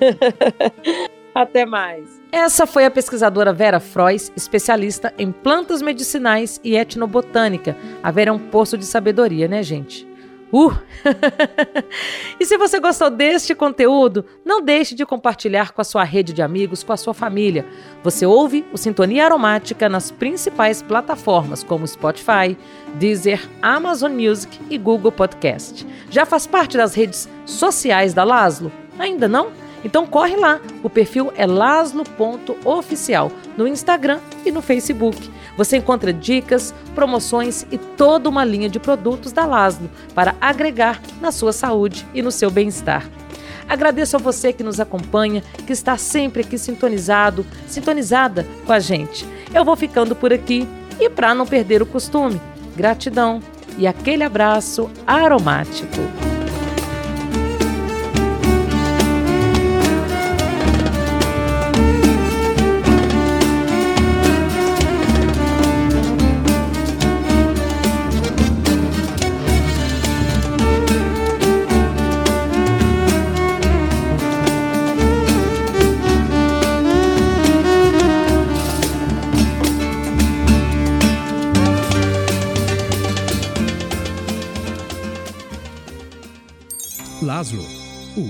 Até 1.36 1.66
mais. 1.66 2.18
Essa 2.32 2.66
foi 2.66 2.86
a 2.86 2.90
pesquisadora 2.90 3.52
Vera 3.52 3.78
Frois, 3.78 4.32
especialista 4.34 5.12
em 5.18 5.30
plantas 5.30 5.82
medicinais 5.82 6.58
e 6.64 6.74
etnobotânica. 6.74 7.76
A 8.02 8.10
Vera 8.10 8.30
é 8.30 8.32
um 8.32 8.38
poço 8.38 8.78
de 8.78 8.86
sabedoria, 8.86 9.46
né, 9.46 9.62
gente? 9.62 10.08
Uh! 10.50 10.72
e 12.40 12.46
se 12.46 12.56
você 12.56 12.80
gostou 12.80 13.10
deste 13.10 13.54
conteúdo, 13.54 14.24
não 14.46 14.62
deixe 14.62 14.94
de 14.94 15.04
compartilhar 15.04 15.72
com 15.72 15.82
a 15.82 15.84
sua 15.84 16.04
rede 16.04 16.32
de 16.32 16.40
amigos, 16.40 16.82
com 16.82 16.94
a 16.94 16.96
sua 16.96 17.12
família. 17.12 17.66
Você 18.02 18.24
ouve 18.24 18.64
o 18.72 18.78
Sintonia 18.78 19.26
Aromática 19.26 19.90
nas 19.90 20.10
principais 20.10 20.80
plataformas 20.80 21.62
como 21.62 21.86
Spotify, 21.86 22.56
Deezer, 22.94 23.46
Amazon 23.60 24.12
Music 24.12 24.58
e 24.70 24.78
Google 24.78 25.12
Podcast. 25.12 25.86
Já 26.08 26.24
faz 26.24 26.46
parte 26.46 26.78
das 26.78 26.94
redes 26.94 27.28
sociais 27.44 28.14
da 28.14 28.24
Laszlo? 28.24 28.72
Ainda 28.98 29.28
não? 29.28 29.65
Então 29.86 30.04
corre 30.04 30.34
lá, 30.34 30.60
o 30.82 30.90
perfil 30.90 31.32
é 31.36 31.46
laslo.oficial 31.46 33.30
no 33.56 33.68
Instagram 33.68 34.18
e 34.44 34.50
no 34.50 34.60
Facebook. 34.60 35.30
Você 35.56 35.76
encontra 35.76 36.12
dicas, 36.12 36.74
promoções 36.92 37.64
e 37.70 37.78
toda 37.78 38.28
uma 38.28 38.44
linha 38.44 38.68
de 38.68 38.80
produtos 38.80 39.30
da 39.30 39.46
Laslo 39.46 39.88
para 40.12 40.34
agregar 40.40 41.00
na 41.20 41.30
sua 41.30 41.52
saúde 41.52 42.04
e 42.12 42.20
no 42.20 42.32
seu 42.32 42.50
bem-estar. 42.50 43.08
Agradeço 43.68 44.16
a 44.16 44.18
você 44.18 44.52
que 44.52 44.64
nos 44.64 44.80
acompanha, 44.80 45.40
que 45.64 45.72
está 45.72 45.96
sempre 45.96 46.42
aqui 46.42 46.58
sintonizado, 46.58 47.46
sintonizada 47.68 48.44
com 48.66 48.72
a 48.72 48.80
gente. 48.80 49.24
Eu 49.54 49.64
vou 49.64 49.76
ficando 49.76 50.16
por 50.16 50.32
aqui 50.32 50.66
e 50.98 51.08
para 51.08 51.32
não 51.32 51.46
perder 51.46 51.80
o 51.80 51.86
costume, 51.86 52.40
gratidão 52.74 53.40
e 53.78 53.86
aquele 53.86 54.24
abraço 54.24 54.90
aromático. 55.06 56.25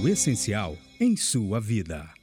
Essencial 0.08 0.76
em 1.00 1.16
sua 1.16 1.60
vida. 1.60 2.15